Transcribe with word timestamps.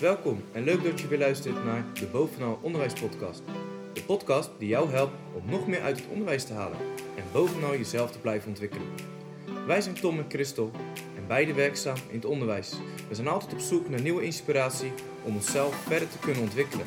Welkom 0.00 0.44
en 0.52 0.64
leuk 0.64 0.84
dat 0.84 1.00
je 1.00 1.08
weer 1.08 1.18
luistert 1.18 1.64
naar 1.64 1.84
de 1.92 2.06
Bovenal 2.06 2.58
Onderwijs 2.62 2.92
Podcast. 2.92 3.42
De 3.92 4.02
podcast 4.02 4.50
die 4.58 4.68
jou 4.68 4.90
helpt 4.90 5.14
om 5.34 5.50
nog 5.50 5.66
meer 5.66 5.80
uit 5.82 5.96
het 5.96 6.08
onderwijs 6.08 6.44
te 6.44 6.52
halen 6.52 6.78
en 7.16 7.24
bovenal 7.32 7.70
jezelf 7.70 8.10
te 8.10 8.18
blijven 8.18 8.48
ontwikkelen. 8.48 8.86
Wij 9.66 9.80
zijn 9.80 9.94
Tom 9.94 10.18
en 10.18 10.24
Christel 10.28 10.70
en 11.16 11.26
beide 11.26 11.54
werkzaam 11.54 11.96
in 12.08 12.16
het 12.16 12.24
onderwijs. 12.24 12.72
We 13.08 13.14
zijn 13.14 13.28
altijd 13.28 13.52
op 13.52 13.58
zoek 13.58 13.88
naar 13.88 14.00
nieuwe 14.00 14.22
inspiratie 14.22 14.92
om 15.22 15.34
onszelf 15.34 15.74
verder 15.74 16.08
te 16.08 16.18
kunnen 16.18 16.42
ontwikkelen. 16.42 16.86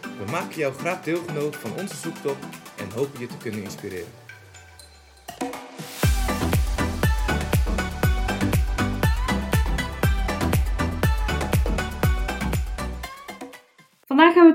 We 0.00 0.30
maken 0.30 0.58
jou 0.58 0.74
graag 0.74 1.02
deelgenoot 1.02 1.56
van 1.56 1.72
onze 1.78 1.96
zoektocht 1.96 2.44
en 2.76 2.90
hopen 2.94 3.20
je 3.20 3.26
te 3.26 3.36
kunnen 3.36 3.62
inspireren. 3.62 4.19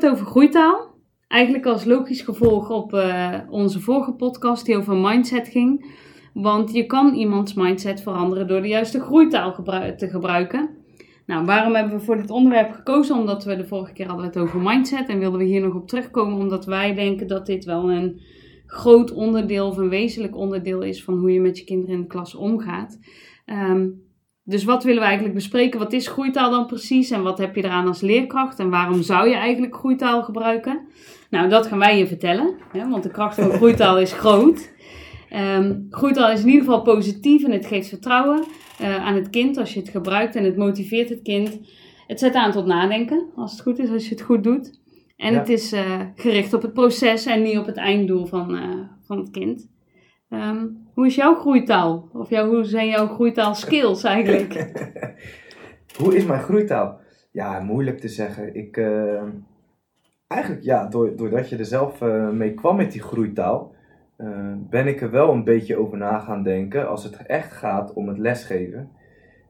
Over 0.06 0.26
groeitaal. 0.26 0.94
Eigenlijk 1.28 1.66
als 1.66 1.86
logisch 1.86 2.22
gevolg 2.22 2.70
op 2.70 2.94
eh, 2.94 3.40
onze 3.50 3.80
vorige 3.80 4.14
podcast 4.14 4.66
die 4.66 4.78
over 4.78 4.96
mindset 4.96 5.48
ging. 5.48 5.94
Want 6.34 6.74
je 6.74 6.86
kan 6.86 7.14
iemands 7.14 7.54
mindset 7.54 8.02
veranderen 8.02 8.48
door 8.48 8.62
de 8.62 8.68
juiste 8.68 9.00
groeitaal 9.00 9.64
te 9.98 10.08
gebruiken. 10.10 10.70
Nou, 11.26 11.46
waarom 11.46 11.76
hebben 11.76 11.98
we 11.98 12.04
voor 12.04 12.18
dit 12.18 12.30
onderwerp 12.30 12.72
gekozen? 12.72 13.16
Omdat 13.16 13.44
we 13.44 13.56
de 13.56 13.68
vorige 13.68 13.94
keer 13.94 14.08
hadden 14.08 14.26
het 14.26 14.38
over 14.38 14.60
mindset 14.62 15.10
en 15.10 15.20
wilden 15.20 15.40
we 15.40 15.46
hier 15.46 15.62
nog 15.62 15.74
op 15.74 15.88
terugkomen. 15.88 16.40
Omdat 16.40 16.66
wij 16.66 16.94
denken 16.94 17.28
dat 17.28 17.46
dit 17.46 17.66
wel 17.66 17.92
een 17.92 18.22
groot 18.66 19.12
onderdeel 19.12 19.68
of 19.68 19.78
een 19.78 19.90
wezenlijk 19.90 20.36
onderdeel 20.36 20.82
is 20.82 21.04
van 21.04 21.18
hoe 21.18 21.32
je 21.32 21.42
met 21.42 21.58
je 21.58 21.64
kinderen 21.64 21.96
in 21.96 22.02
de 22.02 22.08
klas 22.08 22.36
omgaat. 22.36 23.00
Ehm, 23.46 23.88
dus 24.46 24.64
wat 24.64 24.84
willen 24.84 25.00
we 25.00 25.06
eigenlijk 25.06 25.36
bespreken? 25.36 25.80
Wat 25.80 25.94
is 25.94 26.08
groeitaal 26.08 26.50
dan 26.52 26.66
precies? 26.66 27.12
En 27.12 27.24
wat 27.24 27.38
heb 27.38 27.56
je 27.56 27.64
eraan 27.64 27.88
als 27.88 28.02
leerkracht? 28.02 28.60
En 28.60 28.70
waarom 28.70 29.02
zou 29.02 29.30
je 29.30 29.36
eigenlijk 29.36 29.76
groeitaal 29.76 30.24
gebruiken? 30.24 30.88
Nou, 31.30 31.50
dat 31.50 31.68
gaan 31.68 31.80
wij 31.80 31.98
je 31.98 32.08
vertellen. 32.08 32.54
Hè, 32.72 32.90
want 32.90 33.04
de 33.04 33.12
kracht 33.12 33.36
van 33.36 33.50
groeitaal 33.52 34.00
is 34.00 34.14
groot. 34.14 34.74
Ehm, 35.30 35.76
groeitaal 35.90 36.32
is 36.32 36.42
in 36.42 36.48
ieder 36.48 36.64
geval 36.64 36.82
positief 36.82 37.44
en 37.44 37.52
het 37.52 37.66
geeft 37.66 37.90
vertrouwen 37.90 38.44
eh, 38.80 39.06
aan 39.06 39.16
het 39.16 39.30
kind 39.30 39.58
als 39.58 39.74
je 39.74 39.80
het 39.80 39.90
gebruikt. 39.90 40.36
En 40.36 40.44
het 40.44 40.58
motiveert 40.58 41.10
het 41.10 41.22
kind. 41.22 41.60
Het 42.08 42.20
zet 42.20 42.34
aan 42.34 42.52
tot 42.52 42.66
nadenken, 42.66 43.26
als 43.36 43.52
het 43.52 43.62
goed 43.62 43.80
is, 43.80 43.90
als 43.90 44.04
je 44.04 44.10
het 44.10 44.22
goed 44.24 44.44
doet. 44.44 44.80
En 45.18 45.34
Ja. 45.34 45.40
het 45.40 45.50
is 45.50 45.72
eh, 45.72 46.02
gericht 46.16 46.54
op 46.54 46.62
het 46.62 46.74
proces 46.74 47.26
en 47.26 47.42
niet 47.42 47.58
op 47.58 47.66
het 47.66 47.78
einddoel 47.78 48.26
van, 48.26 48.56
eh, 48.56 48.70
van 49.08 49.18
het 49.18 49.32
kind. 49.32 49.68
Ehm, 50.30 50.68
hoe 50.94 51.06
is 51.06 51.16
jouw 51.16 51.36
groeitaal? 51.36 52.10
Of 52.14 52.30
jouw, 52.30 52.48
hoe 52.48 52.64
zijn 52.64 52.88
jouw 52.88 53.08
groeitaal 53.08 53.56
skills 53.56 54.04
eigenlijk? 54.04 54.54
Hoe 55.98 56.16
is 56.16 56.26
mijn 56.26 56.42
groeitaal? 56.42 57.00
Ja, 57.32 57.60
moeilijk 57.60 58.00
te 58.00 58.08
zeggen. 58.08 58.56
Ik, 58.56 58.78
eh, 58.78 59.24
eigenlijk 60.28 60.64
ja, 60.64 60.88
door, 60.88 61.16
doordat 61.16 61.50
je 61.50 61.58
er 61.58 61.66
zelf 61.66 62.02
eh, 62.02 62.30
mee 62.30 62.54
kwam 62.54 62.76
met 62.76 62.92
die 62.92 63.02
groeitaal, 63.02 63.74
eh, 64.16 64.54
ben 64.58 64.88
ik 64.88 65.02
er 65.02 65.12
wel 65.12 65.34
een 65.34 65.44
beetje 65.44 65.78
over 65.78 65.98
na 65.98 66.20
gaan 66.20 66.44
denken 66.44 66.90
als 66.90 67.04
het 67.04 67.16
echt 67.26 67.52
gaat 67.52 67.94
om 67.94 68.08
het 68.08 68.18
lesgeven. 68.18 68.90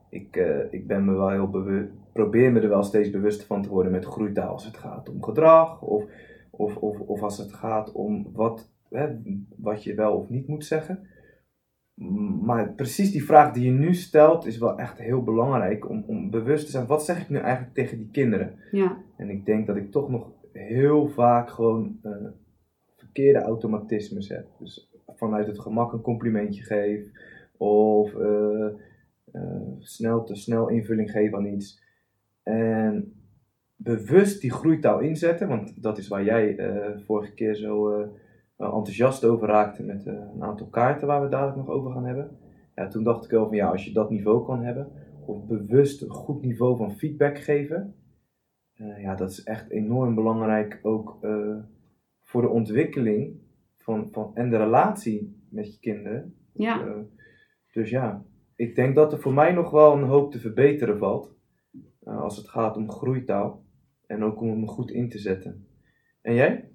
Ik, 0.10 0.36
eh, 0.36 0.74
ik 0.74 0.88
ben 0.88 1.06
me 1.06 1.14
wel 1.14 1.30
heel 1.30 1.50
bewust, 1.50 1.90
probeer 2.14 2.52
me 2.52 2.60
er 2.60 2.70
wel 2.70 2.84
steeds 2.84 3.10
bewust 3.10 3.44
van 3.44 3.62
te 3.62 3.70
worden 3.70 3.92
met 3.92 4.06
groeitaal 4.06 4.52
als 4.52 4.66
het 4.66 4.78
gaat 4.78 5.10
om 5.10 5.24
gedrag 5.24 5.82
of, 5.82 6.04
of, 6.50 6.76
of, 6.76 7.00
of 7.00 7.22
als 7.22 7.38
het 7.38 7.54
gaat 7.54 7.92
om 7.92 8.30
wat, 8.34 8.74
hè, 8.90 9.08
wat 9.56 9.84
je 9.84 9.94
wel 9.94 10.14
of 10.14 10.30
niet 10.30 10.48
moet 10.48 10.66
zeggen. 10.66 11.08
Maar 12.42 12.74
precies 12.74 13.12
die 13.12 13.26
vraag 13.26 13.54
die 13.54 13.66
je 13.66 13.72
nu 13.72 13.94
stelt 13.94 14.46
is 14.46 14.58
wel 14.58 14.78
echt 14.78 14.98
heel 14.98 15.24
belangrijk 15.24 15.90
om, 15.90 16.04
om 16.08 16.30
bewust 16.30 16.66
te 16.66 16.72
zijn. 16.72 16.86
Wat 16.86 17.06
zeg 17.06 17.22
ik 17.22 17.30
nu 17.30 17.38
eigenlijk 17.38 17.74
tegen 17.74 17.98
die 17.98 18.10
kinderen? 18.12 18.56
Ja, 18.72 18.98
En 19.18 19.30
ik 19.30 19.46
denk 19.46 19.68
dat 19.68 19.76
ik 19.76 19.92
toch 19.92 20.10
nog 20.10 20.32
heel 20.52 21.08
vaak 21.08 21.50
gewoon 21.50 22.00
eh, 22.02 22.12
verkeerde 22.96 23.40
automatismes 23.40 24.30
heb. 24.30 24.48
Dus 24.60 24.92
vanuit 25.08 25.48
het 25.48 25.60
gemak 25.60 25.94
een 25.94 26.02
complimentje 26.02 26.64
geef. 26.64 27.12
Of 27.58 28.16
eh, 28.16 28.68
eh, 29.32 29.62
snel 29.80 30.24
te 30.24 30.36
snel 30.36 30.70
invulling 30.70 31.12
geef 31.12 31.34
aan 31.34 31.46
iets. 31.46 31.84
En 32.44 33.14
bewust 33.76 34.42
die 34.42 34.52
groeitaal 34.52 35.00
inzetten. 35.00 35.48
Want 35.48 35.84
dat 35.84 35.98
is 35.98 36.08
waar 36.08 36.24
jij 36.24 36.58
vorige 37.06 37.34
keer 37.34 37.56
zo 37.56 38.08
enthousiast 38.58 39.24
over 39.24 39.48
raakte 39.48 39.84
met 39.84 40.06
eh, 40.06 40.14
een 40.14 40.44
aantal 40.44 40.68
kaarten 40.68 41.08
waar 41.08 41.22
we 41.22 41.30
dadelijk 41.30 41.58
nog 41.58 41.70
over 41.70 41.92
gaan 41.92 42.06
hebben. 42.06 42.38
Ja, 42.76 42.88
toen 42.88 43.04
dacht 43.04 43.26
ik 43.26 43.32
wel 43.32 43.48
van 43.48 43.56
ja, 43.56 43.70
als 43.70 43.86
je 43.86 43.94
dat 43.94 44.10
niveau 44.10 44.46
kan 44.46 44.64
hebben. 44.64 44.92
Of 45.26 45.46
bewust 45.46 46.02
een 46.02 46.10
goed 46.10 46.42
niveau 46.42 46.78
van 46.78 46.96
feedback 46.96 47.38
geven. 47.40 47.96
Eh, 48.74 49.02
ja, 49.02 49.16
dat 49.16 49.30
is 49.30 49.44
echt 49.44 49.70
enorm 49.70 50.16
belangrijk 50.16 50.80
ook 50.82 51.18
eh, 51.22 51.58
voor 52.22 52.42
de 52.42 52.50
ontwikkeling 52.50 53.40
van, 53.78 54.08
van, 54.12 54.32
en 54.36 54.50
de 54.50 54.58
relatie 54.58 55.48
met 55.50 55.74
je 55.74 55.80
kinderen. 55.80 56.36
ja. 56.54 57.04
Dus 57.72 57.90
ja, 57.90 58.26
ik 58.56 58.76
denk 58.76 58.96
dat 58.96 59.14
er 59.14 59.20
voor 59.20 59.34
mij 59.34 59.52
nog 59.52 59.72
wel 59.72 59.94
een 59.94 60.04
hoop 60.04 60.32
te 60.32 60.40
verbeteren 60.40 60.98
valt. 60.98 61.36
als 62.04 62.38
het 62.38 62.50
gaat 62.50 62.78
om 62.78 62.92
groeitaal. 62.92 63.64
En 64.08 64.24
ook 64.24 64.42
om 64.42 64.50
hem 64.50 64.68
goed 64.68 64.92
in 64.92 65.10
te 65.10 65.18
zetten. 65.18 65.68
En 66.22 66.34
jij? 66.34 66.70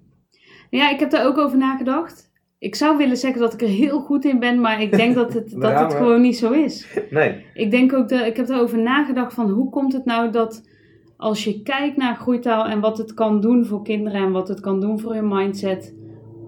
Ja, 0.79 0.89
ik 0.89 0.99
heb 0.99 1.09
daar 1.09 1.25
ook 1.25 1.37
over 1.37 1.57
nagedacht. 1.57 2.29
Ik 2.59 2.75
zou 2.75 2.97
willen 2.97 3.17
zeggen 3.17 3.41
dat 3.41 3.53
ik 3.53 3.61
er 3.61 3.67
heel 3.67 3.99
goed 3.99 4.25
in 4.25 4.39
ben, 4.39 4.61
maar 4.61 4.81
ik 4.81 4.91
denk 4.91 5.15
dat 5.15 5.33
het, 5.33 5.51
Daar 5.61 5.73
dat 5.79 5.91
het 5.91 5.93
gewoon 5.93 6.21
niet 6.21 6.37
zo 6.37 6.51
is. 6.51 6.87
Nee. 7.09 7.45
Ik 7.53 7.71
denk 7.71 7.93
ook 7.93 8.09
dat 8.09 8.25
ik 8.25 8.37
heb 8.37 8.49
erover 8.49 8.77
nagedacht 8.79 9.33
van 9.33 9.49
hoe 9.49 9.69
komt 9.69 9.93
het 9.93 10.05
nou 10.05 10.31
dat 10.31 10.69
als 11.17 11.43
je 11.43 11.61
kijkt 11.61 11.97
naar 11.97 12.15
groeitaal 12.15 12.65
en 12.65 12.79
wat 12.79 12.97
het 12.97 13.13
kan 13.13 13.41
doen 13.41 13.65
voor 13.65 13.83
kinderen 13.83 14.21
en 14.21 14.31
wat 14.31 14.47
het 14.47 14.59
kan 14.59 14.79
doen 14.79 14.99
voor 14.99 15.15
je 15.15 15.21
mindset, 15.21 15.95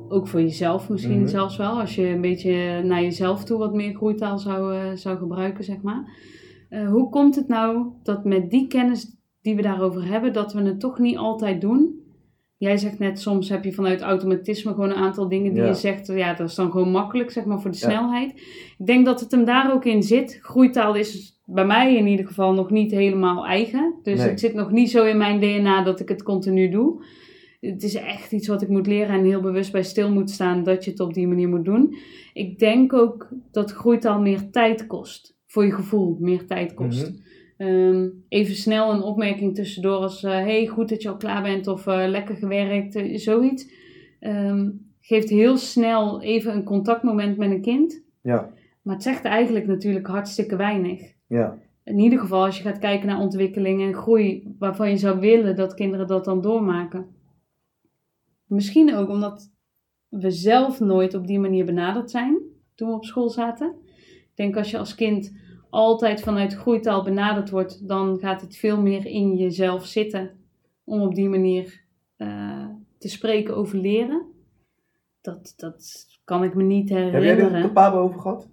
ook 0.09 0.27
voor 0.27 0.39
jezelf 0.41 0.89
misschien 0.89 1.19
Mhm. 1.19 1.27
zelfs 1.27 1.57
wel, 1.57 1.79
als 1.79 1.95
je 1.95 2.07
een 2.07 2.21
beetje 2.21 2.81
naar 2.83 3.01
jezelf 3.01 3.43
toe 3.43 3.57
wat 3.57 3.73
meer 3.73 3.93
groeitaal 3.95 4.37
zou, 4.39 4.75
eh, 4.75 4.81
zou 4.93 5.17
gebruiken, 5.17 5.63
zeg 5.63 5.81
maar. 5.81 6.03
Eh, 6.69 6.87
hoe 6.89 7.09
komt 7.09 7.35
het 7.35 7.47
nou 7.47 7.85
dat 8.03 8.25
met 8.25 8.49
die 8.49 8.67
kennis 8.67 9.15
die 9.41 9.55
we 9.55 9.61
daarover 9.61 10.07
hebben, 10.07 10.33
dat 10.33 10.53
we 10.53 10.61
het 10.61 10.79
toch 10.79 10.99
niet 10.99 11.17
altijd 11.17 11.61
doen? 11.61 12.01
Jij 12.63 12.77
zegt 12.77 12.99
net, 12.99 13.19
soms 13.19 13.49
heb 13.49 13.63
je 13.63 13.71
vanuit 13.73 14.01
automatisme 14.01 14.71
gewoon 14.73 14.89
een 14.89 14.95
aantal 14.95 15.27
dingen 15.29 15.53
die 15.53 15.61
Ja. 15.61 15.67
je 15.67 15.73
zegt, 15.73 16.07
ja, 16.07 16.33
dat 16.33 16.49
is 16.49 16.55
dan 16.55 16.71
gewoon 16.71 16.91
makkelijk, 16.91 17.31
zeg 17.31 17.45
maar, 17.45 17.61
voor 17.61 17.71
de 17.71 17.77
Ja. 17.81 17.89
snelheid. 17.89 18.29
Ik 18.77 18.85
denk 18.85 19.05
dat 19.05 19.19
het 19.19 19.31
hem 19.31 19.45
daar 19.45 19.73
ook 19.73 19.85
in 19.85 20.03
zit. 20.03 20.39
Groeitaal 20.41 20.95
is 20.95 21.41
bij 21.45 21.65
mij 21.65 21.95
in 21.95 22.07
ieder 22.07 22.27
geval 22.27 22.53
nog 22.53 22.69
niet 22.69 22.91
helemaal 22.91 23.45
eigen. 23.45 23.93
Dus 24.03 24.19
Nee. 24.19 24.29
het 24.29 24.39
zit 24.39 24.53
nog 24.53 24.71
niet 24.71 24.91
zo 24.91 25.05
in 25.05 25.17
mijn 25.17 25.39
DNA 25.39 25.83
dat 25.83 25.99
ik 25.99 26.09
het 26.09 26.23
continu 26.23 26.69
doe. 26.69 27.03
Het 27.59 27.83
is 27.83 27.95
echt 27.95 28.31
iets 28.31 28.47
wat 28.47 28.61
ik 28.61 28.67
moet 28.69 28.87
leren 28.87 29.15
en 29.15 29.23
heel 29.25 29.41
bewust 29.41 29.71
bij 29.71 29.83
stil 29.83 30.11
moet 30.11 30.29
staan 30.29 30.63
dat 30.63 30.83
je 30.85 30.91
het 30.91 30.99
op 30.99 31.13
die 31.13 31.27
manier 31.27 31.49
moet 31.49 31.65
doen. 31.65 31.95
Ik 32.33 32.59
denk 32.59 32.93
ook 32.93 33.29
dat 33.51 33.71
groeitaal 33.71 34.21
meer 34.21 34.49
tijd 34.51 34.87
kost. 34.87 35.35
Voor 35.45 35.65
je 35.65 35.71
gevoel 35.71 36.17
meer 36.19 36.45
tijd 36.45 36.73
kost. 36.73 37.09
Mhm. 37.09 37.17
Ehm, 37.57 38.09
even 38.29 38.55
snel 38.55 38.93
een 38.93 39.01
opmerking 39.01 39.55
tussendoor 39.55 39.97
als... 39.97 40.23
eh, 40.23 40.31
hey, 40.31 40.67
goed 40.67 40.89
dat 40.89 41.01
je 41.01 41.09
al 41.09 41.17
klaar 41.17 41.41
bent 41.41 41.67
of 41.67 41.87
eh, 41.87 42.07
lekker 42.07 42.35
gewerkt, 42.35 42.95
eh, 42.95 43.17
zoiets. 43.17 43.71
Ehm, 44.19 44.69
geeft 44.99 45.29
heel 45.29 45.57
snel 45.57 46.21
even 46.21 46.55
een 46.55 46.63
contactmoment 46.63 47.37
met 47.37 47.51
een 47.51 47.61
kind. 47.61 48.01
Ja. 48.21 48.49
Maar 48.81 48.93
het 48.93 49.03
zegt 49.03 49.25
eigenlijk 49.25 49.67
natuurlijk 49.67 50.07
hartstikke 50.07 50.55
weinig. 50.55 51.13
Ja. 51.27 51.57
In 51.83 51.99
ieder 51.99 52.19
geval 52.19 52.45
als 52.45 52.57
je 52.57 52.63
gaat 52.63 52.79
kijken 52.79 53.07
naar 53.07 53.19
ontwikkeling 53.19 53.81
en 53.81 53.93
groei... 53.93 54.55
waarvan 54.59 54.89
je 54.89 54.97
zou 54.97 55.19
willen 55.19 55.55
dat 55.55 55.73
kinderen 55.73 56.07
dat 56.07 56.25
dan 56.25 56.41
doormaken. 56.41 57.05
Misschien 58.47 58.95
ook 58.95 59.09
omdat 59.09 59.51
we 60.07 60.31
zelf 60.31 60.79
nooit 60.79 61.13
op 61.13 61.27
die 61.27 61.39
manier 61.39 61.65
benaderd 61.65 62.11
zijn 62.11 62.37
toen 62.75 62.87
we 62.89 62.95
op 62.95 63.05
school 63.05 63.29
zaten. 63.29 63.75
Ik 63.97 64.31
denk 64.35 64.57
als 64.57 64.71
je 64.71 64.77
als 64.77 64.95
kind 64.95 65.33
altijd 65.73 66.21
vanuit 66.21 66.53
groeitaal 66.53 67.03
benaderd 67.03 67.49
wordt, 67.49 67.87
dan 67.87 68.17
gaat 68.19 68.41
het 68.41 68.55
veel 68.55 68.81
meer 68.81 69.05
in 69.05 69.35
jezelf 69.35 69.85
zitten 69.85 70.31
om 70.83 71.01
op 71.01 71.15
die 71.15 71.29
manier 71.29 71.81
eh, 72.17 72.65
te 72.97 73.09
spreken 73.09 73.55
over 73.55 73.77
leren. 73.77 74.25
Dat, 75.21 75.53
dat 75.57 76.05
kan 76.23 76.43
ik 76.43 76.55
me 76.55 76.63
niet 76.63 76.89
Heb 76.89 76.97
jij 76.97 77.07
er 77.07 77.21
herinneren. 77.21 77.61
op 77.61 77.67
de 77.67 77.73
Pabo 77.73 77.99
over 77.99 78.19
gehad? 78.19 78.49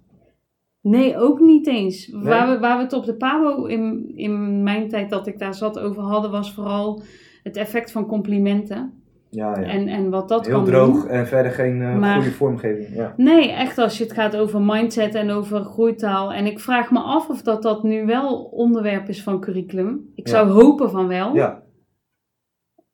Nee, 0.81 1.17
ook 1.17 1.39
niet 1.39 1.67
eens. 1.67 2.07
Nee? 2.07 2.23
Waar, 2.23 2.49
we, 2.49 2.59
waar 2.59 2.77
we 2.77 2.83
het 2.83 2.93
op 2.93 3.05
de 3.05 3.15
PABO 3.15 3.65
in, 3.65 4.11
in 4.15 4.63
mijn 4.63 4.89
tijd 4.89 5.09
dat 5.09 5.27
ik 5.27 5.39
daar 5.39 5.53
zat 5.53 5.79
over 5.79 6.03
hadden, 6.03 6.31
was 6.31 6.53
vooral 6.53 7.01
het 7.43 7.57
effect 7.57 7.91
van 7.91 8.05
complimenten. 8.05 9.00
Ja, 9.33 9.59
ja. 9.59 9.65
En, 9.67 9.87
en 9.87 10.09
wat 10.09 10.29
dat 10.29 10.45
Heel 10.45 10.55
kan 10.55 10.65
droog 10.65 11.01
doen. 11.01 11.09
en 11.09 11.27
verder 11.27 11.51
geen 11.51 11.81
eh, 11.81 11.97
Maar- 11.97 12.15
goede 12.15 12.31
vormgeving. 12.31 12.95
Ja. 12.95 13.13
Nee, 13.17 13.51
echt 13.51 13.77
als 13.77 13.97
je 13.97 14.03
het 14.03 14.13
gaat 14.13 14.35
over 14.37 14.61
mindset 14.61 15.15
en 15.15 15.29
over 15.29 15.63
groeitaal. 15.63 16.33
En 16.33 16.45
ik 16.45 16.59
vraag 16.59 16.91
me 16.91 16.99
af 16.99 17.29
of 17.29 17.41
dat, 17.41 17.61
dat 17.63 17.83
nu 17.83 18.05
wel 18.05 18.43
onderwerp 18.43 19.07
is 19.07 19.23
van 19.23 19.39
curriculum. 19.39 20.11
Ik 20.15 20.27
Ja. 20.27 20.33
zou 20.33 20.49
hopen 20.49 20.91
van 20.91 21.07
wel. 21.07 21.35
ja. 21.35 21.63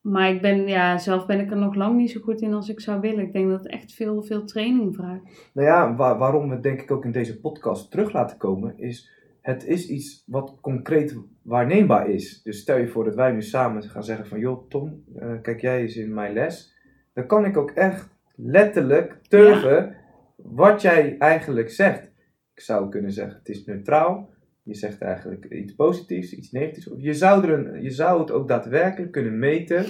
Maar 0.01 0.29
ik 0.29 0.41
ben, 0.41 0.67
ja, 0.67 0.97
zelf 0.97 1.25
ben 1.25 1.39
ik 1.39 1.51
er 1.51 1.57
nog 1.57 1.75
lang 1.75 1.95
niet 1.97 2.11
zo 2.11 2.19
goed 2.21 2.41
in 2.41 2.53
als 2.53 2.69
ik 2.69 2.79
zou 2.79 2.99
willen. 2.99 3.23
Ik 3.25 3.33
denk 3.33 3.49
dat 3.49 3.59
het 3.63 3.71
echt 3.71 3.93
veel, 3.93 4.21
veel 4.23 4.45
training 4.45 4.95
vraagt. 4.95 5.49
Nou 5.53 5.67
ja, 5.67 5.95
wa- 5.95 6.17
waarom 6.17 6.49
we 6.49 6.59
denk 6.59 6.81
ik 6.81 6.91
ook 6.91 7.05
in 7.05 7.11
deze 7.11 7.39
podcast 7.39 7.91
terug 7.91 8.13
laten 8.13 8.37
komen, 8.37 8.77
is 8.77 9.09
het 9.47 9.65
is 9.65 9.89
iets 9.89 10.23
wat 10.25 10.57
concreet 10.61 11.17
waarneembaar 11.41 12.09
is. 12.09 12.41
Dus 12.41 12.59
stel 12.59 12.77
je 12.77 12.87
voor 12.87 13.03
dat 13.03 13.15
wij 13.15 13.31
nu 13.31 13.41
samen 13.41 13.83
gaan 13.83 14.03
zeggen 14.03 14.27
van, 14.27 14.39
joh 14.39 14.69
Tom, 14.69 15.03
eh, 15.15 15.31
kijk 15.41 15.61
jij 15.61 15.81
eens 15.81 15.95
in 15.95 16.13
mijn 16.13 16.33
les. 16.33 16.75
Dan 17.13 17.27
kan 17.27 17.45
ik 17.45 17.57
ook 17.57 17.71
echt 17.71 18.09
letterlijk 18.35 19.19
turven 19.27 19.95
wat 20.35 20.81
jij 20.81 21.17
eigenlijk 21.17 21.69
zegt. 21.69 22.11
Ik 22.53 22.61
zou 22.61 22.89
kunnen 22.89 23.11
zeggen, 23.11 23.37
het 23.37 23.49
is 23.49 23.65
neutraal. 23.65 24.29
Je 24.63 24.73
zegt 24.73 25.01
eigenlijk 25.01 25.45
iets 25.45 25.75
positiefs, 25.75 26.33
iets 26.33 26.51
negatiefs. 26.51 26.89
Of 26.89 27.01
je 27.01 27.13
zou, 27.13 27.43
er 27.43 27.53
een, 27.53 27.83
je 27.83 27.91
zou 27.91 28.19
het 28.19 28.31
ook 28.31 28.47
daadwerkelijk 28.47 29.11
kunnen 29.11 29.39
meten 29.39 29.85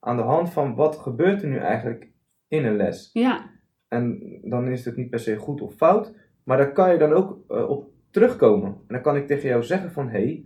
aan 0.00 0.16
de 0.16 0.22
hand 0.22 0.50
van 0.50 0.74
wat 0.74 0.96
gebeurt 0.96 1.42
er 1.42 1.48
nu 1.48 1.56
eigenlijk 1.56 2.08
in 2.48 2.64
een 2.64 2.76
les. 2.76 3.10
Ja, 3.12 3.50
En 3.88 4.38
dan 4.42 4.68
is 4.68 4.84
het 4.84 4.96
niet 4.96 5.10
per 5.10 5.18
se 5.18 5.36
goed 5.36 5.60
of 5.60 5.74
fout, 5.74 6.14
maar 6.44 6.56
daar 6.56 6.72
kan 6.72 6.92
je 6.92 6.98
dan 6.98 7.12
ook 7.12 7.38
eh, 7.48 7.68
op 7.68 7.98
terugkomen. 8.10 8.68
En 8.68 8.94
dan 8.94 9.02
kan 9.02 9.16
ik 9.16 9.26
tegen 9.26 9.48
jou 9.48 9.62
zeggen 9.62 9.92
van, 9.92 10.08
hé, 10.08 10.10
hey, 10.10 10.44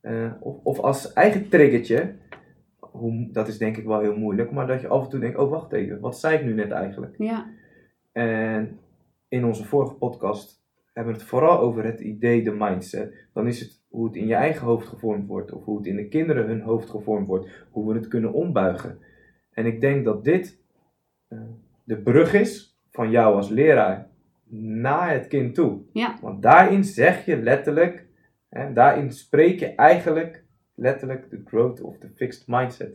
eh, 0.00 0.32
of, 0.40 0.56
of 0.62 0.78
als 0.78 1.12
eigen 1.12 1.48
triggertje, 1.48 2.14
hoe, 2.78 3.28
dat 3.32 3.48
is 3.48 3.58
denk 3.58 3.76
ik 3.76 3.84
wel 3.84 4.00
heel 4.00 4.16
moeilijk, 4.16 4.50
maar 4.50 4.66
dat 4.66 4.80
je 4.80 4.88
af 4.88 5.04
en 5.04 5.10
toe 5.10 5.20
denkt, 5.20 5.38
oh 5.38 5.50
wacht 5.50 5.72
even, 5.72 6.00
wat 6.00 6.18
zei 6.18 6.38
ik 6.38 6.44
nu 6.44 6.54
net 6.54 6.70
eigenlijk? 6.70 7.14
ja, 7.18 7.50
En 8.12 8.78
in 9.28 9.44
onze 9.44 9.64
vorige 9.64 9.94
podcast 9.94 10.64
hebben 10.92 11.12
we 11.12 11.18
het 11.18 11.28
vooral 11.28 11.58
over 11.58 11.84
het 11.84 12.00
idee, 12.00 12.42
de 12.42 12.52
mindset. 12.58 13.28
Dan 13.32 13.46
is 13.46 13.60
het 13.60 13.84
hoe 13.88 14.06
het 14.06 14.16
in 14.16 14.26
je 14.26 14.34
eigen 14.34 14.66
hoofd 14.66 14.86
gevormd 14.86 15.26
wordt, 15.26 15.52
of 15.52 15.64
hoe 15.64 15.76
het 15.76 15.86
in 15.86 15.96
de 15.96 16.08
kinderen 16.08 16.46
hun 16.46 16.60
hoofd 16.60 16.90
gevormd 16.90 17.26
wordt, 17.26 17.66
hoe 17.70 17.88
we 17.88 17.98
het 17.98 18.08
kunnen 18.08 18.32
ombuigen. 18.32 18.98
En 19.52 19.66
ik 19.66 19.80
denk 19.80 20.04
dat 20.04 20.24
dit 20.24 20.60
eh, 21.28 21.38
de 21.84 21.96
brug 21.96 22.34
is 22.34 22.78
van 22.90 23.10
jou 23.10 23.34
als 23.34 23.48
leraar 23.48 24.08
naar 24.50 25.12
het 25.12 25.26
kind 25.26 25.54
toe. 25.54 25.80
ja, 25.92 26.16
Want 26.20 26.42
daarin 26.42 26.84
zeg 26.84 27.24
je 27.24 27.36
letterlijk, 27.36 28.06
hè, 28.48 28.72
daarin 28.72 29.10
spreek 29.12 29.58
je 29.58 29.74
eigenlijk 29.74 30.44
letterlijk 30.74 31.30
de 31.30 31.40
growth 31.44 31.80
of 31.80 31.98
the 31.98 32.08
fixed 32.14 32.46
mindset. 32.46 32.92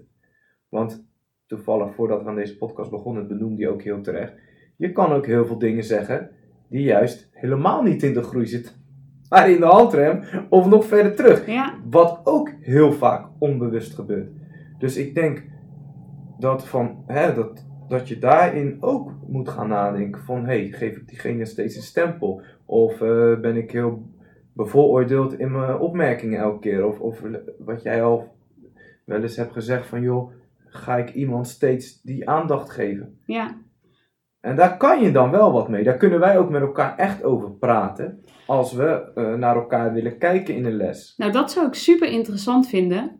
Want 0.69 1.05
toevallig 1.45 1.93
voordat 1.95 2.23
we 2.23 2.29
aan 2.29 2.35
deze 2.35 2.57
podcast 2.57 2.89
begonnen, 2.89 3.27
benoemde 3.27 3.61
je 3.61 3.69
ook 3.69 3.81
heel 3.81 4.01
terecht. 4.01 4.33
Je 4.77 4.91
kan 4.91 5.11
ook 5.11 5.25
heel 5.25 5.45
veel 5.45 5.57
dingen 5.59 5.83
zeggen 5.83 6.31
die 6.69 6.83
juist 6.83 7.29
helemaal 7.31 7.83
niet 7.83 8.03
in 8.03 8.13
de 8.13 8.23
groei 8.23 8.45
zitten, 8.45 8.75
maar 9.29 9.49
in 9.49 9.59
de 9.59 9.65
handrem 9.65 10.23
of 10.49 10.67
nog 10.67 10.85
verder 10.85 11.15
terug. 11.15 11.45
ja, 11.47 11.79
Wat 11.89 12.21
ook 12.23 12.51
heel 12.59 12.93
vaak 12.93 13.27
onbewust 13.39 13.93
gebeurt. 13.93 14.31
Dus 14.77 14.97
ik 14.97 15.15
denk 15.15 15.43
dat, 16.39 16.67
van, 16.67 17.03
hè, 17.07 17.33
dat, 17.33 17.65
dat 17.91 18.07
je 18.07 18.19
daarin 18.19 18.77
ook 18.79 19.11
moet 19.27 19.49
gaan 19.49 19.67
nadenken 19.67 20.21
van... 20.21 20.45
Hey, 20.45 20.67
geef 20.71 20.95
ik 20.95 21.07
diegene 21.07 21.45
steeds 21.45 21.75
een 21.75 21.81
stempel? 21.81 22.41
Of 22.65 23.01
eh, 23.01 23.39
ben 23.39 23.55
ik 23.55 23.71
heel 23.71 24.05
bevooroordeeld 24.53 25.39
in 25.39 25.51
mijn 25.51 25.77
opmerkingen 25.77 26.39
elke 26.39 26.59
keer? 26.59 26.85
Of, 26.85 26.99
of 26.99 27.21
wat 27.59 27.81
jij 27.81 28.03
al 28.03 28.35
wel 29.05 29.21
eens 29.21 29.35
hebt 29.35 29.51
gezegd 29.51 29.87
van... 29.87 30.01
joh, 30.01 30.31
ga 30.65 30.97
ik 30.97 31.13
iemand 31.13 31.47
steeds 31.47 32.01
die 32.01 32.29
aandacht 32.29 32.69
geven? 32.69 33.19
ja, 33.25 33.57
En 34.41 34.55
daar 34.55 34.77
kan 34.77 35.01
je 35.01 35.11
dan 35.11 35.31
wel 35.31 35.51
wat 35.51 35.69
mee. 35.69 35.83
Daar 35.83 35.97
kunnen 35.97 36.19
wij 36.19 36.37
ook 36.37 36.49
met 36.49 36.61
elkaar 36.61 36.97
echt 36.97 37.23
over 37.23 37.51
praten... 37.51 38.23
als 38.47 38.73
we 38.73 39.11
eh, 39.15 39.33
naar 39.33 39.55
elkaar 39.55 39.93
willen 39.93 40.17
kijken 40.17 40.55
in 40.55 40.65
een 40.65 40.77
les. 40.77 41.13
Nou, 41.17 41.31
dat 41.31 41.51
zou 41.51 41.67
ik 41.67 41.73
super 41.73 42.07
interessant 42.07 42.67
vinden. 42.67 43.19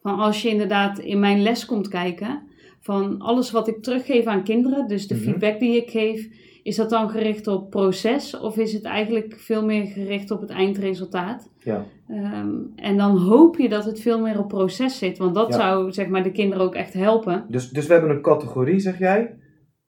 Van 0.00 0.18
als 0.18 0.42
je 0.42 0.48
inderdaad 0.48 0.98
in 0.98 1.20
mijn 1.20 1.42
les 1.42 1.64
komt 1.64 1.88
kijken, 1.88 2.48
van 2.80 3.18
alles 3.18 3.50
wat 3.50 3.68
ik 3.68 3.82
teruggeef 3.82 4.24
aan 4.24 4.44
kinderen, 4.44 4.88
dus 4.88 5.06
de 5.08 5.14
Mhm. 5.14 5.22
feedback 5.24 5.58
die 5.60 5.76
ik 5.76 5.90
geef, 5.90 6.28
is 6.62 6.76
dat 6.76 6.90
dan 6.90 7.10
gericht 7.10 7.46
op 7.46 7.70
proces 7.70 8.38
of 8.40 8.56
is 8.56 8.72
het 8.72 8.84
eigenlijk 8.84 9.34
veel 9.38 9.64
meer 9.64 9.86
gericht 9.86 10.30
op 10.30 10.40
het 10.40 10.50
eindresultaat? 10.50 11.50
Ja. 11.58 11.84
Ehm, 12.08 12.54
en 12.76 12.96
dan 12.96 13.16
hoop 13.18 13.56
je 13.56 13.68
dat 13.68 13.84
het 13.84 14.00
veel 14.00 14.20
meer 14.20 14.38
op 14.38 14.48
proces 14.48 14.98
zit, 14.98 15.18
want 15.18 15.34
dat 15.34 15.48
Ja. 15.48 15.54
zou 15.54 15.92
zeg 15.92 16.08
maar 16.08 16.22
de 16.22 16.32
kinderen 16.32 16.64
ook 16.64 16.74
echt 16.74 16.92
helpen. 16.92 17.44
Dus, 17.48 17.70
dus 17.70 17.86
we 17.86 17.92
hebben 17.92 18.10
een 18.10 18.22
categorie, 18.22 18.78
zeg 18.78 18.98
jij. 18.98 19.36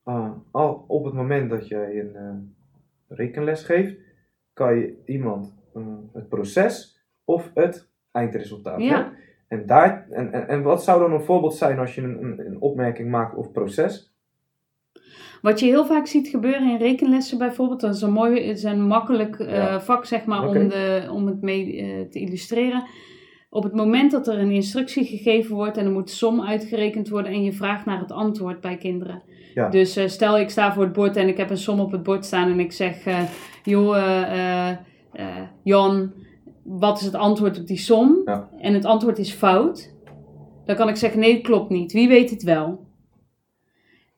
Ah, 0.02 0.30
al 0.50 0.84
op 0.88 1.04
het 1.04 1.14
moment 1.14 1.50
dat 1.50 1.68
jij 1.68 2.00
een 2.00 2.14
eh, 2.16 2.30
rekenles 3.08 3.62
geeft, 3.62 3.94
kan 4.52 4.76
je 4.78 4.94
iemand 5.06 5.54
eh, 5.74 5.82
het 6.12 6.28
proces 6.28 6.98
of 7.24 7.50
het 7.54 7.88
eindresultaat. 8.12 8.80
Ja. 8.82 9.04
hè? 9.04 9.18
En, 9.50 9.66
daar, 9.66 10.06
en, 10.10 10.32
en, 10.32 10.48
en 10.48 10.62
wat 10.62 10.84
zou 10.84 11.00
dan 11.00 11.12
een 11.12 11.24
voorbeeld 11.24 11.54
zijn 11.54 11.78
als 11.78 11.94
je 11.94 12.02
een, 12.02 12.22
een, 12.24 12.46
een 12.46 12.60
opmerking 12.60 13.10
maakt 13.10 13.34
of 13.36 13.52
proces? 13.52 14.12
Wat 15.42 15.60
je 15.60 15.66
heel 15.66 15.86
vaak 15.86 16.06
ziet 16.06 16.28
gebeuren 16.28 16.70
in 16.70 16.76
rekenlessen 16.76 17.38
bijvoorbeeld, 17.38 17.80
dat 17.80 17.94
is 17.94 18.02
een 18.02 18.12
mooi, 18.12 18.40
is 18.40 18.62
een 18.62 18.82
makkelijk 18.82 19.38
eh, 19.38 19.54
Ja. 19.54 19.80
vak 19.80 20.04
zeg 20.04 20.24
maar 20.24 20.48
om, 20.48 20.68
de, 20.68 21.08
om 21.12 21.26
het 21.26 21.42
mee 21.42 21.76
eh, 21.76 22.00
te 22.10 22.18
illustreren. 22.20 22.84
Op 23.48 23.62
het 23.62 23.74
moment 23.74 24.10
dat 24.10 24.28
er 24.28 24.38
een 24.38 24.50
instructie 24.50 25.04
gegeven 25.04 25.54
wordt 25.54 25.76
en 25.76 25.84
er 25.84 25.92
moet 25.92 26.10
som 26.10 26.42
uitgerekend 26.42 27.08
worden 27.08 27.32
en 27.32 27.42
je 27.42 27.52
vraagt 27.52 27.86
naar 27.86 28.00
het 28.00 28.12
antwoord 28.12 28.60
bij 28.60 28.76
kinderen. 28.76 29.22
Ja. 29.54 29.68
Dus 29.68 29.96
eh, 29.96 30.06
stel 30.06 30.38
ik 30.38 30.50
sta 30.50 30.72
voor 30.72 30.82
het 30.82 30.92
bord 30.92 31.16
en 31.16 31.28
ik 31.28 31.36
heb 31.36 31.50
een 31.50 31.56
som 31.56 31.80
op 31.80 31.92
het 31.92 32.02
bord 32.02 32.24
staan 32.24 32.50
en 32.50 32.60
ik 32.60 32.72
zeg, 32.72 33.04
joh 33.62 34.76
Jan, 35.62 36.12
wat 36.62 36.98
is 36.98 37.04
het 37.04 37.14
antwoord 37.14 37.58
op 37.58 37.66
die 37.66 37.78
som? 37.78 38.20
Ja. 38.24 38.48
En 38.58 38.74
het 38.74 38.84
antwoord 38.84 39.18
is 39.18 39.32
fout. 39.32 39.94
Dan 40.64 40.76
kan 40.76 40.88
ik 40.88 40.96
zeggen, 40.96 41.20
nee, 41.20 41.40
klopt 41.40 41.70
niet. 41.70 41.92
Wie 41.92 42.08
weet 42.08 42.30
het 42.30 42.42
wel? 42.42 42.88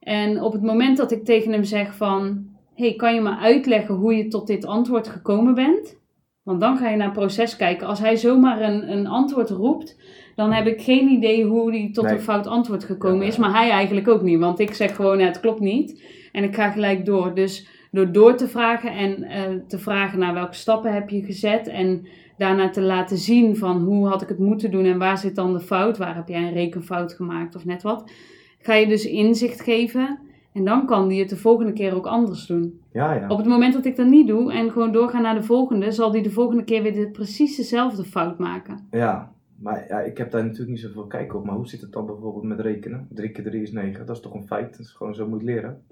En 0.01 0.43
op 0.43 0.53
het 0.53 0.63
moment 0.63 0.97
dat 0.97 1.13
ik 1.13 1.25
tegen 1.25 1.53
hem 1.53 1.65
zeg 1.65 1.97
van... 1.97 2.47
hey, 2.75 2.95
kan 2.95 3.15
je 3.15 3.21
me 3.21 3.37
uitleggen 3.37 3.95
hoe 3.95 4.17
je 4.17 4.29
tot 4.29 4.47
dit 4.47 4.67
antwoord 4.67 5.09
gekomen 5.09 5.55
bent? 5.55 6.01
Want 6.43 6.61
dan 6.61 6.77
ga 6.77 6.89
je 6.89 6.97
naar 6.97 7.07
het 7.07 7.19
proces 7.19 7.57
kijken. 7.57 7.87
Als 7.87 7.99
hij 7.99 8.17
zomaar 8.17 8.61
een, 8.61 8.93
een 8.93 9.07
antwoord 9.07 9.51
roept... 9.51 10.01
dan 10.37 10.53
heb 10.53 10.67
ik 10.67 10.83
geen 10.83 11.09
idee 11.09 11.45
hoe 11.45 11.71
hij 11.71 11.91
tot 11.93 12.05
Nee. 12.05 12.15
een 12.15 12.21
fout 12.21 12.47
antwoord 12.47 12.85
gekomen 12.85 13.21
Ja, 13.21 13.27
is. 13.27 13.37
Maar 13.37 13.53
hij 13.53 13.71
eigenlijk 13.71 14.09
ook 14.09 14.23
niet. 14.23 14.39
Want 14.39 14.59
ik 14.59 14.75
zeg 14.75 14.97
gewoon, 14.97 15.19
ja, 15.19 15.25
het 15.27 15.41
klopt 15.41 15.61
niet. 15.61 16.05
En 16.33 16.45
ik 16.45 16.55
ga 16.55 16.71
gelijk 16.71 17.05
door. 17.07 17.35
Dus 17.35 17.69
door 17.91 18.13
door 18.13 18.37
te 18.37 18.49
vragen 18.49 18.93
en 18.93 19.23
eh, 19.23 19.43
te 19.69 19.79
vragen 19.79 20.19
naar 20.19 20.35
welke 20.35 20.55
stappen 20.55 20.93
heb 20.93 21.09
je 21.11 21.23
gezet... 21.23 21.67
en 21.69 22.07
daarna 22.43 22.71
te 22.71 22.81
laten 22.81 23.19
zien 23.19 23.57
van 23.57 23.83
hoe 23.83 24.09
had 24.09 24.23
ik 24.23 24.29
het 24.29 24.39
moeten 24.39 24.71
doen... 24.71 24.85
en 24.85 24.99
waar 24.99 25.19
zit 25.19 25.35
dan 25.35 25.53
de 25.53 25.61
fout? 25.61 25.99
Waar 25.99 26.15
heb 26.15 26.29
jij 26.29 26.43
een 26.43 26.53
rekenfout 26.53 27.13
gemaakt 27.13 27.55
of 27.55 27.65
net 27.65 27.83
wat? 27.83 28.11
Ga 28.59 28.75
je 28.75 28.87
dus 28.87 29.07
inzicht 29.07 29.61
geven... 29.61 30.19
En 30.53 30.65
dan 30.65 30.87
kan 30.87 31.09
die 31.09 31.21
het 31.21 31.29
de 31.29 31.37
volgende 31.37 31.73
keer 31.73 31.95
ook 31.95 32.07
anders 32.07 32.47
doen. 32.47 32.81
Ja, 32.93 33.13
ja. 33.15 33.29
Op 33.29 33.39
het 33.39 33.47
moment 33.47 33.73
dat 33.73 33.85
ik 33.85 33.97
dat 33.97 34.07
niet 34.07 34.27
doe 34.27 34.53
en 34.53 34.71
gewoon 34.71 34.93
doorga 34.93 35.21
naar 35.21 35.35
de 35.35 35.43
volgende, 35.43 35.91
zal 35.91 36.11
die 36.11 36.23
de 36.23 36.31
volgende 36.31 36.65
keer 36.65 36.83
weer 36.83 36.95
de, 36.95 37.11
precies 37.11 37.57
dezelfde 37.57 38.05
fout 38.05 38.39
maken. 38.39 38.87
ja. 38.91 39.33
Maar 39.63 39.85
ja, 39.89 40.01
ik 40.01 40.19
heb 40.19 40.31
daar 40.31 40.43
natuurlijk 40.43 40.71
niet 40.71 40.81
zoveel 40.81 41.07
kijk 41.07 41.35
op. 41.35 41.45
Maar 41.45 41.55
hoe 41.55 41.69
zit 41.69 41.81
het 41.81 41.93
dan 41.93 42.07
bijvoorbeeld 42.07 42.45
met 42.45 42.61
rekenen? 42.61 43.07
3 43.11 43.31
keer 43.31 43.45
3 43.45 43.63
is 43.63 43.73
9. 43.73 44.07
Dat 44.07 44.17
is 44.17 44.23
toch 44.23 44.35
een 44.35 44.47
feit? 44.47 44.71
Dat 44.71 44.81
is 44.81 44.91
gewoon 44.91 45.15
zo 45.15 45.29
moet 45.29 45.43
leren. 45.43 45.83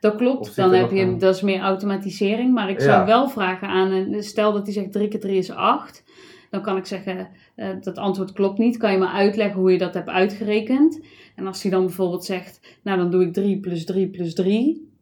Dat 0.00 0.16
klopt, 0.16 0.56
dan 0.56 0.72
heb 0.72 0.90
je, 0.90 1.16
dat 1.16 1.34
is 1.34 1.42
meer 1.42 1.60
automatisering. 1.60 2.54
Maar 2.54 2.70
ik 2.70 2.78
Ja. 2.78 2.84
zou 2.84 3.06
wel 3.06 3.28
vragen 3.28 3.68
aan, 3.68 3.90
een, 3.90 4.22
stel 4.22 4.52
dat 4.52 4.64
hij 4.64 4.72
zegt 4.72 4.92
3 4.92 5.08
keer 5.08 5.20
3 5.20 5.36
is 5.38 5.50
8. 5.50 6.04
Dan 6.50 6.62
kan 6.62 6.76
ik 6.76 6.86
zeggen, 6.86 7.28
eh, 7.54 7.68
dat 7.80 7.98
antwoord 7.98 8.32
klopt 8.32 8.58
niet. 8.58 8.76
Kan 8.76 8.92
je 8.92 8.98
me 8.98 9.08
uitleggen 9.08 9.60
hoe 9.60 9.72
je 9.72 9.78
dat 9.78 9.94
hebt 9.94 10.08
uitgerekend? 10.08 11.00
En 11.36 11.46
als 11.46 11.62
hij 11.62 11.70
dan 11.70 11.84
bijvoorbeeld 11.84 12.24
zegt, 12.24 12.78
nou 12.82 12.98
dan 12.98 13.10
doe 13.10 13.22
ik 13.22 13.32
3 13.32 13.60
plus 13.60 13.84
3 13.84 14.08
plus 14.08 14.34
3. 14.34 14.92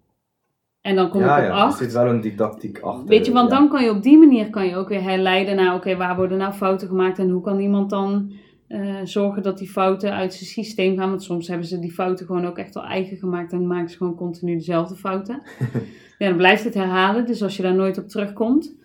En 0.81 0.97
dan 0.97 1.09
kom 1.09 1.21
ja, 1.21 1.37
ik 1.37 1.43
op 1.43 1.49
ja. 1.49 1.57
Er 1.57 1.65
8. 1.65 1.79
zit 1.79 1.93
wel 1.93 2.07
een 2.07 2.21
didactiek 2.21 2.81
achter. 2.81 3.07
Weet 3.07 3.27
je, 3.27 3.33
want 3.33 3.51
ja. 3.51 3.57
dan 3.59 3.69
kan 3.69 3.85
je 3.85 3.91
op 3.91 4.03
die 4.03 4.19
manier 4.19 4.51
kan 4.51 4.67
je 4.67 4.77
ook 4.77 4.89
weer 4.89 5.03
herleiden 5.03 5.57
naar, 5.57 5.75
oké, 5.75 5.97
waar 5.97 6.17
worden 6.17 6.39
nou 6.39 6.53
fouten 6.53 6.89
gemaakt 6.89 7.19
en 7.19 7.29
hoe 7.31 7.43
kan 7.43 7.59
iemand 7.61 7.91
dan 7.91 8.33
eh, 8.73 9.01
zorgen 9.05 9.43
dat 9.43 9.59
die 9.59 9.71
fouten 9.71 10.13
uit 10.13 10.35
zijn 10.35 10.51
systeem 10.51 10.97
gaan? 10.97 11.09
Want 11.09 11.23
soms 11.23 11.49
hebben 11.49 11.67
ze 11.67 11.79
die 11.79 11.93
fouten 11.93 12.27
gewoon 12.27 12.47
ook 12.47 12.59
echt 12.59 12.77
al 12.77 12.85
eigen 12.85 13.17
gemaakt 13.17 13.53
en 13.53 13.67
maken 13.67 13.91
ze 13.91 13.97
gewoon 13.97 14.15
continu 14.15 14.55
dezelfde 14.55 14.95
fouten. 14.95 15.43
ja, 16.19 16.29
dan 16.29 16.37
blijft 16.37 16.65
het 16.65 16.75
herhalen, 16.75 17.27
dus 17.27 17.43
als 17.43 17.57
je 17.57 17.63
daar 17.63 17.75
nooit 17.75 17.99
op 17.99 18.09
terugkomt. 18.09 18.77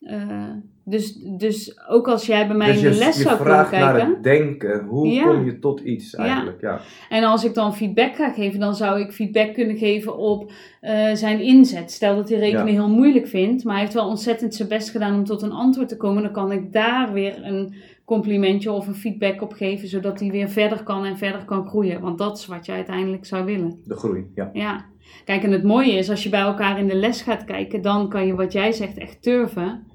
eh, 0.00 0.52
dus, 0.88 1.14
dus 1.38 1.80
ook 1.88 2.08
als 2.08 2.26
jij 2.26 2.46
bij 2.46 2.56
mij 2.56 2.72
Dus 2.72 2.82
in 2.82 2.90
de 2.90 2.96
les 2.98 3.16
je 3.16 3.22
zou 3.22 3.36
kunnen 3.36 3.54
vraagt 3.54 3.70
naar 3.70 3.92
kijken. 3.94 4.10
het 4.14 4.22
denken. 4.22 4.84
Hoe 4.86 5.08
Ja. 5.08 5.22
kom 5.24 5.44
je 5.44 5.58
tot 5.58 5.80
iets 5.80 6.10
Ja. 6.10 6.18
eigenlijk? 6.18 6.60
Ja. 6.60 6.80
En 7.08 7.24
als 7.24 7.44
ik 7.44 7.54
dan 7.54 7.74
feedback 7.74 8.14
ga 8.16 8.32
geven, 8.32 8.60
dan 8.60 8.74
zou 8.74 9.00
ik 9.00 9.12
feedback 9.12 9.54
kunnen 9.54 9.76
geven 9.76 10.16
op 10.18 10.52
eh, 10.80 11.12
zijn 11.14 11.40
inzet. 11.40 11.90
Stel 11.90 12.16
dat 12.16 12.28
hij 12.28 12.38
rekenen 12.38 12.66
Ja. 12.66 12.72
heel 12.72 12.88
moeilijk 12.88 13.26
vindt, 13.26 13.64
maar 13.64 13.72
hij 13.74 13.82
heeft 13.82 13.94
wel 13.94 14.08
ontzettend 14.08 14.54
zijn 14.54 14.68
best 14.68 14.90
gedaan 14.90 15.14
om 15.14 15.24
tot 15.24 15.42
een 15.42 15.52
antwoord 15.52 15.88
te 15.88 15.96
komen. 15.96 16.22
Dan 16.22 16.32
kan 16.32 16.52
ik 16.52 16.72
daar 16.72 17.12
weer 17.12 17.44
een 17.44 17.74
complimentje 18.04 18.72
of 18.72 18.86
een 18.86 18.94
feedback 18.94 19.42
op 19.42 19.52
geven, 19.52 19.88
zodat 19.88 20.20
hij 20.20 20.30
weer 20.30 20.48
verder 20.48 20.82
kan 20.82 21.04
en 21.04 21.16
verder 21.18 21.44
kan 21.44 21.66
groeien. 21.66 22.00
Want 22.00 22.18
dat 22.18 22.38
is 22.38 22.46
wat 22.46 22.66
je 22.66 22.72
uiteindelijk 22.72 23.26
zou 23.26 23.44
willen. 23.44 23.80
De 23.84 23.96
groei, 23.96 24.26
ja. 24.34 24.50
Ja. 24.52 24.84
Kijk, 25.24 25.42
en 25.42 25.52
het 25.52 25.62
mooie 25.62 25.92
is, 25.92 26.10
als 26.10 26.22
je 26.22 26.28
bij 26.28 26.40
elkaar 26.40 26.78
in 26.78 26.86
de 26.86 26.94
les 26.94 27.22
gaat 27.22 27.44
kijken, 27.44 27.82
dan 27.82 28.08
kan 28.08 28.26
je 28.26 28.34
wat 28.34 28.52
jij 28.52 28.72
zegt 28.72 28.98
echt 28.98 29.22
turven. 29.22 29.86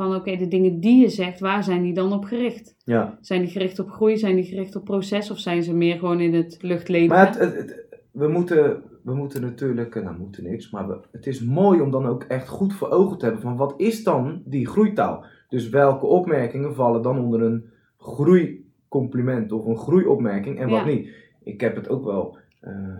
Van 0.00 0.14
oké, 0.14 0.36
de 0.36 0.48
dingen 0.48 0.80
die 0.80 1.00
je 1.00 1.08
zegt, 1.08 1.40
waar 1.40 1.64
zijn 1.64 1.82
die 1.82 1.94
dan 1.94 2.12
op 2.12 2.24
gericht? 2.24 2.74
ja. 2.84 3.18
Zijn 3.20 3.40
die 3.40 3.50
gericht 3.50 3.78
op 3.78 3.90
groei? 3.90 4.16
Zijn 4.18 4.34
die 4.36 4.44
gericht 4.44 4.76
op 4.76 4.84
proces? 4.84 5.30
Of 5.30 5.38
zijn 5.38 5.62
ze 5.62 5.74
meer 5.74 5.98
gewoon 5.98 6.20
in 6.20 6.34
het 6.34 6.56
luchtleden? 6.60 7.08
Maar 7.08 7.26
het, 7.26 7.38
het- 7.38 7.54
het- 7.56 7.86
we, 8.12 8.28
moeten, 8.28 8.82
we 9.02 9.14
moeten 9.14 9.40
natuurlijk, 9.40 10.02
nou 10.02 10.18
moeten 10.18 10.42
niks, 10.44 10.70
maar 10.70 10.88
we, 10.88 10.98
het 11.12 11.26
is 11.26 11.40
mooi 11.44 11.80
om 11.80 11.90
dan 11.90 12.06
ook 12.06 12.22
echt 12.22 12.48
goed 12.48 12.72
voor 12.74 12.90
ogen 12.90 13.18
te 13.18 13.24
hebben 13.24 13.42
van 13.42 13.56
wat 13.56 13.74
is 13.76 14.04
dan 14.04 14.42
die 14.44 14.66
groeitaal? 14.68 15.24
Dus 15.48 15.68
welke 15.68 16.06
opmerkingen 16.06 16.74
vallen 16.74 17.02
dan 17.02 17.18
onder 17.18 17.42
een 17.42 17.64
groeicompliment 17.98 19.52
of 19.52 19.64
een 19.66 19.76
groeiopmerking 19.78 20.58
en 20.58 20.68
wat 20.68 20.78
Ja. 20.78 20.84
niet? 20.86 21.08
Ik 21.42 21.60
heb 21.60 21.76
het 21.76 21.88
ook 21.88 22.04
wel 22.04 22.36
eh, 22.36 22.40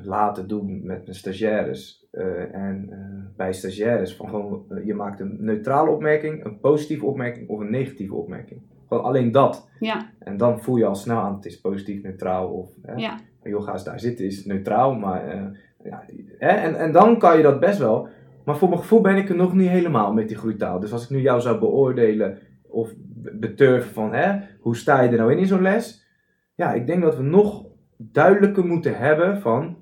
laten 0.04 0.48
doen 0.48 0.80
met 0.84 1.02
mijn 1.04 1.14
stagiaires. 1.16 2.06
eh, 2.10 2.54
en 2.54 2.86
eh, 2.90 3.36
bij 3.36 3.52
stagiaires 3.52 4.16
van 4.16 4.28
gewoon, 4.28 4.64
eh, 4.68 4.86
je 4.86 4.94
maakt 4.94 5.20
een 5.20 5.36
neutrale 5.40 5.90
opmerking, 5.90 6.44
een 6.44 6.60
positieve 6.60 7.06
opmerking 7.06 7.48
of 7.48 7.60
een 7.60 7.70
negatieve 7.70 8.14
opmerking. 8.14 8.60
Gewoon 8.88 9.04
alleen 9.04 9.32
dat. 9.32 9.68
Ja, 9.80 10.10
En 10.18 10.36
dan 10.36 10.60
voel 10.60 10.76
je 10.76 10.84
al 10.86 10.94
snel 10.94 11.16
aan, 11.18 11.34
het 11.34 11.44
is 11.46 11.60
positief, 11.60 12.02
neutraal 12.02 12.48
of... 12.48 12.70
Hè, 12.82 12.94
ja, 12.94 13.18
joh, 13.42 13.62
ga 13.62 13.72
eens 13.72 13.84
daar 13.84 14.00
zitten, 14.00 14.24
is 14.24 14.44
neutraal, 14.44 14.94
maar... 14.94 15.28
eh, 15.28 15.42
ja, 15.84 16.04
hè, 16.38 16.48
en, 16.48 16.74
en 16.78 16.92
dan 16.92 17.18
kan 17.18 17.36
je 17.36 17.42
dat 17.42 17.60
best 17.60 17.78
wel. 17.78 18.08
Maar 18.44 18.56
voor 18.56 18.68
mijn 18.68 18.80
gevoel 18.80 19.00
ben 19.00 19.16
ik 19.16 19.28
er 19.28 19.36
nog 19.36 19.54
niet 19.54 19.68
helemaal 19.68 20.12
met 20.12 20.28
die 20.28 20.36
groeitaal. 20.36 20.80
Dus 20.80 20.92
als 20.92 21.04
ik 21.04 21.10
nu 21.10 21.20
jou 21.20 21.40
zou 21.40 21.58
beoordelen 21.58 22.38
of 22.68 22.92
be- 22.98 23.36
beturven 23.36 23.90
van... 23.92 24.12
Hè, 24.14 24.38
hoe 24.60 24.76
sta 24.76 25.00
je 25.02 25.08
er 25.10 25.16
nou 25.18 25.32
in 25.32 25.38
in 25.38 25.46
zo'n 25.46 25.62
les? 25.62 26.06
Ja, 26.54 26.72
ik 26.72 26.86
denk 26.86 27.02
dat 27.02 27.16
we 27.16 27.22
nog 27.22 27.64
duidelijker 28.12 28.66
moeten 28.66 28.98
hebben 28.98 29.40
van... 29.40 29.76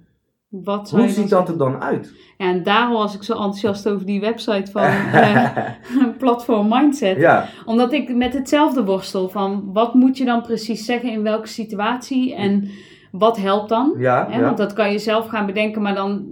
wat 0.48 0.90
Hoe 0.90 1.08
ziet 1.08 1.28
dat 1.28 1.48
er 1.48 1.58
dan 1.58 1.82
uit? 1.82 2.14
Ja, 2.38 2.46
en 2.46 2.62
daarom 2.62 2.96
was 2.96 3.14
ik 3.14 3.22
zo 3.22 3.32
enthousiast 3.32 3.88
over 3.88 4.06
die 4.06 4.20
website 4.20 4.70
van 4.70 4.82
eh, 4.82 5.58
Platform 6.18 6.68
Mindset. 6.68 7.16
ja, 7.16 7.48
Omdat 7.64 7.92
ik 7.92 8.14
met 8.16 8.34
hetzelfde 8.34 8.84
worstel 8.84 9.28
van 9.28 9.70
wat 9.72 9.94
moet 9.94 10.18
je 10.18 10.24
dan 10.24 10.42
precies 10.42 10.84
zeggen 10.84 11.10
in 11.10 11.22
welke 11.22 11.48
situatie 11.48 12.34
en 12.34 12.70
wat 13.12 13.36
helpt 13.36 13.68
dan? 13.68 13.94
ja. 13.98 14.40
Want 14.40 14.56
dat 14.56 14.72
kan 14.72 14.92
je 14.92 14.98
zelf 14.98 15.26
gaan 15.26 15.46
bedenken, 15.46 15.82
maar 15.82 15.94
dan 15.94 16.26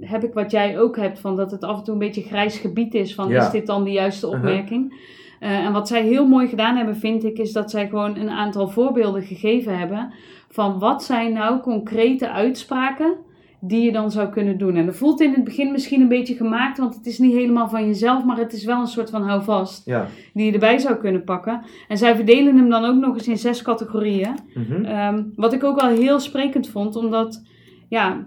heb 0.00 0.24
ik 0.24 0.34
wat 0.34 0.50
jij 0.50 0.78
ook 0.80 0.96
hebt, 0.96 1.20
van 1.20 1.36
dat 1.36 1.50
het 1.50 1.64
af 1.64 1.78
en 1.78 1.84
toe 1.84 1.92
een 1.92 1.98
beetje 2.00 2.22
grijs 2.22 2.58
gebied 2.58 2.94
is. 2.94 3.14
Van 3.14 3.32
is 3.32 3.50
dit 3.50 3.66
dan 3.66 3.84
de 3.84 3.90
juiste 3.90 4.26
Uh-huh. 4.26 4.40
opmerking? 4.40 5.10
Eh, 5.40 5.64
en 5.64 5.72
wat 5.72 5.88
zij 5.88 6.02
heel 6.02 6.26
mooi 6.26 6.48
gedaan 6.48 6.76
hebben, 6.76 6.96
vind 6.96 7.24
ik, 7.24 7.38
is 7.38 7.52
dat 7.52 7.70
zij 7.70 7.88
gewoon 7.88 8.16
een 8.16 8.30
aantal 8.30 8.68
voorbeelden 8.68 9.22
gegeven 9.22 9.78
hebben 9.78 10.12
van 10.52 10.78
wat 10.78 11.04
zijn 11.04 11.32
nou 11.32 11.60
concrete 11.60 12.30
uitspraken 12.30 13.14
die 13.60 13.84
je 13.84 13.92
dan 13.92 14.10
zou 14.10 14.28
kunnen 14.28 14.58
doen. 14.58 14.76
En 14.76 14.86
dat 14.86 14.96
voelt 14.96 15.20
in 15.20 15.32
het 15.32 15.44
begin 15.44 15.72
misschien 15.72 16.00
een 16.00 16.08
beetje 16.08 16.34
gemaakt, 16.34 16.78
want 16.78 16.94
het 16.94 17.06
is 17.06 17.18
niet 17.18 17.32
helemaal 17.32 17.68
van 17.68 17.86
jezelf, 17.86 18.24
maar 18.24 18.36
het 18.36 18.52
is 18.52 18.64
wel 18.64 18.80
een 18.80 18.86
soort 18.86 19.10
van 19.10 19.22
houvast 19.22 19.86
ja. 19.86 20.06
die 20.34 20.46
je 20.46 20.52
erbij 20.52 20.78
zou 20.78 20.96
kunnen 20.96 21.24
pakken. 21.24 21.62
En 21.88 21.98
zij 21.98 22.14
verdelen 22.14 22.56
hem 22.56 22.68
dan 22.68 22.84
ook 22.84 23.00
nog 23.00 23.14
eens 23.14 23.28
in 23.28 23.38
zes 23.38 23.62
categorieën. 23.62 24.38
mhm. 24.54 24.84
Ehm, 24.84 25.22
wat 25.36 25.52
ik 25.52 25.64
ook 25.64 25.80
wel 25.80 25.90
heel 25.90 26.20
sprekend 26.20 26.68
vond, 26.68 26.96
omdat 26.96 27.42
ja, 27.88 28.26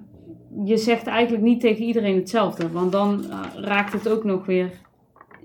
je 0.63 0.77
zegt 0.77 1.08
eigenlijk 1.08 1.44
niet 1.44 1.60
tegen 1.60 1.86
iedereen 1.86 2.15
hetzelfde. 2.15 2.72
Want 2.72 2.91
dan 2.91 3.24
eh, 3.29 3.39
raakt 3.55 3.94
het 3.94 4.10
ook 4.10 4.24
nog 4.24 4.46
weer 4.46 4.70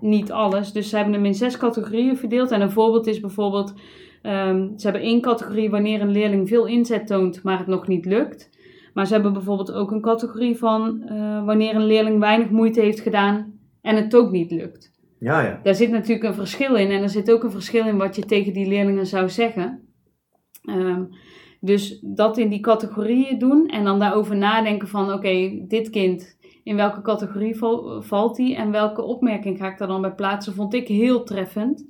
niet 0.01 0.33
alles. 0.33 0.73
Dus 0.73 0.89
ze 0.89 0.97
hebben 0.97 1.15
hem 1.15 1.25
in 1.25 1.35
zes 1.35 1.57
categorieën 1.57 2.17
verdeeld. 2.17 2.51
En 2.51 2.61
een 2.61 2.71
voorbeeld 2.71 3.07
is 3.07 3.21
bijvoorbeeld, 3.21 3.75
ehm, 4.23 4.69
ze 4.77 4.83
hebben 4.83 5.03
één 5.03 5.21
categorie 5.21 5.71
wanneer 5.71 6.01
een 6.01 6.11
leerling 6.11 6.49
veel 6.49 6.67
inzet 6.67 7.07
toont, 7.07 7.43
maar 7.43 7.59
het 7.59 7.67
nog 7.67 7.87
niet 7.87 8.05
lukt. 8.05 8.51
Maar 8.95 9.07
ze 9.07 9.13
hebben 9.13 9.33
bijvoorbeeld 9.33 9.73
ook 9.73 9.91
een 9.91 10.01
categorie 10.01 10.57
van 10.57 11.03
eh, 11.03 11.45
wanneer 11.45 11.75
een 11.75 11.87
leerling 11.87 12.19
weinig 12.19 12.51
moeite 12.51 12.81
heeft 12.81 13.01
gedaan 13.01 13.59
en 13.83 13.97
het 13.97 14.17
ook 14.17 14.31
niet 14.31 14.51
lukt. 14.51 14.93
ja, 15.19 15.43
ja. 15.43 15.61
Daar 15.63 15.75
zit 15.75 15.91
natuurlijk 15.91 16.29
een 16.29 16.35
verschil 16.35 16.75
in. 16.75 16.91
En 16.91 17.03
er 17.03 17.09
zit 17.09 17.33
ook 17.33 17.43
een 17.45 17.51
verschil 17.51 17.87
in 17.87 17.97
wat 17.97 18.17
je 18.17 18.25
tegen 18.25 18.53
die 18.53 18.67
leerlingen 18.67 19.07
zou 19.07 19.29
zeggen. 19.29 19.81
Ehm, 20.65 21.03
dus 21.61 22.01
dat 22.03 22.39
in 22.39 22.49
die 22.49 22.61
categorieën 22.61 23.39
doen 23.39 23.67
en 23.67 23.85
dan 23.85 23.99
daarover 23.99 24.37
nadenken 24.37 24.89
van 24.89 25.13
oké, 25.13 25.65
dit 25.69 25.91
kind, 25.91 26.39
in 26.65 26.77
welke 26.77 27.03
categorie 27.03 27.57
val- 27.57 28.03
valt 28.03 28.37
die 28.37 28.57
en 28.57 28.71
welke 28.71 29.03
opmerking 29.03 29.59
ga 29.59 29.71
ik 29.71 29.79
daar 29.79 29.89
dan 29.89 30.01
bij 30.01 30.15
plaatsen, 30.15 30.55
vond 30.55 30.75
ik 30.75 30.89
heel 30.89 31.23
treffend. 31.25 31.87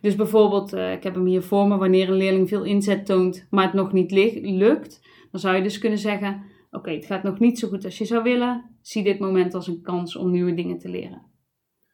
Dus 0.00 0.14
bijvoorbeeld, 0.14 0.72
eh, 0.72 0.92
ik 0.92 1.02
heb 1.02 1.14
hem 1.14 1.26
hier 1.26 1.42
voor 1.42 1.68
me, 1.68 1.76
wanneer 1.76 2.08
een 2.08 2.16
leerling 2.16 2.48
veel 2.48 2.64
inzet 2.64 3.06
toont, 3.06 3.46
maar 3.50 3.64
het 3.64 3.72
nog 3.72 3.92
niet 3.92 4.10
lukt, 4.42 5.08
dan 5.30 5.40
zou 5.40 5.56
je 5.56 5.62
dus 5.62 5.78
kunnen 5.78 5.98
zeggen, 5.98 6.42
oké, 6.70 6.90
het 6.90 7.06
gaat 7.06 7.22
nog 7.22 7.38
niet 7.38 7.58
zo 7.58 7.68
goed 7.68 7.84
als 7.84 7.98
je 7.98 8.04
zou 8.04 8.22
willen, 8.22 8.64
zie 8.80 9.02
dit 9.02 9.18
moment 9.18 9.54
als 9.54 9.66
een 9.66 9.82
kans 9.82 10.16
om 10.16 10.30
nieuwe 10.30 10.54
dingen 10.54 10.78
te 10.78 10.88
leren. 10.88 11.22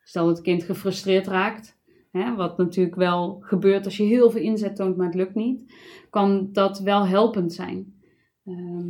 Stel 0.03 0.27
dat 0.27 0.37
het 0.37 0.45
kind 0.45 0.63
gefrustreerd 0.63 1.27
raakt, 1.27 1.81
hè, 2.11 2.35
wat 2.35 2.59
natuurlijk 2.59 2.97
wel 2.97 3.39
gebeurt 3.41 3.85
als 3.85 3.97
je 3.97 4.03
heel 4.03 4.31
veel 4.31 4.43
inzet 4.43 4.77
toont, 4.77 4.97
maar 4.97 5.07
het 5.07 5.15
lukt 5.15 5.35
niet, 5.35 5.75
kan 6.11 6.49
dat 6.53 6.81
wel 6.81 7.07
helpend 7.07 7.53
zijn. 7.53 8.01
Ehm, 8.45 8.89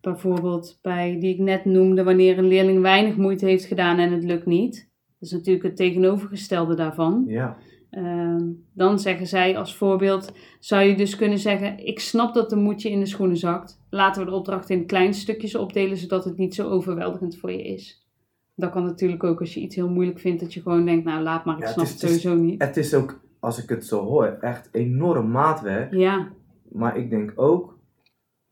bijvoorbeeld 0.00 0.78
bij 0.82 1.18
die 1.20 1.34
ik 1.34 1.38
net 1.38 1.64
noemde, 1.64 2.02
wanneer 2.02 2.38
een 2.38 2.48
leerling 2.48 2.80
weinig 2.80 3.16
moeite 3.16 3.46
heeft 3.46 3.64
gedaan 3.64 3.98
en 3.98 4.12
het 4.12 4.24
lukt 4.24 4.46
niet. 4.46 4.90
Dat 5.18 5.28
is 5.28 5.30
natuurlijk 5.30 5.64
het 5.64 5.76
tegenovergestelde 5.76 6.74
daarvan. 6.74 7.24
ja. 7.26 7.58
Ehm, 7.90 8.42
dan 8.72 8.98
zeggen 8.98 9.26
zij 9.26 9.56
als 9.58 9.76
voorbeeld, 9.76 10.32
zou 10.60 10.82
je 10.84 10.96
dus 10.96 11.16
kunnen 11.16 11.38
zeggen, 11.38 11.86
ik 11.86 12.00
snap 12.00 12.34
dat 12.34 12.50
de 12.50 12.56
moedje 12.56 12.90
in 12.90 13.00
de 13.00 13.06
schoenen 13.06 13.36
zakt. 13.36 13.80
Laten 13.90 14.24
we 14.24 14.30
de 14.30 14.36
opdracht 14.36 14.70
in 14.70 14.86
kleine 14.86 15.12
stukjes 15.12 15.54
opdelen, 15.54 15.96
zodat 15.96 16.24
het 16.24 16.36
niet 16.36 16.54
zo 16.54 16.68
overweldigend 16.68 17.36
voor 17.36 17.52
je 17.52 17.62
is. 17.62 18.06
Dat 18.54 18.70
kan 18.70 18.84
natuurlijk 18.84 19.24
ook 19.24 19.40
als 19.40 19.54
je 19.54 19.60
iets 19.60 19.76
heel 19.76 19.88
moeilijk 19.88 20.18
vindt, 20.18 20.40
dat 20.40 20.54
je 20.54 20.60
gewoon 20.62 20.84
denkt, 20.84 21.04
nou 21.04 21.22
laat 21.22 21.44
maar, 21.44 21.54
ik 21.56 21.60
Ja, 21.60 21.66
het 21.66 21.74
snap 21.74 21.84
is- 21.86 21.92
het, 21.92 22.00
het 22.00 22.10
is- 22.10 22.20
sowieso 22.22 22.42
niet. 22.42 22.62
Het 22.62 22.76
is 22.76 22.94
ook, 22.94 23.20
als 23.40 23.62
ik 23.62 23.68
het 23.68 23.86
zo 23.86 24.04
hoor, 24.04 24.36
echt 24.40 24.68
enorm 24.72 25.30
maatwerk. 25.30 25.92
Ja, 25.94 26.28
Maar 26.68 26.96
ik 26.96 27.10
denk 27.10 27.32
ook, 27.36 27.76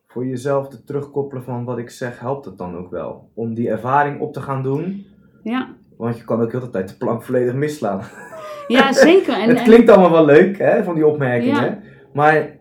voor 0.06 0.26
jezelf 0.26 0.68
te 0.68 0.84
terugkoppelen 0.84 1.44
van 1.44 1.64
wat 1.64 1.78
ik 1.78 1.90
zeg, 1.90 2.20
helpt 2.20 2.44
het 2.44 2.58
dan 2.58 2.76
ook 2.76 2.90
wel. 2.90 3.30
Om 3.34 3.54
die 3.54 3.68
ervaring 3.68 4.20
op 4.20 4.32
te 4.32 4.40
gaan 4.40 4.62
doen. 4.62 5.06
ja. 5.42 5.74
Want 5.96 6.16
je 6.18 6.24
kan 6.24 6.40
ook 6.40 6.50
heel 6.52 6.60
de 6.60 6.70
tijd 6.70 6.88
de 6.88 6.96
plank 6.96 7.22
volledig 7.22 7.54
misslaan. 7.54 8.00
ja 8.68 8.92
zeker. 9.08 9.35
En, 9.40 9.49
het 9.49 9.62
klinkt 9.62 9.90
allemaal 9.90 10.11
wel 10.12 10.25
leuk, 10.25 10.58
hè, 10.58 10.85
van 10.85 10.94
die 10.94 11.06
opmerkingen. 11.06 11.64
Ja. 11.64 11.78
Maar 12.12 12.56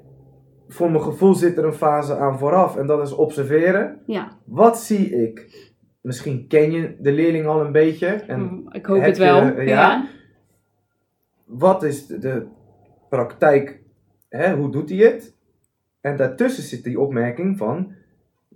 voor 0.68 0.92
mijn 0.92 1.04
gevoel 1.04 1.34
zit 1.34 1.58
er 1.58 1.66
een 1.66 1.74
fase 1.74 2.18
aan 2.18 2.38
vooraf. 2.40 2.76
En 2.78 2.88
dat 2.88 3.02
is 3.08 3.12
observeren. 3.12 4.00
ja, 4.06 4.38
Wat 4.46 4.80
zie 4.80 5.10
ik? 5.24 5.64
Misschien 6.02 6.48
ken 6.48 6.72
je 6.72 6.96
de 7.00 7.12
leerling 7.12 7.46
al 7.46 7.62
een 7.66 7.72
beetje. 7.72 8.08
En 8.08 8.40
mm, 8.40 8.68
ik 8.72 8.86
hoop 8.86 9.02
het 9.02 9.18
wel. 9.18 9.46
je- 9.46 9.54
ja? 9.56 9.64
ja. 9.66 10.06
wat 11.46 11.84
is 11.84 12.08
de, 12.08 12.18
de 12.18 12.46
praktijk? 13.10 13.82
Hè, 14.30 14.56
hoe 14.56 14.72
doet 14.72 14.90
hij 14.90 14.98
het? 14.98 15.36
En 16.02 16.18
daartussen 16.18 16.64
zit 16.64 16.84
die 16.84 17.00
opmerking 17.00 17.58
van... 17.58 17.92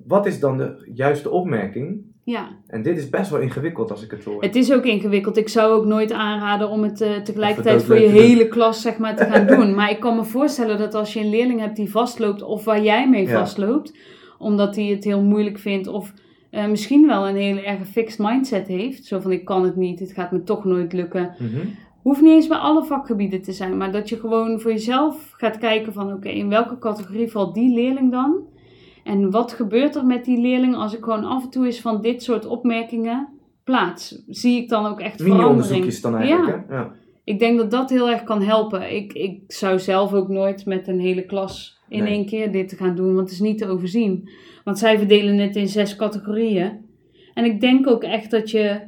Wat 0.06 0.26
is 0.26 0.40
dan 0.40 0.58
de 0.58 0.90
juiste 0.94 1.30
opmerking? 1.30 2.09
Ja. 2.30 2.48
En 2.68 2.82
dit 2.82 2.98
is 2.98 3.10
best 3.10 3.30
wel 3.32 3.40
ingewikkeld 3.40 3.92
als 3.92 4.04
ik 4.04 4.12
het 4.12 4.24
hoor. 4.24 4.42
Het 4.42 4.56
is 4.56 4.74
ook 4.74 4.84
ingewikkeld. 4.86 5.38
Ik 5.38 5.50
zou 5.50 5.72
ook 5.74 5.86
nooit 5.86 6.12
aanraden 6.12 6.70
om 6.70 6.84
het 6.84 7.02
eh, 7.02 7.16
tegelijkertijd 7.16 7.84
voor 7.84 8.00
je 8.00 8.08
hele 8.08 8.48
klas 8.48 8.82
zeg 8.82 8.98
maar, 8.98 9.16
te 9.16 9.24
gaan 9.26 9.48
doen. 9.58 9.76
Maar 9.76 9.90
ik 9.90 10.00
kan 10.00 10.16
me 10.16 10.24
voorstellen 10.24 10.78
dat 10.78 10.96
als 10.96 11.14
je 11.14 11.20
een 11.20 11.30
leerling 11.30 11.60
hebt 11.60 11.76
die 11.76 11.90
vastloopt 11.92 12.42
of 12.42 12.64
waar 12.66 12.82
jij 12.84 13.10
mee 13.10 13.28
Ja. 13.28 13.40
vastloopt, 13.40 13.98
omdat 14.38 14.76
hij 14.76 14.86
het 14.86 15.04
heel 15.04 15.22
moeilijk 15.22 15.60
vindt 15.60 15.88
of 15.88 16.14
eh, 16.50 16.68
misschien 16.68 17.08
wel 17.08 17.28
een 17.28 17.36
hele 17.36 17.62
erg 17.62 17.88
fixed 17.88 18.20
mindset 18.20 18.68
heeft. 18.68 19.06
Zo 19.06 19.20
van 19.20 19.32
ik 19.32 19.46
kan 19.46 19.64
het 19.64 19.76
niet, 19.76 20.00
het 20.00 20.12
gaat 20.12 20.32
me 20.32 20.44
toch 20.44 20.66
nooit 20.66 20.94
lukken. 20.94 21.36
Mhm. 21.40 21.66
Hoeft 22.02 22.22
niet 22.22 22.32
eens 22.34 22.48
bij 22.48 22.58
alle 22.58 22.84
vakgebieden 22.84 23.42
te 23.42 23.52
zijn, 23.52 23.78
maar 23.78 23.92
dat 23.92 24.10
je 24.10 24.20
gewoon 24.20 24.60
voor 24.60 24.72
jezelf 24.72 25.34
gaat 25.38 25.58
kijken 25.58 25.94
van 25.94 26.14
oké, 26.14 26.30
in 26.30 26.50
welke 26.50 26.78
categorie 26.80 27.32
valt 27.32 27.54
die 27.54 27.74
leerling 27.74 28.12
dan? 28.12 28.36
En 29.04 29.32
wat 29.32 29.52
gebeurt 29.54 29.96
er 29.96 30.06
met 30.06 30.26
die 30.26 30.42
leerling 30.42 30.76
als 30.76 30.94
ik 30.96 31.04
gewoon 31.04 31.24
af 31.24 31.44
en 31.44 31.50
toe 31.50 31.66
eens 31.66 31.82
van 31.82 32.02
dit 32.02 32.24
soort 32.24 32.46
opmerkingen 32.46 33.28
plaats? 33.64 34.24
Zie 34.28 34.62
ik 34.62 34.70
dan 34.70 34.86
ook 34.86 35.00
echt 35.00 35.22
verandering? 35.22 35.94
Dan 36.00 36.16
eigenlijk, 36.16 36.64
Ja. 36.70 36.76
hè? 36.76 36.76
Ja. 36.76 36.92
Ik 37.24 37.40
denk 37.40 37.58
dat 37.58 37.72
dat 37.72 37.90
heel 37.90 38.10
erg 38.10 38.24
kan 38.24 38.42
helpen. 38.42 38.96
Ik, 38.96 39.14
ik 39.14 39.42
zou 39.48 39.80
zelf 39.80 40.14
ook 40.14 40.28
nooit 40.28 40.66
met 40.66 40.88
een 40.88 41.00
hele 41.00 41.26
klas 41.26 41.78
in 41.90 42.04
Nee. 42.04 42.14
één 42.14 42.26
keer 42.26 42.52
dit 42.52 42.74
gaan 42.78 42.96
doen, 42.96 43.08
want 43.16 43.20
het 43.20 43.32
is 43.32 43.40
niet 43.40 43.58
te 43.58 43.68
overzien. 43.68 44.30
Want 44.64 44.80
zij 44.80 44.98
verdelen 44.98 45.38
het 45.38 45.56
in 45.56 45.68
zes 45.68 45.96
categorieën. 45.96 46.72
En 47.34 47.46
ik 47.46 47.62
denk 47.62 47.88
ook 47.88 48.04
echt 48.04 48.32
dat 48.32 48.52
je 48.52 48.80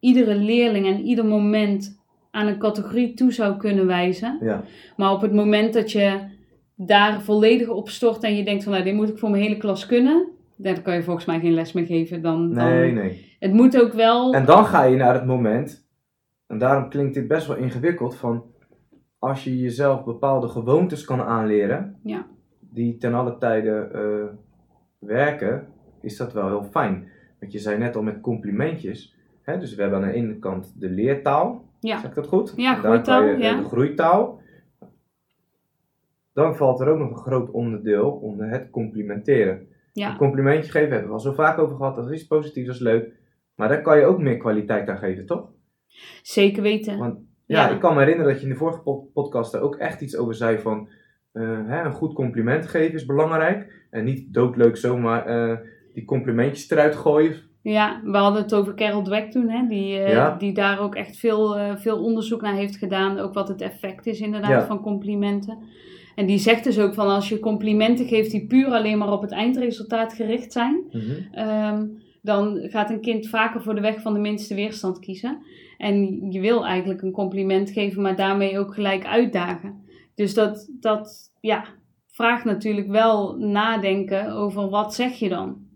iedere 0.00 0.34
leerling 0.34 0.86
en 0.86 1.00
ieder 1.00 1.24
moment 1.26 1.98
aan 2.30 2.46
een 2.46 2.58
categorie 2.58 3.14
toe 3.14 3.32
zou 3.32 3.56
kunnen 3.56 3.86
wijzen. 3.86 4.38
Ja. 4.40 4.64
Maar 4.96 5.12
op 5.12 5.20
het 5.20 5.32
moment 5.32 5.72
dat 5.72 5.92
je 5.92 6.18
daar 6.86 7.20
volledig 7.20 7.68
op 7.68 7.88
stort 7.88 8.22
en 8.22 8.36
je 8.36 8.44
denkt 8.44 8.62
van 8.62 8.72
nou, 8.72 8.84
dit 8.84 8.94
moet 8.94 9.08
ik 9.08 9.18
voor 9.18 9.30
mijn 9.30 9.42
hele 9.42 9.56
klas 9.56 9.86
kunnen, 9.86 10.28
dan 10.56 10.82
kan 10.82 10.94
je 10.94 11.02
volgens 11.02 11.24
mij 11.26 11.40
geen 11.40 11.52
les 11.54 11.72
meer 11.72 11.86
geven. 11.86 12.22
Dan, 12.22 12.54
dan- 12.54 12.64
Nee, 12.68 12.92
nee. 12.92 13.36
Het 13.38 13.52
moet 13.52 13.80
ook 13.82 13.92
wel. 13.92 14.32
En 14.34 14.44
dan 14.44 14.64
ga 14.64 14.84
je 14.84 14.96
naar 14.96 15.14
het 15.14 15.26
moment, 15.26 15.86
en 16.46 16.58
daarom 16.58 16.88
klinkt 16.88 17.14
dit 17.14 17.28
best 17.28 17.46
wel 17.46 17.56
ingewikkeld, 17.56 18.16
van 18.16 18.44
als 19.18 19.44
je 19.44 19.58
jezelf 19.58 20.04
bepaalde 20.04 20.48
gewoontes 20.48 21.04
kan 21.04 21.20
aanleren, 21.20 21.96
Ja. 22.02 22.26
die 22.60 22.96
ten 22.96 23.14
alle 23.14 23.38
tijden 23.38 23.92
eh, 23.94 24.24
werken, 24.98 25.66
is 26.00 26.16
dat 26.16 26.32
wel 26.32 26.46
heel 26.48 26.62
fijn. 26.70 27.08
Want 27.40 27.52
je 27.52 27.58
zei 27.58 27.78
net 27.78 27.96
al 27.96 28.02
met 28.02 28.20
complimentjes, 28.20 29.16
hè, 29.42 29.58
dus 29.58 29.74
we 29.74 29.82
hebben 29.82 30.00
aan 30.02 30.08
de 30.08 30.14
ene 30.14 30.38
kant 30.38 30.80
de 30.80 30.88
leertaal, 30.90 31.64
Ja. 31.80 31.98
zeg 32.00 32.08
ik 32.08 32.14
dat 32.14 32.26
goed? 32.26 32.52
Ja, 32.56 32.78
je, 32.82 32.88
eh, 33.32 33.38
ja. 33.40 33.56
De 33.56 33.64
groeitaal. 33.64 34.39
Dan 36.40 36.56
valt 36.56 36.80
er 36.80 36.88
ook 36.88 36.98
nog 36.98 37.10
een 37.10 37.16
groot 37.16 37.50
onderdeel 37.50 38.10
onder 38.10 38.48
het 38.50 38.70
complimenteren. 38.70 39.66
Ja. 39.92 40.10
Een 40.10 40.16
complimentje 40.16 40.70
geven 40.70 40.90
hebben 40.90 41.08
we 41.08 41.14
al 41.14 41.20
zo 41.20 41.32
vaak 41.32 41.58
over 41.58 41.76
gehad, 41.76 41.96
dat 41.96 42.10
is 42.10 42.12
iets 42.18 42.26
positiefs, 42.26 42.66
dat 42.66 42.74
is 42.74 42.80
leuk. 42.82 43.12
Maar 43.54 43.68
daar 43.68 43.82
kan 43.82 43.98
je 43.98 44.04
ook 44.04 44.18
meer 44.18 44.36
kwaliteit 44.36 44.88
aan 44.88 44.98
geven, 44.98 45.26
toch? 45.26 45.48
Zeker 46.22 46.62
weten. 46.62 46.98
Want 46.98 47.18
Ja, 47.46 47.68
Ja. 47.68 47.74
ik 47.74 47.80
kan 47.80 47.94
me 47.94 48.00
herinneren 48.00 48.30
dat 48.32 48.40
je 48.40 48.46
in 48.46 48.52
de 48.52 48.58
vorige 48.58 48.80
po- 48.80 49.08
podcast 49.14 49.52
daar 49.52 49.62
ook 49.62 49.76
echt 49.76 50.00
iets 50.00 50.16
over 50.16 50.34
zei 50.34 50.58
van 50.58 50.88
eh, 51.32 51.42
hè, 51.66 51.84
een 51.84 51.92
goed 51.92 52.14
compliment 52.14 52.66
geven 52.66 52.94
is 52.94 53.06
belangrijk. 53.06 53.86
En 53.90 54.04
niet 54.04 54.34
doodleuk 54.34 54.76
zomaar 54.76 55.26
eh, 55.26 55.56
die 55.94 56.04
complimentjes 56.04 56.70
eruit 56.70 56.96
gooien. 56.96 57.34
Ja, 57.62 58.00
we 58.04 58.16
hadden 58.16 58.42
het 58.42 58.54
over 58.54 58.74
Carol 58.74 59.02
Dweck 59.02 59.30
toen, 59.30 59.48
hè, 59.48 59.66
die, 59.68 59.98
eh, 59.98 60.12
Ja. 60.12 60.36
die 60.36 60.54
daar 60.54 60.80
ook 60.80 60.94
echt 60.94 61.16
veel, 61.16 61.76
veel 61.76 62.02
onderzoek 62.04 62.40
naar 62.40 62.54
heeft 62.54 62.76
gedaan. 62.76 63.18
Ook 63.18 63.34
wat 63.34 63.48
het 63.48 63.60
effect 63.60 64.06
is 64.06 64.20
inderdaad 64.20 64.50
Ja. 64.50 64.66
van 64.66 64.80
complimenten. 64.80 65.58
En 66.14 66.26
die 66.26 66.38
zegt 66.38 66.64
dus 66.64 66.78
ook 66.78 66.94
van 66.94 67.08
als 67.08 67.28
je 67.28 67.38
complimenten 67.38 68.06
geeft 68.06 68.30
die 68.30 68.46
puur 68.46 68.66
alleen 68.66 68.98
maar 68.98 69.12
op 69.12 69.22
het 69.22 69.30
eindresultaat 69.30 70.12
gericht 70.12 70.52
zijn, 70.52 70.84
ehm, 71.32 71.86
dan 72.22 72.58
gaat 72.62 72.90
een 72.90 73.00
kind 73.00 73.28
vaker 73.28 73.62
voor 73.62 73.74
de 73.74 73.80
weg 73.80 74.00
van 74.00 74.14
de 74.14 74.20
minste 74.20 74.54
weerstand 74.54 74.98
kiezen. 74.98 75.42
En 75.78 76.26
je 76.30 76.40
wil 76.40 76.66
eigenlijk 76.66 77.02
een 77.02 77.12
compliment 77.12 77.70
geven, 77.70 78.02
maar 78.02 78.16
daarmee 78.16 78.58
ook 78.58 78.74
gelijk 78.74 79.06
uitdagen. 79.06 79.84
Dus 80.14 80.34
dat, 80.34 80.70
dat 80.80 81.32
ja, 81.40 81.64
vraagt 82.06 82.44
natuurlijk 82.44 82.88
wel 82.88 83.36
nadenken 83.38 84.32
over 84.32 84.68
wat 84.68 84.94
zeg 84.94 85.18
je 85.18 85.28
dan. 85.28 85.68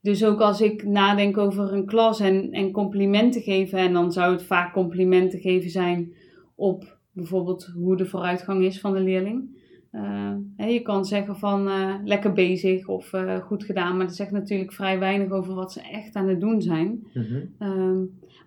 Dus 0.00 0.24
ook 0.24 0.40
als 0.40 0.60
ik 0.60 0.84
nadenk 0.84 1.38
over 1.38 1.72
een 1.72 1.86
klas 1.86 2.20
en, 2.20 2.52
en 2.52 2.72
complimenten 2.72 3.42
geven, 3.42 3.78
en 3.78 3.92
dan 3.92 4.12
zou 4.12 4.32
het 4.32 4.42
vaak 4.42 4.72
complimenten 4.72 5.40
geven 5.40 5.70
zijn 5.70 6.14
op 6.54 6.98
bijvoorbeeld 7.12 7.72
hoe 7.74 7.96
de 7.96 8.06
vooruitgang 8.06 8.64
is 8.64 8.80
van 8.80 8.92
de 8.92 9.00
leerling. 9.00 9.55
Eh, 9.96 10.72
je 10.72 10.80
kan 10.82 11.04
zeggen 11.04 11.36
van 11.36 11.68
eh, 11.68 11.94
lekker 12.04 12.32
bezig 12.32 12.88
of 12.88 13.12
eh, 13.12 13.36
goed 13.36 13.64
gedaan, 13.64 13.96
maar 13.96 14.06
dat 14.06 14.16
zegt 14.16 14.30
natuurlijk 14.30 14.72
vrij 14.72 14.98
weinig 14.98 15.30
over 15.30 15.54
wat 15.54 15.72
ze 15.72 15.80
echt 15.80 16.14
aan 16.14 16.28
het 16.28 16.40
doen 16.40 16.62
zijn. 16.62 17.06
Mhm. 17.14 17.44
Ehm, 17.58 17.98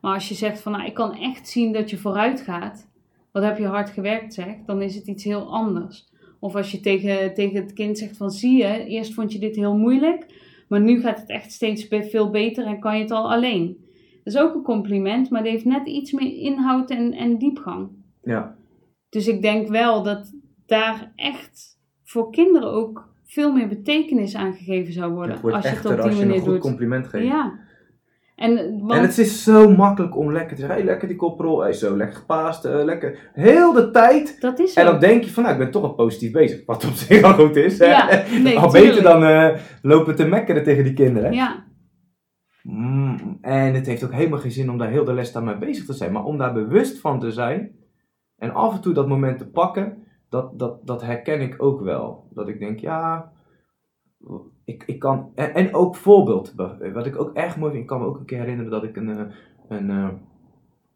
maar 0.02 0.14
als 0.14 0.30
je 0.30 0.36
zegt 0.36 0.62
van 0.62 0.72
nou, 0.72 0.86
ik 0.86 0.94
kan 0.94 1.16
echt 1.16 1.48
zien 1.48 1.74
dat 1.74 1.90
je 1.90 1.98
vooruit 1.98 2.42
gaat, 2.42 2.90
wat 3.32 3.44
heb 3.44 3.58
je 3.58 3.66
hard 3.66 3.90
gewerkt 3.90 4.34
zegt, 4.34 4.66
dan 4.66 4.82
is 4.82 4.96
het 4.96 5.08
iets 5.08 5.24
heel 5.24 5.52
anders. 5.52 6.08
Of 6.40 6.56
als 6.56 6.72
je 6.72 6.80
tegen, 6.80 7.34
tegen 7.34 7.62
het 7.62 7.74
kind 7.74 7.98
zegt 7.98 8.18
van 8.18 8.32
zie 8.32 8.58
je, 8.58 8.86
eerst 8.86 9.14
vond 9.14 9.34
je 9.34 9.40
dit 9.40 9.56
heel 9.56 9.78
moeilijk, 9.78 10.26
maar 10.68 10.82
nu 10.82 11.02
gaat 11.02 11.20
het 11.20 11.30
echt 11.30 11.52
steeds 11.52 11.88
veel 11.90 12.30
beter 12.30 12.66
en 12.66 12.80
kan 12.80 12.96
je 12.96 13.02
het 13.02 13.12
al 13.12 13.32
alleen. 13.32 13.78
Dat 14.24 14.34
is 14.34 14.40
ook 14.40 14.56
een 14.56 14.64
compliment, 14.64 15.30
maar 15.30 15.44
die 15.44 15.52
heeft 15.52 15.66
net 15.66 15.88
iets 15.88 16.12
meer 16.12 16.38
inhoud 16.38 16.90
en, 16.90 17.14
en 17.14 17.38
diepgang. 17.38 17.90
Ja, 18.24 18.56
Dus 19.10 19.28
ik 19.28 19.42
denk 19.42 19.68
wel 19.68 20.04
dat 20.04 20.34
daar 20.70 21.12
echt 21.16 21.80
voor 22.04 22.32
kinderen 22.32 22.72
ook 22.72 23.08
veel 23.26 23.54
meer 23.54 23.68
betekenis 23.68 24.36
aan 24.36 24.54
gegeven 24.54 24.94
zou 24.94 25.14
worden. 25.14 25.32
het 25.32 25.42
wordt 25.42 25.56
als 25.56 25.66
je 25.66 25.72
het 25.76 25.86
op 25.86 25.92
die 25.92 26.02
als 26.02 26.16
je 26.16 26.22
een 26.22 26.28
manier 26.28 26.42
goed 26.42 26.52
doet. 26.52 26.62
compliment 26.62 27.08
geeft. 27.08 27.26
Ja. 27.26 27.68
En, 28.36 28.56
want, 28.80 28.92
En 28.92 29.02
het 29.02 29.18
is 29.18 29.44
zo 29.44 29.70
makkelijk 29.76 30.18
om 30.18 30.32
lekker 30.32 30.56
te 30.56 30.62
zeggen, 30.62 30.78
hey, 30.78 30.86
lekker 30.86 31.08
die 31.08 31.18
koprol, 31.18 31.60
hey, 31.62 31.74
zo 31.74 31.98
lekker 31.98 32.16
gepaast, 32.18 32.66
eh, 32.66 32.84
lekker. 32.84 33.30
Heel 33.34 33.74
de 33.74 33.92
tijd. 33.92 34.42
dat 34.42 34.60
is 34.60 34.74
En 34.74 34.86
zo. 34.86 34.92
dan 34.92 35.00
denk 35.00 35.24
je 35.24 35.32
van, 35.32 35.44
nou, 35.44 35.56
ik 35.56 35.62
ben 35.62 35.72
toch 35.72 35.82
wel 35.82 35.94
positief 35.94 36.32
bezig. 36.32 36.66
Wat 36.66 36.86
op 36.86 36.94
zich 36.94 37.24
al 37.24 37.34
goed 37.34 37.56
is. 37.56 37.78
Ja, 37.78 38.06
nee, 38.44 38.58
al 38.58 38.70
tuurlijk. 38.70 38.94
beter 38.96 39.04
dan 39.04 39.24
eh, 39.24 39.60
lopen 39.82 40.16
te 40.16 40.26
mekkeren 40.28 40.64
tegen 40.64 40.84
die 40.84 40.94
kinderen. 40.94 41.34
Ja, 41.34 41.68
Mm, 42.64 43.38
en 43.42 43.74
het 43.74 43.86
heeft 43.86 44.04
ook 44.04 44.14
helemaal 44.14 44.40
geen 44.40 44.52
zin 44.52 44.70
om 44.70 44.78
daar 44.78 44.90
heel 44.90 45.04
de 45.06 45.14
les 45.14 45.36
aan 45.36 45.44
mee 45.44 45.58
bezig 45.58 45.86
te 45.86 45.94
zijn. 45.94 46.12
Maar 46.12 46.24
om 46.24 46.38
daar 46.38 46.54
bewust 46.54 47.00
van 47.00 47.20
te 47.20 47.32
zijn 47.32 47.72
en 48.38 48.54
af 48.54 48.74
en 48.76 48.82
toe 48.82 48.94
dat 48.94 49.08
moment 49.08 49.38
te 49.38 49.48
pakken, 49.50 49.99
dat, 50.30 50.60
dat, 50.60 50.88
dat 50.88 51.02
herken 51.02 51.42
ik 51.42 51.62
ook 51.64 51.82
wel. 51.82 52.28
Dat 52.34 52.48
ik 52.48 52.60
denk, 52.60 52.80
ja, 52.80 53.32
ik, 54.66 54.84
ik 54.86 55.00
kan. 55.00 55.32
En, 55.36 55.54
en 55.54 55.74
ook 55.74 55.96
voorbeeld. 55.96 56.54
Wat 56.94 57.06
ik 57.06 57.20
ook 57.20 57.34
erg 57.34 57.58
mooi 57.58 57.72
vind, 57.72 57.84
ik 57.84 57.90
kan 57.90 58.00
me 58.00 58.06
ook 58.06 58.20
een 58.20 58.26
keer 58.26 58.40
herinneren 58.40 58.72
dat 58.72 58.84
ik 58.84 58.96
een, 58.96 59.10
eh, 59.10 59.26
een, 59.68 59.90
eh, 59.90 60.10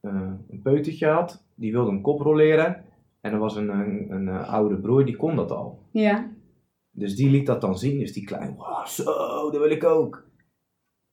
eh, 0.02 0.32
een 0.50 0.62
peutertje 0.64 1.08
had. 1.08 1.46
Die 1.56 1.72
wilde 1.72 1.92
een 1.92 2.02
koprol 2.02 2.36
leren. 2.36 2.84
En 3.22 3.34
er 3.34 3.40
was 3.40 3.56
een, 3.56 3.70
een, 3.70 4.12
een 4.12 4.30
oude 4.30 4.76
broer, 4.78 5.06
die 5.06 5.16
kon 5.16 5.36
dat 5.36 5.52
al. 5.52 5.80
ja, 5.92 6.32
Dus 6.92 7.16
die 7.16 7.30
liet 7.30 7.46
dat 7.46 7.62
dan 7.62 7.78
zien, 7.78 8.00
dus 8.00 8.14
die 8.14 8.26
klein, 8.26 8.56
wow, 8.56 8.86
zo, 8.86 9.04
dat 9.52 9.62
wil 9.62 9.72
ik 9.72 9.84
ook. 9.84 10.24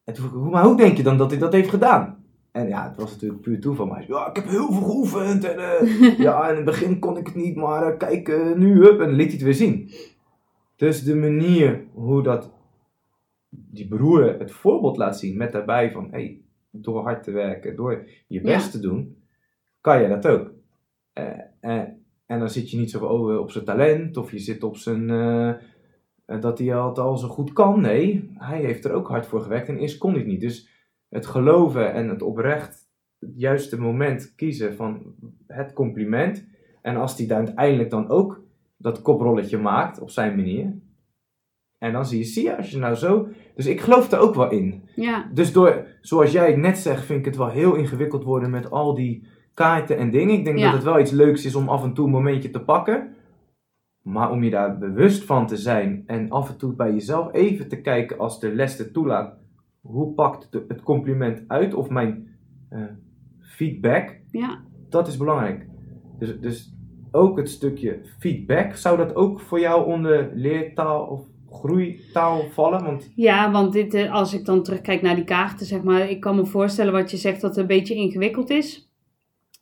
En 0.04 0.14
toen 0.14 0.28
vroeg 0.28 0.44
ik, 0.44 0.50
maar 0.50 0.64
hoe 0.64 0.76
denk 0.76 0.96
je 0.96 1.02
dan 1.02 1.16
dat 1.16 1.30
hij 1.30 1.38
dat 1.40 1.52
heeft 1.52 1.68
gedaan? 1.68 2.19
En 2.52 2.68
ja, 2.68 2.88
het 2.88 2.96
was 2.96 3.10
natuurlijk 3.10 3.40
puur 3.40 3.60
toeval, 3.60 3.86
maar 3.86 4.04
ja, 4.08 4.28
ik 4.28 4.36
heb 4.36 4.48
heel 4.48 4.72
veel 4.72 4.82
geoefend. 4.82 5.44
En 5.44 5.58
eh, 5.58 6.18
ja, 6.26 6.48
in 6.48 6.56
het 6.56 6.64
begin 6.64 6.98
kon 6.98 7.16
ik 7.16 7.26
het 7.26 7.34
niet, 7.34 7.56
maar 7.56 7.92
eh, 7.92 7.98
kijk, 7.98 8.28
eh, 8.28 8.52
nu, 8.52 8.82
hup, 8.82 9.00
en 9.00 9.10
liet 9.10 9.26
hij 9.26 9.34
het 9.34 9.42
weer 9.42 9.54
zien. 9.54 9.90
Dus 10.76 11.02
de 11.02 11.14
manier 11.14 11.84
hoe 11.92 12.22
dat 12.22 12.50
die 13.48 13.88
broer 13.88 14.38
het 14.38 14.52
voorbeeld 14.52 14.96
laat 14.96 15.18
zien, 15.18 15.36
met 15.36 15.52
daarbij 15.52 15.90
van, 15.90 16.08
hey, 16.10 16.40
door 16.70 17.02
hard 17.02 17.22
te 17.22 17.30
werken, 17.30 17.76
door 17.76 18.06
je 18.26 18.40
best 18.40 18.64
Ja. 18.64 18.70
te 18.70 18.80
doen, 18.80 19.16
kan 19.80 20.02
je 20.02 20.08
dat 20.08 20.26
ook. 20.26 20.52
En 22.26 22.38
dan 22.38 22.50
zit 22.50 22.70
je 22.70 22.78
niet 22.78 22.90
zo 22.90 23.06
over 23.06 23.38
op 23.38 23.50
zijn 23.50 23.64
talent, 23.64 24.16
of 24.16 24.30
je 24.30 24.38
zit 24.38 24.62
op 24.62 24.76
zijn, 24.76 25.06
dat 26.26 26.58
hij 26.58 26.66
het 26.66 26.98
al 26.98 27.18
zo 27.18 27.28
goed 27.28 27.52
kan. 27.52 27.80
Nee, 27.80 28.30
hij 28.34 28.60
heeft 28.60 28.84
er 28.84 28.92
ook 28.92 29.08
hard 29.08 29.26
voor 29.26 29.40
gewerkt 29.40 29.68
en 29.68 29.78
eerst 29.78 29.98
kon 29.98 30.10
hij 30.10 30.18
het 30.18 30.28
niet. 30.28 30.40
Dus 30.40 30.68
het 31.10 31.26
geloven 31.26 31.92
en 31.92 32.08
het 32.08 32.22
oprecht, 32.22 32.88
het 33.18 33.30
juiste 33.36 33.80
moment 33.80 34.32
kiezen 34.36 34.74
van 34.74 35.14
het 35.46 35.72
compliment. 35.72 36.46
En 36.82 36.96
als 36.96 37.16
hij 37.16 37.26
daar 37.26 37.38
uiteindelijk 37.38 37.90
dan 37.90 38.08
ook 38.08 38.40
dat 38.76 39.02
koprolletje 39.02 39.58
maakt 39.58 40.00
op 40.00 40.10
zijn 40.10 40.36
manier. 40.36 40.74
En 41.78 41.92
dan 41.92 42.06
zie 42.06 42.18
je, 42.18 42.24
zie 42.24 42.44
je, 42.44 42.56
als 42.56 42.70
je 42.70 42.78
nou 42.78 42.94
zo... 42.94 43.28
Dus 43.54 43.66
ik 43.66 43.80
geloof 43.80 44.12
er 44.12 44.18
ook 44.18 44.34
wel 44.34 44.50
in. 44.50 44.82
ja, 44.94 45.30
Dus 45.32 45.52
door, 45.52 45.86
zoals 46.00 46.32
jij 46.32 46.46
het 46.46 46.56
net 46.56 46.78
zegt, 46.78 47.04
vind 47.04 47.18
ik 47.18 47.24
het 47.24 47.36
wel 47.36 47.48
heel 47.48 47.74
ingewikkeld 47.74 48.24
worden 48.24 48.50
met 48.50 48.70
al 48.70 48.94
die 48.94 49.26
kaarten 49.54 49.96
en 49.96 50.10
dingen. 50.10 50.34
Ik 50.34 50.44
denk 50.44 50.58
Ja. 50.58 50.64
dat 50.64 50.74
het 50.74 50.82
wel 50.82 51.00
iets 51.00 51.10
leuks 51.10 51.44
is 51.44 51.54
om 51.54 51.68
af 51.68 51.84
en 51.84 51.94
toe 51.94 52.04
een 52.04 52.10
momentje 52.10 52.50
te 52.50 52.60
pakken. 52.64 53.14
Maar 54.02 54.30
om 54.30 54.42
je 54.44 54.50
daar 54.50 54.78
bewust 54.78 55.24
van 55.24 55.46
te 55.46 55.56
zijn 55.56 56.02
en 56.06 56.30
af 56.30 56.48
en 56.48 56.56
toe 56.56 56.74
bij 56.74 56.92
jezelf 56.92 57.32
even 57.32 57.68
te 57.68 57.80
kijken 57.80 58.18
als 58.18 58.40
de 58.40 58.54
les 58.54 58.78
het 58.78 58.92
toelaat. 58.92 59.38
Hoe 59.80 60.12
pakt 60.14 60.48
het 60.68 60.82
compliment 60.82 61.42
uit 61.46 61.74
of 61.74 61.88
mijn 61.88 62.28
eh, 62.68 62.82
feedback? 63.40 64.16
ja. 64.30 64.60
Dat 64.88 65.08
is 65.08 65.16
belangrijk. 65.16 65.66
Dus, 66.18 66.40
dus 66.40 66.74
ook 67.10 67.36
het 67.38 67.50
stukje 67.50 68.00
feedback, 68.18 68.74
zou 68.74 68.96
dat 68.96 69.14
ook 69.14 69.40
voor 69.40 69.60
jou 69.60 69.86
onder 69.86 70.30
leertaal 70.34 71.04
of 71.06 71.20
groeitaal 71.50 72.42
vallen? 72.50 72.84
Want 72.84 73.12
Ja, 73.14 73.50
want 73.50 73.72
dit, 73.72 73.94
eh, 73.94 74.12
als 74.12 74.34
ik 74.34 74.44
dan 74.44 74.62
terugkijk 74.62 75.02
naar 75.02 75.14
die 75.14 75.24
kaarten, 75.24 75.66
zeg 75.66 75.82
maar, 75.82 76.10
ik 76.10 76.20
kan 76.20 76.36
me 76.36 76.46
voorstellen 76.46 76.92
wat 76.92 77.10
je 77.10 77.16
zegt 77.16 77.40
dat 77.40 77.50
het 77.50 77.58
een 77.60 77.66
beetje 77.66 77.94
ingewikkeld 77.94 78.50
is. 78.50 78.90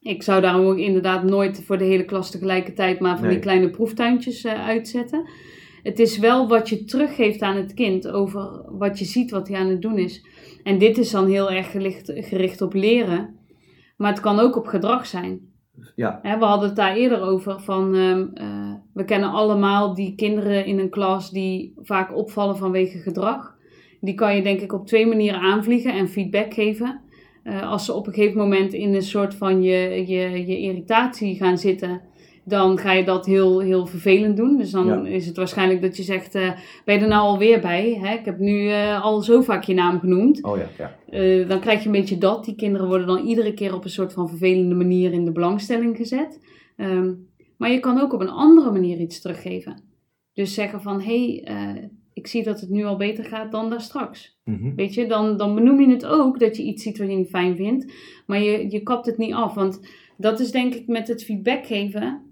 Ik 0.00 0.22
zou 0.22 0.40
daarom 0.40 0.66
ook 0.66 0.78
inderdaad 0.78 1.22
nooit 1.24 1.64
voor 1.64 1.78
de 1.78 1.84
hele 1.84 2.04
klas 2.04 2.30
tegelijkertijd 2.30 3.00
maar 3.00 3.14
van 3.16 3.24
Nee. 3.24 3.32
die 3.34 3.42
kleine 3.42 3.70
proeftuintjes 3.70 4.44
eh, 4.44 4.66
uitzetten. 4.66 5.28
Het 5.82 5.98
is 5.98 6.18
wel 6.18 6.48
wat 6.48 6.68
je 6.68 6.84
teruggeeft 6.84 7.42
aan 7.42 7.56
het 7.56 7.74
kind 7.74 8.08
over 8.08 8.62
wat 8.78 8.98
je 8.98 9.04
ziet 9.04 9.30
wat 9.30 9.48
hij 9.48 9.58
aan 9.58 9.68
het 9.68 9.82
doen 9.82 9.98
is. 9.98 10.26
En 10.62 10.78
dit 10.78 10.98
is 10.98 11.10
dan 11.10 11.26
heel 11.26 11.50
erg 11.50 11.70
gericht, 11.70 12.12
gericht 12.14 12.60
op 12.60 12.74
leren, 12.74 13.36
maar 13.96 14.10
het 14.10 14.20
kan 14.20 14.38
ook 14.38 14.56
op 14.56 14.66
gedrag 14.66 15.06
zijn. 15.06 15.40
ja, 15.94 16.18
Hè, 16.22 16.38
we 16.38 16.44
hadden 16.44 16.68
het 16.68 16.76
daar 16.76 16.96
eerder 16.96 17.20
over 17.20 17.60
van, 17.60 17.94
ehm, 17.94 18.26
eh, 18.34 18.72
we 18.92 19.04
kennen 19.04 19.30
allemaal 19.30 19.94
die 19.94 20.14
kinderen 20.14 20.64
in 20.64 20.78
een 20.78 20.90
klas 20.90 21.30
die 21.30 21.72
vaak 21.76 22.16
opvallen 22.16 22.56
vanwege 22.56 22.98
gedrag. 22.98 23.56
Die 24.00 24.14
kan 24.14 24.36
je 24.36 24.42
denk 24.42 24.60
ik 24.60 24.72
op 24.72 24.86
twee 24.86 25.06
manieren 25.06 25.40
aanvliegen 25.40 25.92
en 25.92 26.08
feedback 26.08 26.54
geven. 26.54 27.00
Eh, 27.42 27.70
als 27.70 27.84
ze 27.84 27.92
op 27.92 28.06
een 28.06 28.12
gegeven 28.12 28.38
moment 28.38 28.72
in 28.72 28.94
een 28.94 29.02
soort 29.02 29.34
van 29.34 29.62
je, 29.62 30.06
je, 30.06 30.46
je 30.46 30.58
irritatie 30.58 31.36
gaan 31.36 31.58
zitten, 31.58 32.00
dan 32.48 32.78
ga 32.78 32.92
je 32.92 33.04
dat 33.04 33.26
heel, 33.26 33.60
heel 33.60 33.86
vervelend 33.86 34.36
doen. 34.36 34.56
Dus 34.56 34.70
dan 34.70 34.86
Ja. 34.86 35.04
is 35.06 35.26
het 35.26 35.36
waarschijnlijk 35.36 35.82
dat 35.82 35.96
je 35.96 36.02
zegt, 36.02 36.34
eh, 36.34 36.50
ben 36.84 36.94
je 36.94 37.00
er 37.00 37.08
nou 37.08 37.22
alweer 37.22 37.60
bij? 37.60 37.98
Hè? 38.02 38.14
Ik 38.14 38.24
heb 38.24 38.38
nu 38.38 38.68
eh, 38.68 39.02
al 39.02 39.20
zo 39.20 39.40
vaak 39.40 39.62
je 39.64 39.74
naam 39.74 39.98
genoemd. 39.98 40.42
oh 40.44 40.56
ja, 40.56 40.68
ja. 40.78 40.96
Eh, 41.10 41.48
dan 41.48 41.60
krijg 41.60 41.80
je 41.80 41.86
een 41.86 41.92
beetje 41.92 42.18
dat. 42.18 42.44
Die 42.44 42.54
kinderen 42.54 42.86
worden 42.88 43.06
dan 43.06 43.26
iedere 43.26 43.54
keer 43.54 43.74
op 43.74 43.84
een 43.84 43.90
soort 43.90 44.12
van 44.12 44.28
vervelende 44.28 44.74
manier 44.74 45.12
in 45.12 45.24
de 45.24 45.32
belangstelling 45.32 45.96
gezet. 45.96 46.40
Ehm, 46.76 47.12
maar 47.56 47.70
je 47.70 47.80
kan 47.80 48.00
ook 48.00 48.12
op 48.12 48.20
een 48.20 48.30
andere 48.30 48.70
manier 48.70 48.98
iets 48.98 49.20
teruggeven. 49.20 49.82
Dus 50.32 50.54
zeggen 50.54 50.82
van, 50.82 51.00
hé, 51.00 51.42
hey, 51.44 51.90
ik 52.12 52.26
zie 52.26 52.42
dat 52.42 52.60
het 52.60 52.70
nu 52.70 52.84
al 52.84 52.96
beter 52.96 53.24
gaat 53.24 53.52
dan 53.52 53.70
daar 53.70 53.80
straks. 53.80 54.38
Mhm. 54.44 54.74
Weet 54.74 54.94
je, 54.94 55.06
dan, 55.06 55.36
dan 55.36 55.54
benoem 55.54 55.80
je 55.80 55.90
het 55.90 56.06
ook 56.06 56.38
dat 56.38 56.56
je 56.56 56.62
iets 56.62 56.82
ziet 56.82 56.98
wat 56.98 57.10
je 57.10 57.16
niet 57.16 57.28
fijn 57.28 57.56
vindt. 57.56 57.92
Maar 58.26 58.42
je, 58.42 58.70
je 58.70 58.82
kapt 58.82 59.06
het 59.06 59.18
niet 59.18 59.32
af. 59.32 59.54
Want 59.54 59.80
dat 60.16 60.40
is 60.40 60.50
denk 60.50 60.74
ik 60.74 60.86
met 60.86 61.08
het 61.08 61.24
feedback 61.24 61.66
geven, 61.66 62.22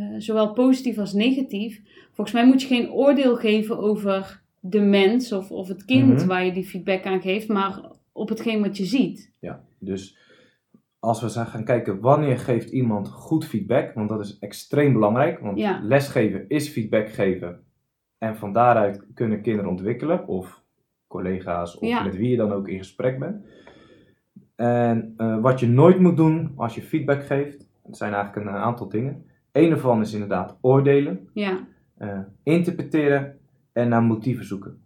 eh, 0.00 0.14
zowel 0.18 0.52
positief 0.52 0.98
als 0.98 1.12
negatief. 1.12 1.80
Volgens 2.12 2.32
mij 2.36 2.46
moet 2.46 2.62
je 2.62 2.66
geen 2.68 2.90
oordeel 2.90 3.36
geven 3.36 3.78
over 3.78 4.42
de 4.60 4.80
mens 4.80 5.32
of, 5.32 5.50
of 5.50 5.68
het 5.68 5.84
kind 5.84 6.08
Mhm. 6.18 6.26
waar 6.26 6.44
je 6.44 6.52
die 6.52 6.64
feedback 6.64 7.04
aan 7.06 7.20
geeft, 7.20 7.48
maar 7.48 7.80
op 8.12 8.28
hetgeen 8.28 8.60
wat 8.62 8.76
je 8.76 8.84
ziet. 8.84 9.32
Ja, 9.40 9.64
dus 9.78 10.18
als 10.98 11.20
we 11.22 11.28
gaan 11.28 11.64
kijken 11.64 12.00
wanneer 12.00 12.38
geeft 12.38 12.70
iemand 12.70 13.08
goed 13.08 13.44
feedback, 13.44 13.94
want 13.94 14.08
dat 14.08 14.20
is 14.20 14.38
extreem 14.38 14.92
belangrijk, 14.92 15.38
want 15.38 15.58
Ja. 15.58 15.80
lesgeven 15.82 16.44
is 16.48 16.68
feedback 16.68 17.08
geven 17.08 17.60
en 18.18 18.36
van 18.36 18.52
daaruit 18.52 19.06
kunnen 19.14 19.40
kinderen 19.42 19.70
ontwikkelen 19.70 20.28
of 20.28 20.62
collega's 21.06 21.76
of 21.78 21.88
Ja. 21.88 22.02
met 22.04 22.16
wie 22.16 22.30
je 22.30 22.36
dan 22.36 22.52
ook 22.52 22.68
in 22.68 22.78
gesprek 22.78 23.18
bent. 23.18 23.44
En 24.56 25.14
eh, 25.16 25.40
wat 25.40 25.60
je 25.60 25.68
nooit 25.68 25.98
moet 26.00 26.16
doen 26.16 26.52
als 26.56 26.74
je 26.74 26.82
feedback 26.82 27.24
geeft, 27.26 27.70
Het 27.86 27.96
zijn 27.96 28.14
eigenlijk 28.14 28.46
een 28.46 28.54
aantal 28.54 28.88
dingen. 28.88 29.24
Eén 29.52 29.70
daarvan 29.70 30.00
is 30.00 30.12
inderdaad 30.12 30.58
oordelen, 30.60 31.28
Ja, 31.34 31.66
eh, 31.94 32.18
interpreteren 32.42 33.38
en 33.72 33.88
naar 33.88 34.02
motieven 34.02 34.44
zoeken. 34.44 34.82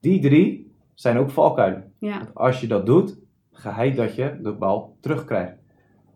Die 0.00 0.20
drie 0.20 0.76
zijn 0.94 1.16
ook 1.16 1.30
valkuilen. 1.30 1.92
ja, 1.98 2.18
Want 2.18 2.34
als 2.34 2.60
je 2.60 2.66
dat 2.66 2.86
doet, 2.86 3.18
geheid 3.52 3.96
dat 3.96 4.14
je 4.14 4.38
de 4.42 4.52
bal 4.52 4.96
terugkrijgt. 5.00 5.56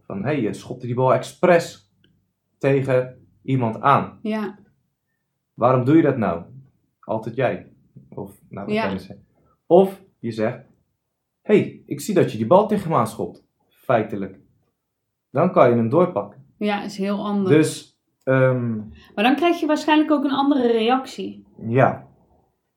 Van 0.07 0.17
hé, 0.19 0.23
hey, 0.23 0.41
je 0.41 0.53
schopte 0.53 0.87
die 0.87 0.95
bal 0.95 1.15
expres 1.15 1.93
tegen 2.59 3.27
iemand 3.43 3.81
aan. 3.81 4.19
ja, 4.23 4.59
Waarom 5.55 5.85
doe 5.85 5.97
je 5.97 6.03
dat 6.03 6.17
nou? 6.17 6.43
Altijd 7.01 7.35
jij. 7.35 7.73
Of, 8.09 8.41
nou, 8.49 8.67
wat 8.67 8.75
Ja. 8.75 9.15
Of 9.67 10.03
je 10.19 10.31
zegt: 10.31 10.59
Hé, 11.43 11.55
hey, 11.61 11.83
ik 11.87 12.01
zie 12.01 12.15
dat 12.15 12.33
je 12.33 12.39
die 12.39 12.47
bal 12.47 12.69
tegen 12.69 12.91
me 12.91 12.97
aanschopt. 12.97 13.45
Feitelijk. 13.69 14.39
Dan 15.31 15.53
kan 15.53 15.69
je 15.71 15.75
hem 15.77 15.89
doorpakken. 15.89 16.45
ja, 16.57 16.83
is 16.83 16.97
heel 16.97 17.25
anders. 17.25 17.57
Dus, 17.57 17.92
ehm, 18.25 18.77
Maar 19.15 19.25
dan 19.25 19.37
krijg 19.37 19.61
je 19.61 19.67
waarschijnlijk 19.67 20.11
ook 20.11 20.25
een 20.25 20.33
andere 20.33 20.73
reactie. 20.73 21.45
ja. 21.69 22.11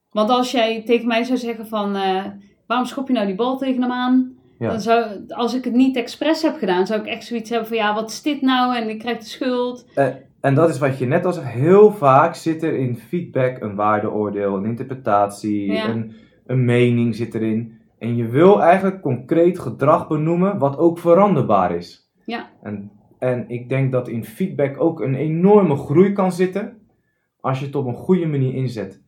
Want 0.09 0.29
als 0.29 0.51
jij 0.51 0.83
tegen 0.85 1.07
mij 1.07 1.23
zou 1.23 1.37
zeggen 1.37 1.67
van, 1.67 1.95
eh, 1.95 2.23
waarom 2.67 2.85
schop 2.87 3.07
je 3.07 3.13
nou 3.13 3.25
die 3.25 3.35
bal 3.35 3.57
tegen 3.57 3.81
hem 3.81 3.91
aan? 3.91 4.33
Ja. 4.59 4.69
Dan 4.69 4.79
zou, 4.79 5.05
als 5.27 5.53
ik 5.53 5.63
het 5.63 5.73
niet 5.73 5.95
expres 5.95 6.41
heb 6.41 6.57
gedaan, 6.57 6.87
zou 6.87 6.99
ik 7.01 7.07
echt 7.07 7.25
zoiets 7.25 7.49
hebben 7.49 7.67
van, 7.67 7.77
ja, 7.77 7.93
wat 7.93 8.09
is 8.09 8.21
dit 8.21 8.41
nou? 8.41 8.75
En 8.75 8.89
ik 8.89 8.99
krijg 8.99 9.17
de 9.17 9.25
schuld. 9.25 9.85
En 10.41 10.55
dat 10.55 10.69
is 10.69 10.79
wat 10.79 10.97
je 10.97 11.05
net 11.05 11.25
al 11.25 11.33
zegt. 11.33 11.47
Heel 11.47 11.91
vaak 11.91 12.35
zit 12.35 12.63
er 12.63 12.73
in 12.77 12.97
feedback 12.97 13.61
een 13.61 13.75
waardeoordeel, 13.75 14.55
een 14.55 14.65
interpretatie, 14.65 15.71
Ja. 15.71 15.87
een, 15.89 16.13
een 16.45 16.65
mening 16.65 17.15
zit 17.15 17.35
erin. 17.35 17.79
En 17.99 18.15
je 18.15 18.27
wil 18.27 18.61
eigenlijk 18.61 19.01
concreet 19.01 19.59
gedrag 19.59 20.07
benoemen 20.07 20.57
wat 20.57 20.77
ook 20.77 20.99
veranderbaar 20.99 21.75
is. 21.75 22.09
Ja. 22.25 22.49
En, 22.61 22.91
en 23.19 23.49
ik 23.49 23.69
denk 23.69 23.91
dat 23.91 24.07
in 24.07 24.23
feedback 24.25 24.81
ook 24.81 25.01
een 25.01 25.15
enorme 25.15 25.75
groei 25.75 26.11
kan 26.11 26.31
zitten 26.31 26.77
als 27.39 27.59
je 27.59 27.65
het 27.65 27.75
op 27.75 27.85
een 27.85 27.95
goede 27.95 28.25
manier 28.25 28.53
inzet. 28.53 29.03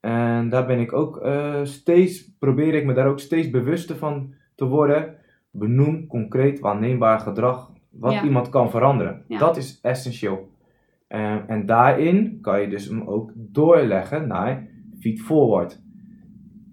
En 0.00 0.48
daar 0.48 0.66
ben 0.66 0.78
ik 0.80 0.92
ook 0.92 1.16
eh, 1.16 1.64
steeds, 1.64 2.32
probeer 2.38 2.74
ik 2.74 2.84
me 2.84 2.92
daar 2.92 3.06
ook 3.08 3.20
steeds 3.20 3.50
bewuster 3.50 3.96
van 3.96 4.34
te 4.54 4.64
worden. 4.64 5.14
Benoem 5.50 6.06
concreet 6.06 6.60
waarneembaar 6.60 7.20
gedrag 7.20 7.72
wat 7.90 8.12
Ja. 8.12 8.24
iemand 8.24 8.48
kan 8.48 8.70
veranderen. 8.70 9.24
Ja. 9.28 9.38
Dat 9.38 9.56
is 9.56 9.78
essentieel. 9.82 10.48
Eh, 11.06 11.50
en 11.50 11.66
daarin 11.66 12.38
kan 12.40 12.60
je 12.60 12.68
dus 12.68 12.88
hem 12.88 13.02
ook 13.02 13.32
doorleggen 13.34 14.26
naar 14.26 14.68
feed 15.00 15.20
forward. 15.20 15.82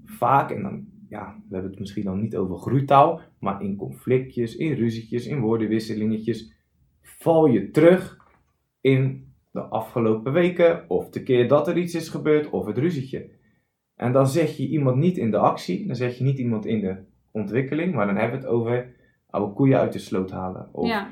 Vaak, 0.05 0.51
en 0.51 0.61
dan, 0.61 0.85
ja, 1.09 1.35
we 1.47 1.53
hebben 1.53 1.71
het 1.71 1.79
misschien 1.79 2.03
dan 2.03 2.21
niet 2.21 2.35
over 2.35 2.57
groeitaal, 2.57 3.21
maar 3.39 3.61
in 3.63 3.75
conflictjes, 3.75 4.55
in 4.55 4.73
ruzietjes, 4.73 5.27
in 5.27 5.39
woordenwisselingetjes, 5.39 6.53
val 7.25 7.45
je 7.45 7.71
terug 7.71 8.17
in 8.81 9.33
de 9.51 9.61
afgelopen 9.61 10.33
weken, 10.33 10.89
of 10.89 11.09
de 11.09 11.23
keer 11.23 11.47
dat 11.47 11.67
er 11.67 11.77
iets 11.77 11.95
is 11.95 12.09
gebeurd, 12.09 12.49
of 12.49 12.65
het 12.65 12.77
ruzietje. 12.77 13.29
En 13.95 14.11
dan 14.11 14.27
zet 14.27 14.57
je 14.57 14.67
iemand 14.67 14.97
niet 14.97 15.17
in 15.17 15.31
de 15.31 15.37
actie, 15.37 15.87
dan 15.87 15.95
zet 15.95 16.17
je 16.17 16.23
niet 16.23 16.37
iemand 16.37 16.65
in 16.65 16.79
de 16.79 16.97
ontwikkeling, 17.31 17.93
maar 17.93 18.05
dan 18.05 18.15
hebben 18.15 18.39
we 18.39 18.45
het 18.45 18.53
over 18.53 18.95
oude 19.29 19.53
koeien 19.53 19.79
uit 19.79 19.93
de 19.93 19.99
sloot 19.99 20.31
halen. 20.31 20.69
Of 20.71 20.87
Ja, 20.87 21.09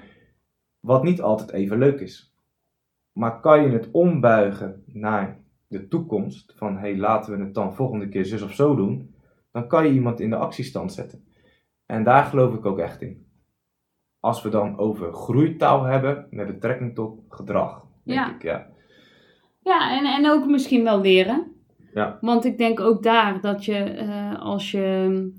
wat 0.79 1.03
niet 1.03 1.21
altijd 1.21 1.51
even 1.51 1.77
leuk 1.77 1.99
is. 1.99 2.35
Maar 3.11 3.39
kan 3.39 3.63
je 3.63 3.69
het 3.69 3.91
ombuigen 3.91 4.83
naar 4.85 5.39
de 5.67 5.87
toekomst, 5.87 6.53
van 6.55 6.73
hé, 6.73 6.79
hey, 6.79 6.97
laten 6.97 7.37
we 7.37 7.43
het 7.43 7.53
dan 7.53 7.75
volgende 7.75 8.09
keer 8.09 8.25
zus 8.25 8.41
of 8.41 8.53
zo 8.53 8.75
doen, 8.75 9.15
dan 9.51 9.67
kan 9.67 9.87
je 9.87 9.93
iemand 9.93 10.19
in 10.19 10.29
de 10.29 10.35
actiestand 10.35 10.93
zetten. 10.93 11.23
En 11.85 12.03
daar 12.03 12.23
geloof 12.23 12.53
ik 12.53 12.65
ook 12.65 12.79
echt 12.79 13.01
in. 13.01 13.22
Als 14.23 14.41
we 14.41 14.49
dan 14.49 14.77
over 14.77 15.13
groeitaal 15.13 15.83
hebben, 15.83 16.27
met 16.29 16.47
betrekking 16.47 16.95
tot 16.95 17.19
gedrag, 17.29 17.83
denk 18.03 18.19
Ja. 18.19 18.35
ik, 18.35 18.41
ja. 18.43 18.67
ja 19.61 19.97
en, 19.99 20.05
en 20.05 20.31
ook 20.31 20.45
misschien 20.47 20.83
wel 20.83 21.01
leren. 21.01 21.51
Ja. 21.93 22.17
Want 22.21 22.45
ik 22.45 22.57
denk 22.57 22.79
ook 22.79 23.03
daar 23.03 23.41
dat 23.41 23.65
je, 23.65 23.75
eh, 23.77 24.39
als 24.41 24.71
je 24.71 25.31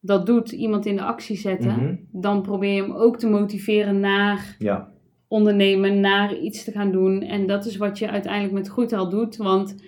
dat 0.00 0.26
doet, 0.26 0.52
iemand 0.52 0.86
in 0.86 0.96
de 0.96 1.02
actie 1.02 1.36
zetten, 1.36 1.70
Mhm. 1.72 1.94
dan 2.12 2.42
probeer 2.42 2.72
je 2.74 2.82
hem 2.82 2.92
ook 2.92 3.16
te 3.18 3.28
motiveren 3.28 4.00
naar 4.00 4.56
Ja, 4.58 4.88
ondernemen, 5.28 6.00
naar 6.00 6.34
iets 6.36 6.64
te 6.64 6.72
gaan 6.72 6.92
doen. 6.92 7.22
En 7.22 7.46
dat 7.46 7.64
is 7.64 7.76
wat 7.76 7.98
je 7.98 8.10
uiteindelijk 8.10 8.52
met 8.54 8.68
groeitaal 8.68 9.08
doet, 9.08 9.36
want 9.36 9.82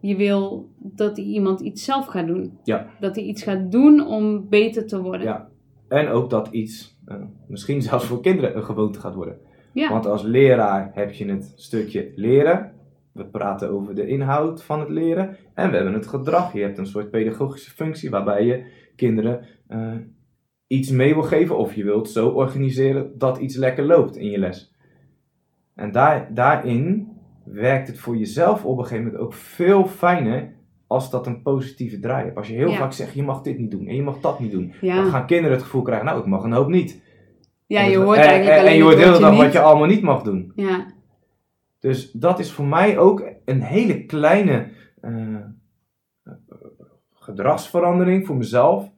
je 0.00 0.16
wil 0.16 0.68
dat 0.78 1.18
iemand 1.18 1.60
iets 1.60 1.84
zelf 1.84 2.06
gaat 2.06 2.26
doen. 2.26 2.58
Ja. 2.64 2.86
Dat 3.00 3.16
hij 3.16 3.24
iets 3.24 3.42
gaat 3.42 3.72
doen 3.72 4.06
om 4.06 4.48
beter 4.48 4.86
te 4.86 5.02
worden. 5.02 5.26
Ja. 5.26 5.48
En 5.88 6.08
ook 6.08 6.30
dat 6.30 6.48
iets, 6.48 6.98
eh, 7.04 7.16
misschien 7.48 7.82
zelfs 7.82 8.04
voor 8.04 8.20
kinderen, 8.20 8.56
een 8.56 8.64
gewoonte 8.64 9.00
gaat 9.00 9.14
worden. 9.14 9.38
Ja. 9.72 9.88
Want 9.88 10.06
als 10.06 10.22
leraar 10.22 10.90
heb 10.94 11.12
je 11.12 11.30
het 11.30 11.52
stukje 11.56 12.12
leren. 12.14 12.72
We 13.12 13.24
praten 13.26 13.70
over 13.70 13.94
de 13.94 14.06
inhoud 14.06 14.62
van 14.62 14.80
het 14.80 14.88
leren. 14.88 15.36
En 15.54 15.70
we 15.70 15.76
hebben 15.76 15.94
het 15.94 16.06
gedrag. 16.06 16.52
Je 16.52 16.60
hebt 16.60 16.78
een 16.78 16.86
soort 16.86 17.10
pedagogische 17.10 17.70
functie 17.70 18.10
waarbij 18.10 18.44
je 18.44 18.64
kinderen 18.96 19.46
eh, 19.68 19.94
iets 20.66 20.90
mee 20.90 21.14
wil 21.14 21.22
geven. 21.22 21.58
Of 21.58 21.74
je 21.74 21.84
wilt 21.84 22.10
zo 22.10 22.28
organiseren 22.28 23.18
dat 23.18 23.38
iets 23.38 23.56
lekker 23.56 23.84
loopt 23.84 24.16
in 24.16 24.30
je 24.30 24.38
les. 24.38 24.74
En 25.74 25.92
daar, 25.92 26.34
daarin 26.34 27.08
werkt 27.44 27.88
het 27.88 27.98
voor 27.98 28.16
jezelf 28.16 28.64
op 28.64 28.78
een 28.78 28.84
gegeven 28.84 29.04
moment 29.04 29.22
ook 29.22 29.34
veel 29.34 29.86
fijner 29.86 30.55
als 30.86 31.10
dat 31.10 31.26
een 31.26 31.42
positieve 31.42 31.98
draai 31.98 32.24
hebt. 32.24 32.36
Als 32.36 32.48
je 32.48 32.54
heel 32.54 32.70
Ja. 32.70 32.76
vaak 32.76 32.92
zegt, 32.92 33.14
je 33.14 33.22
mag 33.22 33.42
dit 33.42 33.58
niet 33.58 33.70
doen 33.70 33.86
en 33.86 33.94
je 33.94 34.02
mag 34.02 34.20
dat 34.20 34.40
niet 34.40 34.52
doen. 34.52 34.72
Ja. 34.80 34.94
Dan 34.94 35.10
gaan 35.10 35.26
kinderen 35.26 35.52
het 35.56 35.62
gevoel 35.64 35.82
krijgen, 35.82 36.06
nou 36.06 36.18
ik 36.20 36.26
mag 36.26 36.42
een 36.44 36.52
hoop 36.52 36.68
niet. 36.68 37.02
Ja, 37.66 37.80
En 37.80 37.90
je 37.90 37.96
hoort 37.96 38.18
en- 38.18 38.24
eigenlijk 38.24 38.52
en, 38.56 38.60
alleen 38.60 38.70
en 38.72 38.76
je 38.76 38.82
hoort 38.82 38.94
de 38.94 39.00
hele 39.00 39.12
wat 39.12 39.20
dag 39.20 39.30
je 39.30 39.36
wat 39.42 39.52
je 39.52 39.58
niet- 39.58 39.66
allemaal 39.66 39.88
niet 39.88 40.02
mag 40.02 40.22
doen. 40.22 40.52
Ja, 40.54 40.86
Dus 41.80 42.10
dat 42.12 42.38
is 42.38 42.52
voor 42.52 42.64
mij 42.66 42.98
ook 42.98 43.28
een 43.44 43.62
hele 43.62 44.04
kleine 44.04 44.68
eh, 45.00 45.36
gedragsverandering 47.14 48.26
voor 48.26 48.36
mezelf, 48.36 48.90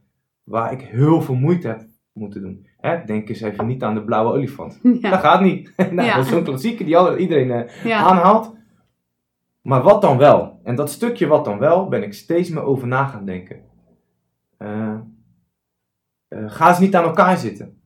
waar 0.45 0.73
ik 0.73 0.81
heel 0.81 1.21
veel 1.23 1.35
moeite 1.35 1.69
heb 1.69 1.87
moeten 2.13 2.41
doen. 2.41 2.67
Hè, 2.79 3.05
denk 3.07 3.29
eens 3.29 3.41
even 3.41 3.67
niet 3.67 3.83
aan 3.83 3.95
de 3.95 4.05
blauwe 4.05 4.33
olifant. 4.33 4.81
Dat 5.03 5.21
gaat 5.21 5.41
niet. 5.41 5.73
nou. 5.91 5.95
Dat 6.15 6.25
is 6.25 6.29
zo'n 6.29 6.43
klassieker 6.45 6.85
die 6.85 7.17
iedereen 7.17 7.51
eh, 7.51 8.03
aanhaalt. 8.07 8.57
Maar 9.69 9.83
wat 9.83 10.03
dan 10.03 10.19
wel? 10.19 10.61
En 10.63 10.75
dat 10.75 10.91
stukje 10.91 11.27
wat 11.27 11.45
dan 11.45 11.59
wel, 11.59 11.89
ben 11.89 12.03
ik 12.03 12.15
steeds 12.15 12.51
meer 12.51 12.63
over 12.63 12.87
na 12.89 13.05
gaan 13.07 13.25
denken. 13.25 13.65
Eh, 14.57 14.99
eh, 16.29 16.45
ga 16.51 16.69
eens 16.69 16.79
niet 16.79 16.97
aan 16.97 17.05
elkaar 17.05 17.37
zitten. 17.37 17.81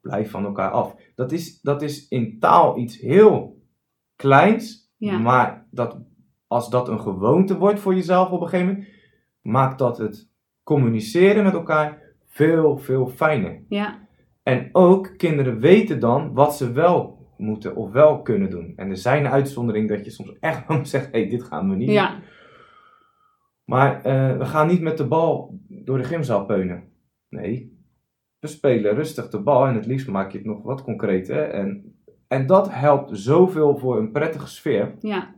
Blijf 0.00 0.30
van 0.30 0.44
elkaar 0.44 0.70
af. 0.70 0.94
Dat 1.14 1.32
is, 1.32 1.60
dat 1.60 1.82
is 1.82 2.08
in 2.08 2.38
taal 2.38 2.78
iets 2.78 2.98
heel 3.00 3.62
kleins, 4.16 4.92
Ja. 4.96 5.18
maar 5.18 5.66
dat, 5.70 5.98
als 6.46 6.70
dat 6.70 6.88
een 6.88 7.00
gewoonte 7.00 7.58
wordt 7.58 7.80
voor 7.80 7.94
jezelf 7.94 8.30
op 8.30 8.40
een 8.40 8.48
gegeven 8.48 8.72
moment, 8.72 8.88
maakt 9.40 9.78
dat 9.78 9.98
het 9.98 10.30
communiceren 10.62 11.44
met 11.44 11.52
elkaar 11.54 12.02
veel, 12.26 12.78
veel 12.78 13.06
fijner. 13.06 13.62
ja. 13.68 14.04
En 14.42 14.68
ook 14.72 15.14
kinderen 15.16 15.58
weten 15.58 16.00
dan 16.00 16.32
wat 16.32 16.56
ze 16.56 16.72
wel 16.72 17.15
moeten 17.36 17.76
of 17.76 17.90
wel 17.90 18.22
kunnen 18.22 18.50
doen. 18.50 18.72
En 18.76 18.90
er 18.90 18.96
zijn 18.96 19.26
uitzonderingen 19.28 19.96
dat 19.96 20.04
je 20.04 20.10
soms 20.10 20.32
echt 20.40 20.66
wel 20.68 20.84
zegt: 20.86 21.12
hé, 21.12 21.20
hey, 21.20 21.28
dit 21.28 21.42
gaan 21.42 21.68
we 21.70 21.76
niet 21.76 21.86
doen. 21.86 21.94
ja. 21.96 22.18
Maar 23.64 24.02
eh, 24.04 24.36
we 24.38 24.44
gaan 24.44 24.66
niet 24.66 24.80
met 24.80 24.96
de 24.96 25.06
bal 25.06 25.58
door 25.68 25.98
de 25.98 26.04
gymzaal 26.04 26.44
peunen. 26.44 26.82
Nee, 27.28 27.78
we 28.38 28.46
spelen 28.48 28.94
rustig 28.94 29.28
de 29.28 29.40
bal 29.40 29.66
en 29.66 29.74
het 29.74 29.86
liefst 29.86 30.08
maak 30.08 30.32
je 30.32 30.38
het 30.38 30.46
nog 30.46 30.62
wat 30.62 30.82
concreter. 30.82 31.48
En, 31.50 31.94
en 32.28 32.46
dat 32.46 32.72
helpt 32.72 33.10
zoveel 33.18 33.76
voor 33.78 33.98
een 33.98 34.10
prettige 34.12 34.48
sfeer. 34.48 34.94
ja. 35.00 35.34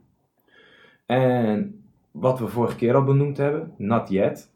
En 1.06 1.82
wat 2.10 2.38
we 2.38 2.46
vorige 2.46 2.76
keer 2.76 2.94
al 2.94 3.04
benoemd 3.04 3.36
hebben, 3.36 3.74
not 3.78 4.08
yet, 4.08 4.50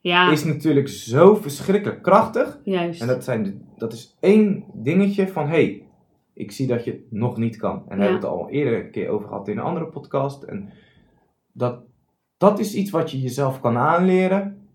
ja. 0.00 0.30
is 0.30 0.44
natuurlijk 0.44 0.88
zo 0.88 1.34
verschrikkelijk 1.34 2.02
krachtig. 2.02 2.60
juist. 2.64 3.00
En 3.00 3.06
dat, 3.06 3.24
zijn 3.24 3.42
de- 3.42 3.58
dat 3.76 3.92
is 3.92 4.16
één 4.20 4.64
dingetje 4.74 5.28
van, 5.28 5.44
hé, 5.46 5.50
hey, 5.50 5.82
ik 6.38 6.52
zie 6.52 6.66
dat 6.66 6.84
je 6.84 6.90
het 6.90 7.00
nog 7.10 7.36
niet 7.36 7.56
kan. 7.56 7.82
En 7.88 7.98
daar 7.98 7.98
Ja. 7.98 8.02
hebben 8.12 8.20
we 8.20 8.26
het 8.26 8.36
al 8.36 8.48
eerder 8.50 8.84
een 8.84 8.90
keer 8.90 9.08
over 9.08 9.28
gehad 9.28 9.48
in 9.48 9.58
een 9.58 9.64
andere 9.64 9.86
podcast. 9.86 10.42
En 10.42 10.70
dat, 11.52 11.80
dat 12.36 12.58
is 12.58 12.74
iets 12.74 12.90
wat 12.90 13.10
je 13.10 13.20
jezelf 13.20 13.60
kan 13.60 13.76
aanleren, 13.76 14.68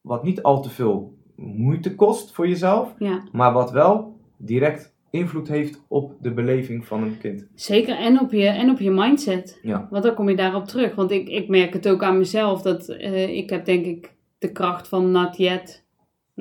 wat 0.00 0.22
niet 0.22 0.42
al 0.42 0.62
te 0.62 0.70
veel 0.70 1.14
moeite 1.36 1.94
kost 1.94 2.32
voor 2.32 2.48
jezelf, 2.48 2.94
Ja, 2.98 3.22
maar 3.32 3.52
wat 3.52 3.70
wel 3.70 4.16
direct 4.36 4.94
invloed 5.10 5.48
heeft 5.48 5.84
op 5.88 6.12
de 6.20 6.32
beleving 6.32 6.86
van 6.86 7.02
een 7.02 7.18
kind. 7.18 7.46
zeker. 7.54 7.96
En 7.96 8.20
op 8.20 8.32
je, 8.32 8.46
en 8.46 8.70
op 8.70 8.78
je 8.78 8.90
mindset. 8.90 9.58
Ja. 9.62 9.88
Want 9.90 10.02
dan 10.04 10.14
kom 10.14 10.28
je 10.28 10.36
daarop 10.36 10.64
terug. 10.64 10.94
Want 10.94 11.10
ik, 11.10 11.28
ik 11.28 11.48
merk 11.48 11.72
het 11.72 11.88
ook 11.88 12.02
aan 12.02 12.18
mezelf. 12.18 12.62
Dat 12.62 12.88
eh, 12.88 13.36
ik 13.36 13.50
heb 13.50 13.64
denk 13.64 13.86
ik 13.86 14.14
de 14.38 14.52
kracht 14.52 14.88
van 14.88 15.10
Not 15.10 15.36
Yet 15.36 15.84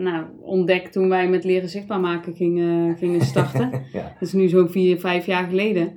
nou, 0.04 0.26
ontdekt 0.42 0.92
toen 0.92 1.10
wij 1.10 1.30
met 1.30 1.44
leren 1.44 1.70
zichtbaar 1.70 2.00
maken 2.00 2.34
gingen, 2.36 2.98
gingen 2.98 3.22
starten. 3.22 3.72
Ja. 3.94 4.02
Dat 4.02 4.28
is 4.28 4.34
nu 4.34 4.48
zo'n 4.48 4.70
vier, 4.70 5.00
vijf 5.00 5.26
jaar 5.26 5.48
geleden. 5.48 5.92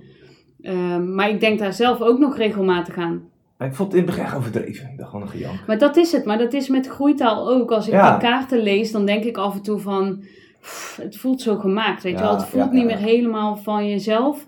Ehm, 0.63 1.15
maar 1.15 1.31
ik 1.31 1.41
denk 1.41 1.59
daar 1.59 1.73
zelf 1.73 2.01
ook 2.01 2.19
nog 2.19 2.37
regelmatig 2.37 2.97
aan. 2.97 3.23
Maar 3.59 3.69
ik 3.69 3.75
vond 3.75 3.93
het 3.93 4.01
in 4.01 4.07
het 4.07 4.17
begin 4.17 4.29
echt 4.31 4.37
overdreven. 4.39 4.91
Ik 4.91 4.99
dacht 4.99 5.11
gewoon 5.11 5.25
een 5.27 5.33
gejank. 5.33 5.67
Maar 5.67 5.79
dat 5.79 5.97
is 5.97 6.13
het. 6.13 6.25
Maar 6.25 6.39
dat 6.39 6.53
is 6.53 6.69
met 6.69 6.87
groeitaal 6.89 7.51
ook. 7.51 7.71
Als 7.71 7.87
ik 7.87 7.93
Ja. 7.93 8.11
die 8.19 8.29
kaarten 8.29 8.59
lees, 8.63 8.93
dan 8.93 9.07
denk 9.07 9.25
ik 9.25 9.37
af 9.37 9.55
en 9.55 9.63
toe 9.63 9.79
van... 9.79 10.25
pff, 10.61 10.97
het 11.03 11.17
voelt 11.17 11.41
zo 11.41 11.57
gemaakt, 11.57 12.03
weet 12.03 12.19
je 12.19 12.25
wel. 12.25 12.35
Het 12.37 12.45
voelt 12.47 12.73
niet 12.73 12.85
meer 12.85 12.97
helemaal 12.99 13.57
van 13.57 13.89
jezelf. 13.89 14.47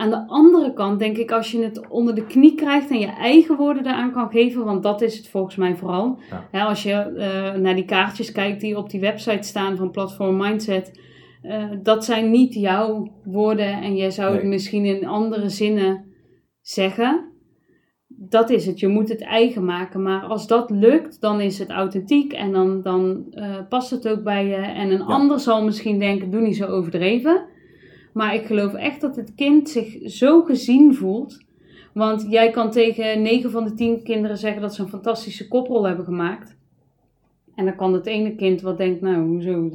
Aan 0.00 0.10
de 0.10 0.26
andere 0.26 0.72
kant 0.72 0.98
denk 0.98 1.16
ik, 1.16 1.30
als 1.30 1.50
je 1.50 1.62
het 1.62 1.88
onder 1.88 2.14
de 2.14 2.26
knie 2.26 2.54
krijgt 2.54 2.90
en 2.90 2.98
je 2.98 3.06
eigen 3.06 3.56
woorden 3.56 3.82
daaraan 3.82 4.12
kan 4.12 4.30
geven, 4.30 4.64
want 4.64 4.82
dat 4.82 5.02
is 5.02 5.16
het 5.16 5.28
volgens 5.28 5.56
mij 5.56 5.76
vooral. 5.76 6.18
Ja. 6.30 6.48
Hè, 6.50 6.60
als 6.60 6.82
je 6.82 6.92
eh, 6.92 7.60
naar 7.60 7.74
die 7.74 7.84
kaartjes 7.84 8.32
kijkt 8.32 8.60
die 8.60 8.76
op 8.76 8.90
die 8.90 9.00
website 9.00 9.48
staan 9.48 9.76
van 9.76 9.90
Platform 9.90 10.36
Mindset, 10.36 11.00
eh, 11.42 11.64
dat 11.82 12.04
zijn 12.04 12.30
niet 12.30 12.54
jouw 12.54 13.12
woorden 13.24 13.82
en 13.82 13.96
jij 13.96 14.10
zou 14.10 14.34
het 14.34 14.44
misschien 14.44 14.84
in 14.84 15.06
andere 15.06 15.48
zinnen 15.48 16.04
zeggen. 16.60 17.24
Dat 18.06 18.50
is 18.50 18.66
het, 18.66 18.80
je 18.80 18.88
moet 18.88 19.08
het 19.08 19.22
eigen 19.22 19.64
maken. 19.64 20.02
Maar 20.02 20.22
als 20.22 20.46
dat 20.46 20.70
lukt, 20.70 21.20
dan 21.20 21.40
is 21.40 21.58
het 21.58 21.70
authentiek 21.70 22.32
en 22.32 22.52
dan, 22.52 22.82
dan 22.82 23.26
eh, 23.30 23.56
past 23.68 23.90
het 23.90 24.08
ook 24.08 24.22
bij 24.22 24.46
je. 24.46 24.54
En 24.54 24.90
een 24.90 25.02
ander 25.02 25.40
zal 25.40 25.64
misschien 25.64 25.98
denken, 25.98 26.30
doe 26.30 26.40
niet 26.40 26.56
zo 26.56 26.66
overdreven. 26.66 27.58
Maar 28.12 28.34
ik 28.34 28.46
geloof 28.46 28.74
echt 28.74 29.00
dat 29.00 29.16
het 29.16 29.34
kind 29.34 29.68
zich 29.68 29.96
zo 30.10 30.42
gezien 30.42 30.94
voelt. 30.94 31.38
Want 31.94 32.26
jij 32.30 32.50
kan 32.50 32.70
tegen 32.70 33.22
9 33.22 33.50
van 33.50 33.64
de 33.64 33.74
10 33.74 34.02
kinderen 34.02 34.36
zeggen 34.36 34.62
dat 34.62 34.74
ze 34.74 34.82
een 34.82 34.88
fantastische 34.88 35.48
koprol 35.48 35.86
hebben 35.86 36.04
gemaakt. 36.04 36.58
En 37.54 37.64
dan 37.64 37.76
kan 37.76 37.92
het 37.92 38.06
ene 38.06 38.34
kind 38.34 38.60
wat 38.60 38.78
denkt, 38.78 39.00
nou 39.00 39.26
hoezo, 39.26 39.70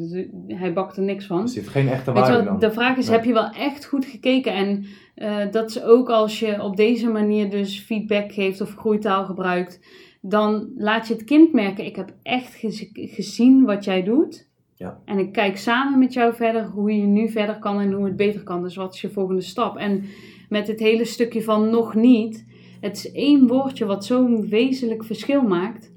hij 0.47 0.73
bakt 0.73 0.97
er 0.97 1.03
niks 1.03 1.25
van. 1.25 1.41
Er 1.41 1.47
zit 1.47 1.67
geen 1.67 1.87
echte 1.87 2.11
waarde 2.11 2.43
dan. 2.43 2.59
de 2.59 2.71
vraag 2.71 2.97
is, 2.97 3.07
Nee. 3.07 3.15
heb 3.15 3.25
je 3.25 3.33
wel 3.33 3.49
echt 3.49 3.85
goed 3.85 4.05
gekeken? 4.05 4.53
En 4.53 4.85
eh, 5.15 5.51
dat 5.51 5.69
is 5.69 5.83
ook 5.83 6.09
als 6.09 6.39
je 6.39 6.61
op 6.61 6.75
deze 6.77 7.07
manier 7.09 7.49
dus 7.49 7.79
feedback 7.79 8.31
geeft 8.31 8.61
of 8.61 8.75
groeitaal 8.75 9.25
gebruikt, 9.25 9.79
dan 10.21 10.69
laat 10.77 11.07
je 11.07 11.13
het 11.13 11.23
kind 11.23 11.53
merken, 11.53 11.85
ik 11.85 11.95
heb 11.95 12.13
echt 12.23 12.53
gez- 12.55 12.89
gezien 12.93 13.65
wat 13.65 13.83
jij 13.83 14.03
doet. 14.03 14.47
Ja. 14.77 15.01
En 15.05 15.17
ik 15.19 15.31
kijk 15.31 15.57
samen 15.57 15.99
met 15.99 16.13
jou 16.13 16.33
verder 16.35 16.65
hoe 16.65 16.91
je 16.95 17.05
nu 17.05 17.29
verder 17.29 17.59
kan 17.59 17.79
en 17.79 17.91
hoe 17.91 18.05
het 18.05 18.15
beter 18.15 18.43
kan. 18.43 18.63
Dus 18.63 18.75
wat 18.75 18.93
is 18.93 19.01
je 19.01 19.09
volgende 19.09 19.41
stap? 19.41 19.77
En 19.77 20.03
met 20.49 20.67
het 20.67 20.79
hele 20.79 21.05
stukje 21.05 21.43
van 21.43 21.69
nog 21.69 21.95
niet, 21.95 22.45
het 22.81 22.95
is 22.97 23.11
één 23.11 23.47
woordje 23.47 23.85
wat 23.85 24.05
zo'n 24.05 24.47
wezenlijk 24.49 25.03
verschil 25.03 25.41
maakt. 25.41 25.93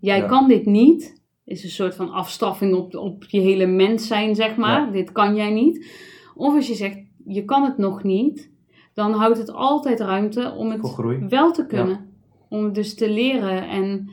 Jij 0.00 0.18
Ja. 0.18 0.26
kan 0.26 0.48
dit 0.48 0.66
niet. 0.66 1.22
Is 1.44 1.64
een 1.64 1.70
soort 1.70 1.94
van 1.94 2.10
afstraffing 2.12 2.74
op, 2.74 2.94
op 2.94 3.24
je 3.24 3.40
hele 3.40 3.66
mens 3.66 4.06
zijn, 4.06 4.34
zeg 4.34 4.56
maar. 4.56 4.86
Ja. 4.86 4.90
Dit 4.90 5.12
kan 5.12 5.34
jij 5.36 5.50
niet. 5.50 5.86
Of 6.34 6.54
als 6.54 6.66
je 6.68 6.74
zegt, 6.74 6.98
je 7.26 7.44
kan 7.44 7.62
het 7.64 7.78
nog 7.78 8.02
niet, 8.02 8.50
dan 8.94 9.12
houdt 9.12 9.38
het 9.38 9.52
altijd 9.52 10.00
ruimte 10.00 10.54
om 10.56 10.70
het 10.70 10.96
wel 11.28 11.52
te 11.52 11.66
kunnen. 11.66 12.10
Om 12.48 12.64
het 12.64 12.74
dus 12.74 12.94
te 12.94 13.10
leren. 13.10 13.68
En 13.68 14.08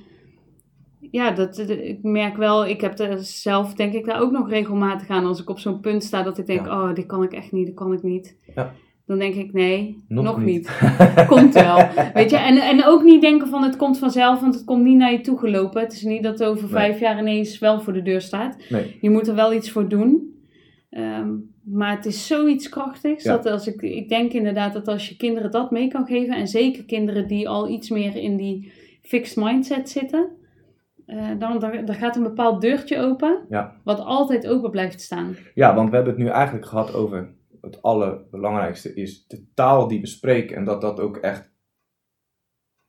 ja, 1.14 1.32
dat, 1.32 1.60
ik 1.70 2.00
merk 2.02 2.38
wel, 2.38 2.68
ik 2.68 2.82
heb 2.82 3.00
er 3.00 3.18
zelf 3.20 3.74
denk 3.74 3.94
ik 3.94 4.06
daar 4.06 4.22
ook 4.22 4.32
nog 4.32 4.50
regelmatig 4.50 5.08
aan. 5.08 5.26
Als 5.26 5.42
ik 5.42 5.50
op 5.50 5.60
zo'n 5.60 5.80
punt 5.80 6.04
sta 6.04 6.24
dat 6.24 6.38
ik 6.38 6.46
denk, 6.46 6.66
Ja. 6.66 6.82
oh, 6.82 6.94
dit 6.96 7.06
kan 7.06 7.24
ik 7.24 7.32
echt 7.34 7.52
niet, 7.52 7.66
dit 7.66 7.76
kan 7.76 7.94
ik 7.94 8.04
niet. 8.04 8.38
Ja. 8.56 8.74
Dan 9.06 9.20
denk 9.20 9.34
ik, 9.36 9.54
nee, 9.54 10.04
Nog 10.08 10.24
nog, 10.26 10.38
niet. 10.38 10.46
niet. 10.46 10.78
Komt 11.28 11.54
wel. 11.54 11.78
Weet 12.14 12.30
je, 12.30 12.38
en, 12.38 12.58
en 12.58 12.86
ook 12.86 13.04
niet 13.04 13.22
denken 13.22 13.48
van 13.48 13.64
het 13.64 13.76
komt 13.76 13.98
vanzelf, 14.00 14.40
want 14.42 14.54
het 14.56 14.64
komt 14.64 14.84
niet 14.84 14.98
naar 14.98 15.12
je 15.12 15.22
toe 15.22 15.38
gelopen. 15.38 15.82
Het 15.82 15.94
is 15.94 16.02
niet 16.04 16.24
dat 16.24 16.40
het 16.40 16.48
over 16.48 16.64
Nee. 16.64 16.72
vijf 16.72 17.00
jaar 17.00 17.20
ineens 17.20 17.60
wel 17.60 17.82
voor 17.82 17.94
de 17.94 18.02
deur 18.02 18.22
staat. 18.22 18.58
Nee. 18.70 18.98
Je 19.02 19.10
moet 19.10 19.28
er 19.28 19.36
wel 19.36 19.54
iets 19.54 19.72
voor 19.72 19.88
doen. 19.88 20.34
Ehm, 20.90 21.30
maar 21.64 21.96
het 21.96 22.06
is 22.06 22.28
zoiets 22.28 22.70
krachtigs. 22.70 23.24
Ja. 23.24 23.32
Dat 23.38 23.46
als 23.46 23.68
ik, 23.68 23.82
ik 23.82 24.10
denk 24.10 24.32
inderdaad 24.34 24.74
dat 24.74 24.88
als 24.88 25.10
je 25.10 25.16
kinderen 25.18 25.52
dat 25.52 25.72
mee 25.72 25.88
kan 25.88 26.06
geven. 26.06 26.36
En 26.36 26.48
zeker 26.48 26.84
kinderen 26.86 27.28
die 27.28 27.50
al 27.50 27.70
iets 27.70 27.90
meer 27.90 28.16
in 28.16 28.38
die 28.38 28.72
fixed 29.02 29.44
mindset 29.44 29.90
zitten. 29.90 30.28
Eh, 31.06 31.30
dan, 31.40 31.60
dan 31.60 31.96
gaat 31.96 32.16
een 32.16 32.24
bepaald 32.24 32.62
deurtje 32.62 33.00
open. 33.00 33.46
Ja. 33.50 33.76
Wat 33.84 34.00
altijd 34.00 34.48
open 34.48 34.72
blijft 34.72 35.02
staan. 35.02 35.36
Ja, 35.54 35.76
want 35.76 35.90
we 35.90 35.96
hebben 35.96 36.14
het 36.14 36.24
nu 36.24 36.30
eigenlijk 36.30 36.66
gehad 36.66 36.94
over 36.94 37.34
het 37.62 37.82
allerbelangrijkste 37.82 38.94
is 38.94 39.28
de 39.28 39.46
taal 39.54 39.88
die 39.88 40.00
we 40.02 40.08
spreken. 40.08 40.56
En 40.56 40.64
dat 40.66 40.82
dat 40.82 41.00
ook 41.00 41.18
echt 41.18 41.52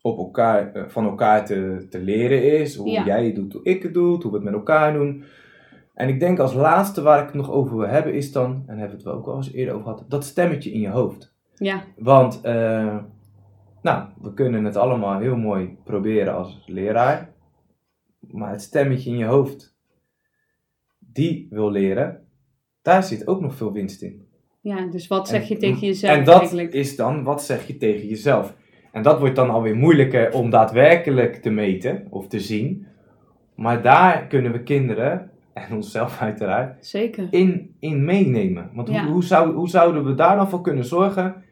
op 0.01 0.19
elkaar, 0.19 0.73
eh, 0.73 0.83
van 0.89 1.05
elkaar 1.05 1.45
te, 1.47 1.87
te 1.91 1.99
leren 2.01 2.59
is. 2.61 2.77
Hoe 2.77 2.91
Ja. 2.91 3.05
jij 3.05 3.25
het 3.27 3.35
doet, 3.35 3.53
hoe 3.53 3.63
ik 3.65 3.83
het 3.83 3.95
doe, 3.95 4.23
hoe 4.23 4.31
we 4.31 4.35
het 4.37 4.45
met 4.45 4.55
elkaar 4.55 4.93
doen. 4.93 5.25
En 5.95 6.09
ik 6.09 6.21
denk 6.21 6.39
als 6.39 6.55
laatste 6.55 7.03
waar 7.03 7.19
ik 7.21 7.27
het 7.27 7.35
nog 7.35 7.51
over 7.51 7.77
wil 7.77 7.89
hebben 7.89 8.15
is 8.15 8.33
dan, 8.33 8.51
en 8.51 8.63
daar 8.67 8.77
hebben 8.77 8.89
we 8.89 8.95
het 8.97 9.05
wel 9.05 9.15
ook 9.15 9.27
al 9.27 9.37
eens 9.37 9.53
eerder 9.53 9.75
over 9.75 9.87
gehad, 9.87 10.05
dat 10.09 10.25
stemmetje 10.25 10.73
in 10.73 10.81
je 10.81 10.89
hoofd. 10.89 11.35
Ja, 11.55 11.83
Want, 11.97 12.41
eh, 12.41 12.97
nou, 13.83 14.05
we 14.23 14.35
kunnen 14.35 14.65
het 14.65 14.77
allemaal 14.77 15.19
heel 15.19 15.37
mooi 15.37 15.77
proberen 15.85 16.35
als 16.35 16.63
leraar. 16.67 17.33
Maar 18.35 18.51
het 18.51 18.63
stemmetje 18.63 19.11
in 19.11 19.17
je 19.17 19.25
hoofd, 19.25 19.77
die 20.99 21.47
wil 21.51 21.71
leren, 21.71 22.27
daar 22.83 23.03
zit 23.03 23.27
ook 23.27 23.41
nog 23.41 23.55
veel 23.55 23.73
winst 23.73 24.03
in. 24.03 24.27
ja 24.61 24.87
dus 24.87 25.07
wat 25.07 25.29
zeg 25.29 25.43
En- 25.43 25.49
je 25.49 25.57
tegen 25.57 25.87
jezelf 25.87 26.17
En 26.17 26.25
dat 26.25 26.39
eigenlijk? 26.41 26.73
is 26.73 26.97
dan, 26.97 27.23
wat 27.23 27.43
zeg 27.45 27.67
je 27.67 27.77
tegen 27.77 28.09
jezelf? 28.09 28.57
En 28.93 29.03
dat 29.03 29.19
wordt 29.19 29.37
dan 29.37 29.51
alweer 29.51 29.77
moeilijker 29.77 30.33
om 30.33 30.51
daadwerkelijk 30.51 31.35
te 31.35 31.51
meten 31.51 32.07
of 32.11 32.29
te 32.29 32.41
zien. 32.41 32.87
Maar 33.57 33.83
daar 33.83 34.27
kunnen 34.27 34.53
we 34.53 34.63
kinderen, 34.63 35.31
en 35.53 35.73
onszelf 35.75 36.21
uiteraard, 36.21 36.87
Zeker. 36.87 37.27
in, 37.31 37.77
in 37.79 38.05
meenemen. 38.05 38.71
Want 38.75 38.89
Ja. 38.89 39.03
hoe, 39.05 39.13
hoe, 39.13 39.25
zou, 39.25 39.53
hoe 39.55 39.69
zouden 39.69 40.05
we 40.05 40.15
daar 40.15 40.37
dan 40.37 40.49
voor 40.49 40.61
kunnen 40.61 40.85
zorgen 40.85 41.43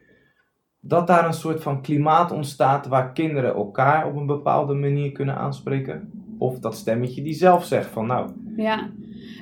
dat 0.79 1.07
daar 1.07 1.25
een 1.25 1.33
soort 1.33 1.61
van 1.61 1.81
klimaat 1.81 2.31
ontstaat 2.31 2.87
waar 2.87 3.11
kinderen 3.13 3.53
elkaar 3.53 4.07
op 4.07 4.15
een 4.15 4.25
bepaalde 4.25 4.73
manier 4.73 5.11
kunnen 5.11 5.35
aanspreken? 5.35 6.11
Of 6.37 6.59
dat 6.59 6.75
stemmetje 6.75 7.21
die 7.21 7.33
zelf 7.33 7.65
zegt 7.65 7.89
van 7.89 8.07
nou, 8.07 8.29
Ja, 8.57 8.89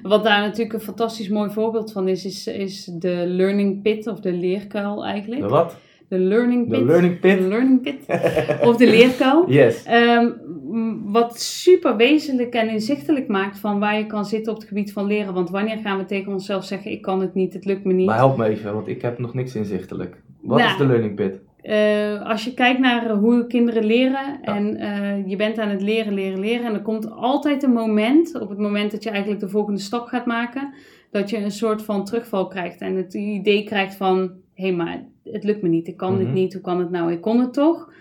wat 0.03 0.23
daar 0.23 0.41
natuurlijk 0.41 0.73
een 0.73 0.79
fantastisch 0.79 1.29
mooi 1.29 1.49
voorbeeld 1.51 1.91
van 1.91 2.07
is, 2.07 2.25
is, 2.25 2.47
is 2.47 2.85
de 2.85 3.23
learning 3.27 3.81
pit 3.81 4.07
of 4.07 4.19
de 4.19 4.33
leerkuil 4.33 5.05
eigenlijk. 5.05 5.41
de 5.41 5.47
wat? 5.47 5.77
De 6.07 6.19
learning 6.19 6.69
De 6.69 6.77
pit. 6.77 6.85
learning 6.85 7.19
pit? 7.19 7.37
De 7.39 7.47
learning 7.47 7.81
pit. 7.81 8.05
of 8.67 8.77
de 8.77 8.85
leerkuil. 8.87 9.51
Yes. 9.51 9.83
Ehm, 9.83 10.29
wat 11.03 11.39
super 11.39 11.95
wezenlijk 11.95 12.53
en 12.53 12.69
inzichtelijk 12.69 13.27
maakt 13.27 13.59
van 13.59 13.79
waar 13.79 13.97
je 13.97 14.05
kan 14.05 14.25
zitten 14.25 14.51
op 14.53 14.59
het 14.59 14.67
gebied 14.67 14.93
van 14.93 15.05
leren. 15.05 15.33
Want 15.33 15.49
wanneer 15.49 15.77
gaan 15.77 15.97
we 15.97 16.05
tegen 16.05 16.31
onszelf 16.31 16.65
zeggen, 16.65 16.91
ik 16.91 17.01
kan 17.01 17.21
het 17.21 17.33
niet, 17.33 17.53
het 17.53 17.65
lukt 17.65 17.83
me 17.83 17.93
niet. 17.93 18.05
Maar 18.05 18.15
help 18.17 18.37
me 18.37 18.45
even, 18.45 18.73
want 18.73 18.87
ik 18.87 19.01
heb 19.01 19.19
nog 19.19 19.33
niks 19.33 19.55
inzichtelijk. 19.55 20.21
Wat 20.41 20.57
Nou, 20.59 20.71
is 20.71 20.77
de 20.77 20.85
learning 20.85 21.15
pit? 21.15 21.39
Eh, 21.61 22.21
als 22.29 22.43
je 22.45 22.53
kijkt 22.53 22.79
naar 22.79 23.09
hoe 23.09 23.47
kinderen 23.47 23.85
leren 23.85 24.39
Ja. 24.41 24.55
en 24.55 24.75
eh, 24.77 25.27
je 25.27 25.35
bent 25.35 25.57
aan 25.59 25.69
het 25.69 25.81
leren, 25.81 26.13
leren, 26.13 26.39
leren. 26.39 26.65
En 26.65 26.73
er 26.73 26.81
komt 26.81 27.11
altijd 27.11 27.63
een 27.63 27.73
moment, 27.73 28.39
op 28.39 28.49
het 28.49 28.57
moment 28.57 28.91
dat 28.91 29.03
je 29.03 29.09
eigenlijk 29.09 29.41
de 29.41 29.49
volgende 29.49 29.79
stap 29.79 30.05
gaat 30.07 30.25
maken, 30.25 30.73
dat 31.11 31.29
je 31.29 31.37
een 31.37 31.51
soort 31.51 31.81
van 31.81 32.05
terugval 32.05 32.47
krijgt. 32.47 32.81
En 32.81 32.95
het 32.95 33.13
idee 33.13 33.63
krijgt 33.63 33.95
van, 33.95 34.17
hé 34.53 34.63
hey, 34.63 34.73
maar 34.73 35.05
het 35.23 35.43
lukt 35.43 35.61
me 35.61 35.69
niet, 35.69 35.87
ik 35.87 35.97
kan 35.97 36.17
dit 36.17 36.25
Mhm. 36.25 36.35
niet, 36.35 36.53
hoe 36.53 36.61
kan 36.61 36.79
het 36.79 36.89
nou, 36.91 37.11
ik 37.11 37.21
kon 37.21 37.39
het 37.39 37.53
toch. 37.53 37.93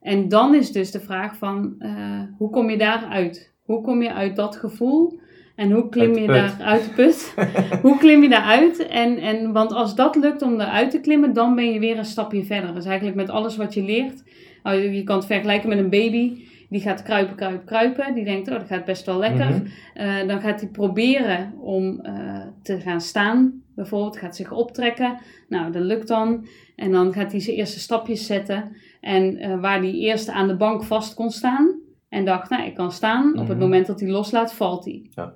En 0.00 0.28
dan 0.28 0.54
is 0.54 0.72
dus 0.72 0.90
de 0.90 1.00
vraag 1.00 1.36
van, 1.36 1.74
eh, 1.78 2.20
hoe 2.38 2.50
kom 2.50 2.70
je 2.70 2.78
daaruit? 2.78 3.54
Hoe 3.62 3.80
kom 3.82 4.02
je 4.02 4.12
uit 4.12 4.36
dat 4.36 4.56
gevoel? 4.56 5.20
En 5.56 5.70
hoe 5.74 5.88
klim 5.88 6.14
je 6.14 6.26
daar 6.26 6.56
uit 6.60 6.84
de 6.84 6.90
put? 6.90 7.34
hoe 7.82 7.98
klim 7.98 8.22
je 8.22 8.28
daaruit? 8.28 8.86
En, 8.86 9.18
en, 9.18 9.52
want 9.52 9.72
als 9.72 9.94
dat 9.94 10.16
lukt 10.16 10.42
om 10.42 10.60
eruit 10.60 10.90
te 10.90 11.00
klimmen, 11.00 11.32
dan 11.32 11.54
ben 11.54 11.72
je 11.72 11.78
weer 11.78 11.98
een 11.98 12.04
stapje 12.04 12.44
verder. 12.44 12.74
Dus 12.74 12.84
eigenlijk 12.84 13.16
met 13.16 13.28
alles 13.30 13.56
wat 13.56 13.74
je 13.74 13.82
leert. 13.82 14.22
je- 14.64 14.92
je 14.96 15.02
kan 15.04 15.16
het 15.16 15.26
vergelijken 15.26 15.68
met 15.68 15.78
een 15.78 15.90
baby. 15.90 16.48
Die 16.68 16.80
gaat 16.80 17.02
kruipen, 17.02 17.36
kruipen, 17.36 17.64
kruipen. 17.66 18.14
Die 18.14 18.24
denkt, 18.24 18.48
oh, 18.48 18.54
dat 18.58 18.66
gaat 18.66 18.84
best 18.84 19.06
wel 19.06 19.18
lekker. 19.18 19.46
Mhm. 19.48 19.66
Eh, 19.94 20.28
dan 20.28 20.40
gaat 20.40 20.60
hij 20.60 20.68
proberen 20.70 21.52
om 21.60 22.00
eh, 22.00 22.40
te 22.62 22.80
gaan 22.80 23.00
staan. 23.00 23.62
Bijvoorbeeld 23.74 24.16
gaat 24.16 24.36
zich 24.36 24.52
optrekken. 24.52 25.18
Nou, 25.48 25.72
dat 25.72 25.82
lukt 25.82 26.08
dan. 26.08 26.46
En 26.76 26.90
dan 26.92 27.12
gaat 27.12 27.30
hij 27.32 27.40
zijn 27.40 27.56
eerste 27.56 27.78
stapjes 27.78 28.26
zetten. 28.26 28.76
En 29.00 29.36
eh, 29.36 29.60
waar 29.60 29.78
hij 29.78 29.92
eerst 29.92 30.28
aan 30.28 30.48
de 30.48 30.56
bank 30.56 30.82
vast 30.84 31.14
kon 31.14 31.30
staan. 31.30 31.78
En 32.08 32.24
dacht, 32.24 32.50
nou, 32.50 32.64
ik 32.66 32.74
kan 32.74 32.92
staan. 32.92 33.32
Op 33.32 33.38
het 33.38 33.48
Mhm. 33.48 33.58
moment 33.58 33.86
dat 33.86 34.00
hij 34.00 34.08
loslaat, 34.10 34.54
valt 34.54 34.84
hij. 34.84 35.06
Ja. 35.14 35.32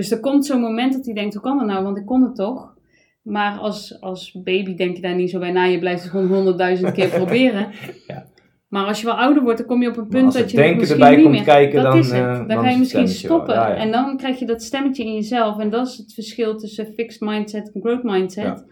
Dus 0.00 0.10
er 0.10 0.20
komt 0.20 0.46
zo'n 0.46 0.60
moment 0.60 0.92
dat 0.92 1.04
hij 1.04 1.14
denkt, 1.14 1.34
hoe 1.34 1.42
kan 1.42 1.58
dat 1.58 1.66
nou? 1.66 1.84
Want 1.84 1.96
ik 1.96 2.06
kon 2.06 2.22
het 2.22 2.34
toch. 2.34 2.74
Maar 3.22 3.58
als, 3.58 4.00
als 4.00 4.32
baby 4.44 4.74
denk 4.74 4.96
je 4.96 5.02
daar 5.02 5.14
niet 5.14 5.30
zo 5.30 5.38
bij 5.38 5.50
na. 5.52 5.64
Je 5.64 5.78
blijft 5.78 6.02
het 6.02 6.10
gewoon 6.10 6.26
honderdduizend 6.26 6.92
keer 6.92 7.08
proberen. 7.20 7.68
Ja. 8.06 8.26
Maar 8.68 8.86
als 8.86 9.00
je 9.00 9.06
wel 9.06 9.14
ouder 9.14 9.42
wordt, 9.42 9.58
dan 9.58 9.66
kom 9.66 9.82
je 9.82 9.88
op 9.88 9.96
een 9.96 10.08
punt 10.08 10.32
dat 10.32 10.50
je 10.50 10.56
denken 10.56 10.76
misschien 10.76 11.00
erbij 11.00 11.14
niet 11.16 11.24
komt 11.24 11.36
meer... 11.36 11.44
kijken, 11.44 11.82
dat 11.82 11.92
dan, 11.92 12.00
is 12.00 12.10
het. 12.10 12.20
eh, 12.20 12.36
Dan, 12.36 12.48
dan 12.48 12.62
ga 12.62 12.68
je 12.70 12.78
misschien 12.78 13.08
stoppen. 13.08 13.54
Ja, 13.54 13.68
ja. 13.68 13.74
En 13.74 13.90
dan 13.90 14.16
krijg 14.16 14.38
je 14.38 14.46
dat 14.46 14.62
stemmetje 14.62 15.04
in 15.04 15.14
jezelf. 15.14 15.58
En 15.58 15.70
dat 15.70 15.86
is 15.86 15.96
het 15.96 16.14
verschil 16.14 16.56
tussen 16.56 16.86
fixed 16.86 17.20
mindset 17.20 17.72
en 17.72 17.80
growth 17.80 18.02
mindset. 18.02 18.44
Ja. 18.44 18.64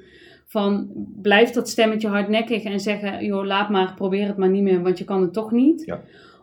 Van, 0.47 0.91
blijft 1.23 1.55
dat 1.55 1.69
stemmetje 1.69 2.09
hardnekkig 2.09 2.63
en 2.63 2.81
zeggen... 2.81 3.25
joh, 3.25 3.45
laat 3.47 3.69
maar, 3.71 3.95
probeer 3.95 4.27
het 4.27 4.37
maar 4.37 4.51
niet 4.51 4.63
meer, 4.63 4.83
want 4.83 4.99
je 4.99 5.05
kan 5.05 5.23
het 5.23 5.33
toch 5.33 5.51
niet. 5.51 5.83
Ja. 5.85 6.01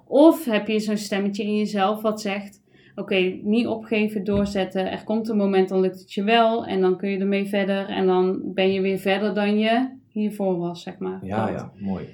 Of 0.08 0.45
heb 0.45 0.67
je 0.67 0.80
zo'n 0.80 0.98
stemmetje 0.98 1.43
in 1.43 1.58
jezelf 1.58 2.02
wat 2.02 2.21
zegt... 2.21 2.63
Oké, 2.95 3.39
niet 3.43 3.67
opgeven, 3.67 4.23
doorzetten. 4.23 4.91
Er 4.91 5.03
komt 5.03 5.29
een 5.29 5.38
moment, 5.38 5.69
dan 5.69 5.79
lukt 5.79 5.99
het 5.99 6.13
je 6.13 6.23
wel. 6.23 6.65
En 6.65 6.81
dan 6.81 6.97
kun 6.97 7.10
je 7.10 7.17
ermee 7.19 7.45
verder. 7.45 7.86
En 7.88 8.05
dan 8.05 8.41
ben 8.53 8.71
je 8.73 8.81
weer 8.81 8.97
verder 8.97 9.34
dan 9.34 9.60
je 9.60 9.88
hiervoor 10.10 10.58
was, 10.58 10.81
zeg 10.84 10.97
maar. 10.97 11.19
Ja, 11.25 11.45
Dat 11.45 11.55
ja, 11.60 11.71
mooi. 11.79 12.05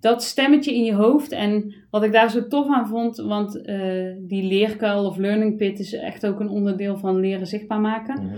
dat 0.00 0.22
stemmetje 0.22 0.74
in 0.74 0.84
je 0.84 0.94
hoofd. 0.94 1.32
En 1.32 1.74
wat 1.90 2.02
ik 2.02 2.12
daar 2.12 2.30
zo 2.30 2.46
tof 2.46 2.66
aan 2.68 2.86
vond, 2.88 3.16
want 3.16 3.62
eh, 3.62 4.12
die 4.18 4.42
leerkuil 4.42 5.04
of 5.06 5.16
learning 5.16 5.56
pit 5.56 5.78
is 5.78 5.92
echt 5.92 6.26
ook 6.26 6.40
een 6.40 6.48
onderdeel 6.48 6.96
van 6.96 7.20
leren 7.20 7.46
zichtbaar 7.46 7.80
maken. 7.80 8.22
Mhm. 8.24 8.34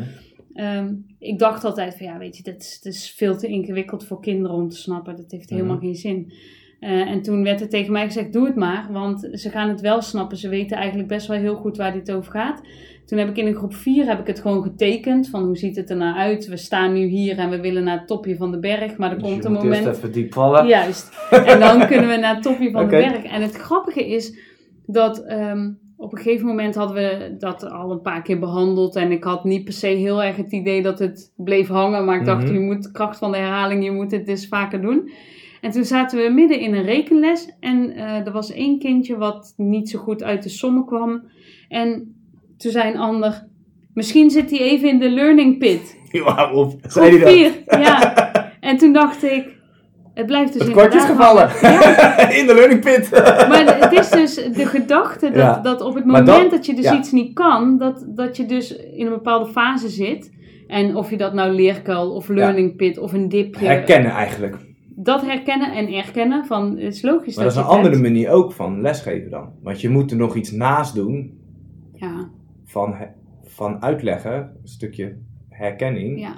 Ehm, 0.55 0.95
ik 1.19 1.39
dacht 1.39 1.65
altijd 1.65 1.97
van 1.97 2.07
ja, 2.07 2.19
weet 2.19 2.37
je, 2.37 2.43
dat 2.43 2.57
is, 2.61 2.81
dat 2.83 2.93
is 2.93 3.11
veel 3.11 3.37
te 3.37 3.47
ingewikkeld 3.47 4.05
voor 4.07 4.21
kinderen 4.21 4.57
om 4.57 4.69
te 4.69 4.77
snappen. 4.77 5.17
Dat 5.17 5.31
heeft 5.31 5.51
helemaal 5.51 5.77
Mhm. 5.77 5.85
geen 5.85 5.95
zin. 5.95 6.33
Eh, 6.81 6.91
en 7.11 7.23
toen 7.23 7.43
werd 7.43 7.61
er 7.61 7.69
tegen 7.69 7.93
mij 7.93 8.05
gezegd, 8.07 8.33
doe 8.33 8.47
het 8.47 8.57
maar, 8.57 8.87
want 8.91 9.29
ze 9.33 9.51
gaan 9.51 9.69
het 9.69 9.81
wel 9.81 10.03
snappen. 10.03 10.37
Ze 10.37 10.49
weten 10.49 10.77
eigenlijk 10.77 11.09
best 11.09 11.27
wel 11.27 11.37
heel 11.37 11.55
goed 11.55 11.77
waar 11.77 11.93
dit 11.93 12.13
over 12.13 12.33
gaat. 12.33 12.61
Toen 13.07 13.19
heb 13.19 13.29
ik 13.29 13.37
in 13.37 13.47
een 13.47 13.55
groep 13.55 13.75
4 13.75 14.07
heb 14.07 14.21
ik 14.21 14.27
het 14.27 14.41
gewoon 14.41 14.63
getekend, 14.63 15.29
van 15.29 15.45
hoe 15.45 15.57
ziet 15.57 15.77
het 15.77 15.91
er 15.91 15.97
nou 15.97 16.17
uit? 16.17 16.47
We 16.47 16.57
staan 16.57 16.93
nu 16.93 17.05
hier 17.07 17.39
en 17.39 17.51
we 17.51 17.61
willen 17.61 17.85
naar 17.85 17.99
het 17.99 18.07
topje 18.07 18.37
van 18.37 18.51
de 18.51 18.59
berg, 18.59 18.97
maar 18.97 19.11
er 19.11 19.19
Dus 19.19 19.29
komt 19.29 19.43
je 19.43 19.49
een 19.49 19.55
moet 19.55 19.65
eerst 19.65 19.79
moment... 19.79 19.97
even 19.97 20.13
diep 20.13 20.33
vallen. 20.33 20.67
Juist. 20.67 21.29
En 21.31 21.61
dan 21.61 21.87
kunnen 21.91 22.09
we 22.09 22.17
naar 22.17 22.35
het 22.35 22.43
topje 22.43 22.71
van 22.71 22.85
de 22.85 22.91
berg. 22.91 23.25
En 23.25 23.43
het 23.43 23.57
grappige 23.57 24.09
is 24.09 24.39
dat 24.87 25.25
ehm, 25.25 25.71
op 25.97 26.13
een 26.13 26.19
gegeven 26.19 26.47
moment 26.47 26.75
hadden 26.75 26.97
we 26.97 27.35
dat 27.39 27.71
al 27.71 27.91
een 27.91 28.01
paar 28.01 28.23
keer 28.23 28.39
behandeld. 28.39 28.97
En 28.97 29.11
ik 29.13 29.25
had 29.25 29.45
niet 29.45 29.65
per 29.65 29.73
se 29.73 29.87
heel 29.87 30.23
erg 30.23 30.37
het 30.37 30.53
idee 30.53 30.83
dat 30.83 30.99
het 30.99 31.33
bleef 31.37 31.69
hangen. 31.69 32.05
Maar 32.05 32.19
ik 32.19 32.25
dacht, 32.25 32.45
Mhm. 32.45 32.53
je 32.53 32.61
moet 32.61 32.91
kracht 32.93 33.19
van 33.19 33.33
de 33.33 33.39
herhaling, 33.39 33.85
je 33.85 33.91
moet 33.93 34.11
het 34.11 34.27
dus 34.27 34.49
vaker 34.49 34.81
doen. 34.81 35.11
En 35.61 35.71
toen 35.71 35.85
zaten 35.85 36.19
we 36.23 36.31
midden 36.31 36.61
in 36.61 36.75
een 36.75 36.85
rekenles. 36.85 37.51
En 37.61 37.91
eh, 37.91 38.27
er 38.27 38.33
was 38.33 38.53
één 38.53 38.79
kindje 38.79 39.17
wat 39.17 39.55
niet 39.57 39.91
zo 39.91 39.99
goed 39.99 40.23
uit 40.23 40.43
de 40.43 40.49
sommen 40.49 40.85
kwam. 40.87 41.23
En 41.69 42.15
toen 42.57 42.71
zei 42.71 42.91
een 42.93 42.99
ander, 42.99 43.47
misschien 43.95 44.31
zit 44.31 44.51
hij 44.51 44.59
even 44.61 44.89
in 44.89 44.99
de 44.99 45.11
learning 45.11 45.59
pit. 45.59 45.97
Wauw, 46.25 46.55
op. 46.55 46.75
Zei 46.83 47.11
hij 47.11 47.19
dat? 47.19 47.29
vier, 47.33 47.53
ja. 47.81 48.29
En 48.61 48.77
toen 48.77 48.93
dacht 48.93 49.23
ik, 49.25 49.59
het 50.15 50.27
blijft 50.27 50.53
dus 50.53 50.63
Het 50.63 50.71
kwartje 50.73 50.99
is 50.99 51.05
inderdaad 51.09 51.51
gevallen. 51.51 52.39
In 52.41 52.47
de 52.47 52.55
learning 52.55 52.81
pit. 52.81 53.11
Maar 53.49 53.79
het 53.81 53.93
is 53.93 54.09
dus 54.11 54.35
de 54.35 54.67
gedachte 54.67 55.27
dat, 55.27 55.35
Ja. 55.37 55.61
dat 55.63 55.81
op 55.81 55.95
het 55.95 56.05
moment 56.05 56.27
dat- 56.27 56.51
dat, 56.51 56.67
je 56.67 56.75
dus 56.75 56.85
ja. 56.85 56.99
iets 56.99 57.13
niet 57.13 57.35
kan, 57.35 57.79
dat, 57.79 58.05
dat 58.09 58.37
je 58.37 58.47
dus 58.47 58.77
in 58.77 59.07
een 59.07 59.13
bepaalde 59.13 59.51
fase 59.51 59.89
zit. 59.89 60.33
En 60.67 60.97
of 60.97 61.11
je 61.11 61.17
dat 61.17 61.33
nou 61.35 61.53
leerkuil 61.53 62.11
of 62.15 62.29
learning 62.29 62.77
pit 62.77 62.99
of 62.99 63.13
een 63.13 63.29
dipje, 63.29 63.67
Herkennen 63.67 64.11
eigenlijk. 64.11 64.57
Dat 65.03 65.23
herkennen 65.23 65.73
en 65.73 65.93
erkennen 65.93 66.47
van 66.47 66.71
het 66.71 66.79
is 66.95 67.03
logisch 67.03 67.35
Maar 67.37 67.45
dat 67.45 67.53
is 67.55 67.59
je 67.61 67.65
een 67.65 67.71
andere 67.71 67.95
hebt. 67.95 68.03
manier 68.07 68.31
ook 68.31 68.53
van 68.53 68.81
lesgeven 68.81 69.31
dan. 69.31 69.53
Want 69.63 69.81
je 69.81 69.89
moet 69.89 70.11
er 70.11 70.17
nog 70.17 70.35
iets 70.37 70.51
naast 70.51 70.95
doen 70.95 71.39
Ja, 71.95 72.29
van, 72.65 72.95
van 73.45 73.83
uitleggen, 73.83 74.33
een 74.35 74.69
stukje 74.69 75.17
herkenning. 75.49 76.21
ja, 76.21 76.35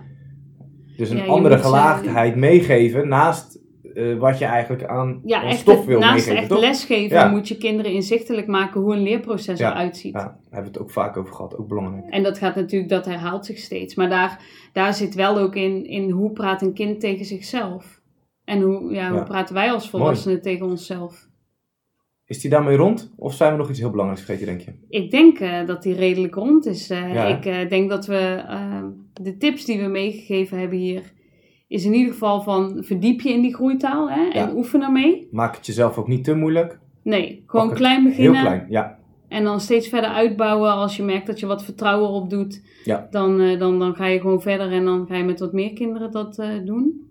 Dus 0.96 1.10
een 1.10 1.16
Ja, 1.16 1.24
andere 1.26 1.56
ze- 1.56 1.62
gelaagdheid 1.64 2.36
meegeven 2.36 3.08
naast 3.08 3.60
eh, 3.94 4.18
wat 4.18 4.38
je 4.38 4.44
eigenlijk 4.44 4.84
aan 4.84 5.20
ja 5.24 5.42
echt 5.44 5.58
stof 5.58 5.76
het- 5.76 5.84
wil 5.86 5.98
naast 5.98 6.12
meegeven, 6.14 6.36
echt 6.36 6.48
toch? 6.48 6.60
lesgeven 6.60 7.16
Ja. 7.16 7.28
moet 7.28 7.48
je 7.48 7.56
kinderen 7.56 7.92
inzichtelijk 7.92 8.46
maken 8.46 8.80
hoe 8.80 8.94
een 8.94 9.02
leerproces 9.02 9.58
Ja. 9.58 9.70
eruit 9.70 9.96
ziet. 9.96 10.12
Ja, 10.12 10.18
daar 10.18 10.36
hebben 10.50 10.72
we 10.72 10.78
het 10.78 10.78
ook 10.78 10.90
vaak 10.90 11.16
over 11.16 11.34
gehad, 11.34 11.58
ook 11.58 11.68
belangrijk. 11.68 12.04
En 12.10 12.22
dat 12.22 12.38
gaat 12.38 12.54
natuurlijk, 12.54 12.90
dat 12.90 13.04
herhaalt 13.04 13.46
zich 13.46 13.58
steeds. 13.58 13.94
Maar 13.94 14.08
daar, 14.08 14.44
daar 14.72 14.94
zit 14.94 15.14
wel 15.14 15.38
ook 15.38 15.54
in, 15.54 15.86
in 15.86 16.10
hoe 16.10 16.30
praat 16.30 16.62
een 16.62 16.72
kind 16.72 17.00
tegen 17.00 17.24
zichzelf. 17.24 18.00
En 18.44 18.60
hoe, 18.60 18.92
ja, 18.92 19.08
hoe 19.08 19.18
Ja. 19.18 19.24
praten 19.24 19.54
wij 19.54 19.72
als 19.72 19.90
volwassenen 19.90 20.42
tegen 20.42 20.66
onszelf. 20.66 21.30
Is 22.26 22.40
die 22.40 22.50
daarmee 22.50 22.76
rond? 22.76 23.12
Of 23.16 23.34
zijn 23.34 23.52
we 23.52 23.58
nog 23.58 23.70
iets 23.70 23.78
heel 23.78 23.90
belangrijks 23.90 24.24
vergeten, 24.24 24.48
denk 24.48 24.60
je? 24.60 24.72
Ik 24.88 25.10
denk 25.10 25.38
eh, 25.38 25.66
dat 25.66 25.82
die 25.82 25.94
redelijk 25.94 26.34
rond 26.34 26.66
is. 26.66 26.90
Eh, 26.90 27.14
Ja, 27.14 27.24
ik 27.24 27.44
eh, 27.44 27.68
denk 27.68 27.90
dat 27.90 28.06
we 28.06 28.42
eh, 28.48 28.84
de 29.12 29.36
tips 29.36 29.64
die 29.64 29.80
we 29.80 29.86
meegegeven 29.88 30.58
hebben 30.58 30.78
hier, 30.78 31.12
is 31.68 31.84
in 31.84 31.94
ieder 31.94 32.12
geval 32.12 32.42
van 32.42 32.82
verdiep 32.84 33.20
je 33.20 33.32
in 33.32 33.40
die 33.42 33.54
groeitaal 33.54 34.10
hè, 34.10 34.28
en 34.28 34.56
oefen 34.56 34.82
ermee. 34.82 35.28
Maak 35.30 35.56
het 35.56 35.66
jezelf 35.66 35.96
ook 35.98 36.08
niet 36.08 36.24
te 36.24 36.34
moeilijk. 36.34 36.78
Nee, 37.02 37.42
gewoon 37.46 37.68
Pak 37.68 37.76
klein 37.76 38.00
Heel 38.00 38.08
beginnen 38.10 38.40
klein, 38.40 38.66
ja. 38.68 38.98
en 39.28 39.44
dan 39.44 39.60
steeds 39.60 39.88
verder 39.88 40.10
uitbouwen. 40.10 40.70
Als 40.72 40.96
je 40.96 41.02
merkt 41.02 41.26
dat 41.26 41.40
je 41.40 41.46
wat 41.46 41.64
vertrouwen 41.64 42.08
opdoet, 42.10 42.62
Ja. 42.84 43.06
dan, 43.10 43.58
dan, 43.58 43.78
dan 43.78 43.94
ga 43.94 44.06
je 44.06 44.20
gewoon 44.20 44.40
verder 44.42 44.72
en 44.72 44.84
dan 44.84 45.06
ga 45.06 45.16
je 45.16 45.24
met 45.24 45.40
wat 45.40 45.52
meer 45.52 45.72
kinderen 45.72 46.10
dat 46.10 46.42
doen. 46.64 47.10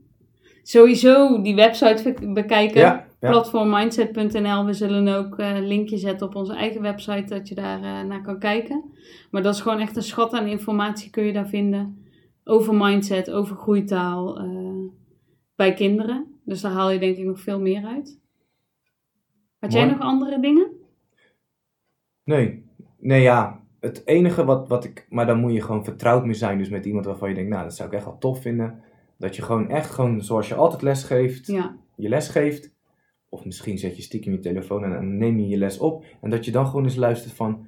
Sowieso 0.72 1.42
die 1.42 1.56
website 1.56 2.14
bekijken. 2.34 2.80
Ja, 2.80 3.08
ja. 3.20 3.30
Platformmindset.nl. 3.30 4.66
We 4.66 4.74
zullen 4.74 5.08
ook 5.08 5.40
eh, 5.40 5.56
een 5.56 5.68
linkje 5.68 5.98
zetten 5.98 6.28
op 6.28 6.36
onze 6.36 6.54
eigen 6.54 6.82
website 6.82 7.34
dat 7.34 7.48
je 7.48 7.56
daar 7.56 7.78
eh, 7.78 8.02
naar 8.08 8.22
kan 8.22 8.40
kijken. 8.40 8.84
Maar 9.32 9.42
dat 9.42 9.56
is 9.56 9.62
gewoon 9.62 9.80
echt 9.80 9.96
een 9.96 10.04
schat 10.04 10.34
aan 10.34 10.48
informatie 10.48 11.10
kun 11.10 11.24
je 11.24 11.34
daar 11.34 11.48
vinden. 11.48 12.06
Over 12.44 12.76
mindset, 12.76 13.32
over 13.32 13.56
groeitaal 13.56 14.40
eh, 14.40 14.94
bij 15.56 15.74
kinderen. 15.74 16.40
Dus 16.46 16.62
daar 16.62 16.72
haal 16.72 16.92
je 16.92 17.00
denk 17.00 17.18
ik 17.18 17.26
nog 17.26 17.40
veel 17.40 17.60
meer 17.60 17.86
uit. 17.86 18.20
Had 19.60 19.74
jij 19.74 19.86
nog 19.86 20.00
andere 20.00 20.40
dingen? 20.40 20.72
Nee. 22.24 22.66
Nee, 23.00 23.22
ja. 23.22 23.60
Het 23.80 24.02
enige 24.06 24.46
wat, 24.46 24.68
wat 24.68 24.84
ik... 24.84 25.06
Maar 25.10 25.26
dan 25.26 25.40
moet 25.40 25.54
je 25.54 25.62
gewoon 25.62 25.84
vertrouwd 25.84 26.26
mee 26.26 26.34
zijn. 26.34 26.58
Dus 26.58 26.70
met 26.70 26.86
iemand 26.86 27.06
waarvan 27.06 27.30
je 27.30 27.36
denkt, 27.36 27.50
nou, 27.50 27.64
dat 27.64 27.76
zou 27.76 27.90
ik 27.90 27.96
echt 27.96 28.06
wel 28.06 28.18
tof 28.18 28.42
vinden. 28.42 28.84
Dat 29.22 29.36
je 29.36 29.42
gewoon 29.42 29.70
echt 29.70 29.90
gewoon, 29.90 30.22
zoals 30.24 30.48
je 30.48 30.56
altijd 30.56 30.82
les 30.82 31.04
geeft, 31.04 31.48
Ja, 31.48 31.76
je 31.96 32.10
les 32.10 32.28
geeft. 32.30 32.72
Of 33.30 33.46
misschien 33.46 33.78
zet 33.78 33.96
je 33.96 34.02
stiekem 34.02 34.32
je 34.32 34.40
telefoon 34.40 34.84
en 34.84 35.18
neem 35.18 35.40
je 35.40 35.48
je 35.48 35.58
les 35.58 35.78
op. 35.78 36.04
En 36.22 36.30
dat 36.30 36.46
je 36.46 36.52
dan 36.52 36.66
gewoon 36.66 36.84
eens 36.84 36.96
luistert 36.96 37.34
van, 37.34 37.68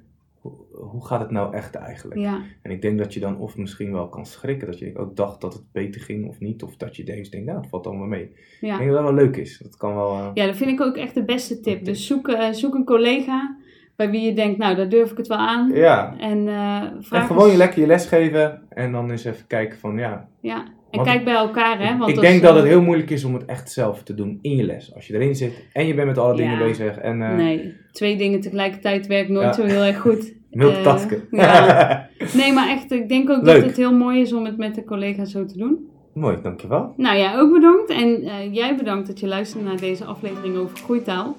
hoe, 0.72 1.06
gaat 1.06 1.20
het 1.20 1.30
nou 1.30 1.54
echt 1.54 1.74
eigenlijk? 1.74 2.20
ja, 2.20 2.40
En 2.62 2.70
ik 2.70 2.82
denk 2.82 2.98
dat 2.98 3.14
je 3.14 3.20
dan 3.20 3.38
of 3.38 3.56
misschien 3.56 3.92
wel 3.92 4.08
kan 4.08 4.26
schrikken. 4.26 4.66
Dat 4.66 4.78
je 4.78 4.96
ook 4.98 5.16
dacht 5.16 5.40
dat 5.40 5.52
het 5.52 5.62
beter 5.72 6.00
ging 6.00 6.28
of 6.28 6.40
niet. 6.40 6.62
Of 6.62 6.76
dat 6.76 6.96
je 6.96 7.02
ineens 7.02 7.30
denkt, 7.30 7.46
nou, 7.46 7.58
het 7.60 7.68
valt 7.68 7.86
allemaal 7.86 8.06
mee. 8.06 8.22
Ik 8.22 8.34
denk 8.60 8.78
dat 8.78 8.92
dat 8.92 9.02
wel 9.02 9.14
leuk 9.14 9.36
is. 9.36 9.58
Dat 9.58 9.76
kan 9.76 9.94
wel... 9.94 10.10
eh, 10.10 10.30
Ja, 10.34 10.46
dat 10.46 10.56
vind 10.56 10.70
ik 10.70 10.80
ook 10.80 10.96
echt 10.96 11.14
de 11.14 11.24
beste 11.24 11.60
tip. 11.60 11.84
Dus 11.84 12.06
zoek, 12.06 12.28
eh, 12.28 12.50
zoek 12.52 12.74
een 12.74 12.84
collega 12.84 13.56
bij 13.96 14.10
wie 14.10 14.20
je 14.20 14.34
denkt, 14.34 14.58
nou, 14.58 14.76
daar 14.76 14.88
durf 14.88 15.10
ik 15.10 15.16
het 15.16 15.26
wel 15.26 15.38
aan. 15.38 15.70
ja. 15.72 16.18
En, 16.18 16.48
eh 16.48 16.82
vraag 17.00 17.20
En 17.20 17.26
gewoon 17.26 17.42
eens- 17.42 17.52
je 17.52 17.58
lekker 17.58 17.80
je 17.80 17.86
les 17.86 18.06
geven. 18.06 18.62
En 18.68 18.92
dan 18.92 19.10
eens 19.10 19.24
even 19.24 19.46
kijken 19.46 19.78
van, 19.78 19.96
ja, 19.98 20.28
Ja, 20.40 20.64
en 20.98 21.04
Want- 21.04 21.10
kijk 21.10 21.24
bij 21.24 21.34
elkaar, 21.34 21.78
hè. 21.88 21.96
Want 21.98 22.10
ik 22.10 22.20
denk 22.20 22.42
dat 22.42 22.54
het 22.54 22.64
heel 22.64 22.82
moeilijk 22.82 23.10
is 23.10 23.24
om 23.24 23.34
het 23.34 23.44
echt 23.44 23.72
zelf 23.72 24.02
te 24.02 24.14
doen 24.14 24.38
in 24.42 24.56
je 24.56 24.62
les. 24.64 24.94
Als 24.94 25.06
je 25.06 25.14
erin 25.14 25.34
zit 25.34 25.64
en 25.72 25.86
je 25.86 25.94
bent 25.94 26.06
met 26.06 26.18
alle 26.18 26.30
Ja. 26.32 26.36
dingen 26.38 26.58
bezig. 26.58 26.96
En 26.98 27.22
eh 27.22 27.36
Nee, 27.36 27.74
twee 27.92 28.16
dingen 28.16 28.40
tegelijkertijd 28.40 29.06
werkt 29.06 29.28
nooit 29.28 29.44
Ja. 29.44 29.52
zo 29.52 29.62
heel 29.62 29.82
erg 29.82 30.00
goed. 30.00 30.32
multitasken. 30.50 31.22
Eh, 31.30 31.38
ja. 31.38 32.08
Nee, 32.40 32.52
maar 32.52 32.68
echt, 32.68 32.92
ik 32.92 33.08
denk 33.08 33.30
ook 33.30 33.42
Leuk. 33.42 33.54
dat 33.54 33.64
het 33.64 33.76
heel 33.76 33.94
mooi 33.94 34.20
is 34.20 34.32
om 34.32 34.44
het 34.44 34.56
met 34.56 34.74
de 34.74 34.84
collega's 34.84 35.30
zo 35.30 35.44
te 35.44 35.58
doen. 35.58 35.88
Mooi, 36.14 36.36
dankjewel. 36.42 36.92
Nou 36.96 37.16
ja, 37.18 37.38
ook 37.38 37.52
bedankt. 37.52 37.90
En 37.90 38.22
eh, 38.22 38.54
jij 38.54 38.76
bedankt 38.76 39.06
dat 39.06 39.20
je 39.20 39.26
luisterde 39.26 39.66
naar 39.66 39.80
deze 39.80 40.04
aflevering 40.04 40.56
over 40.56 40.76
groeitaal. 40.78 41.36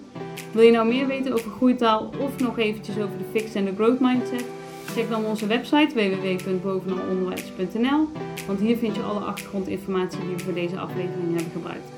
Wil 0.51 0.63
je 0.63 0.71
nou 0.71 0.87
meer 0.87 1.07
weten 1.07 1.33
over 1.33 1.51
groeitaal 1.51 2.11
of 2.19 2.39
nog 2.41 2.59
eventjes 2.59 2.95
over 2.95 3.17
de 3.17 3.39
Fixed 3.39 3.55
en 3.55 3.65
de 3.65 3.71
Growth 3.75 3.99
Mindset? 3.99 4.45
Check 4.95 5.09
dan 5.09 5.25
onze 5.25 5.47
website 5.47 5.93
www.bovenalonderwijs.nl 5.93 8.07
Want 8.47 8.59
hier 8.59 8.77
vind 8.77 8.95
je 8.95 9.01
alle 9.01 9.19
achtergrondinformatie 9.19 10.19
die 10.19 10.35
we 10.35 10.39
voor 10.39 10.53
deze 10.53 10.79
aflevering 10.79 11.35
hebben 11.35 11.51
gebruikt. 11.51 11.91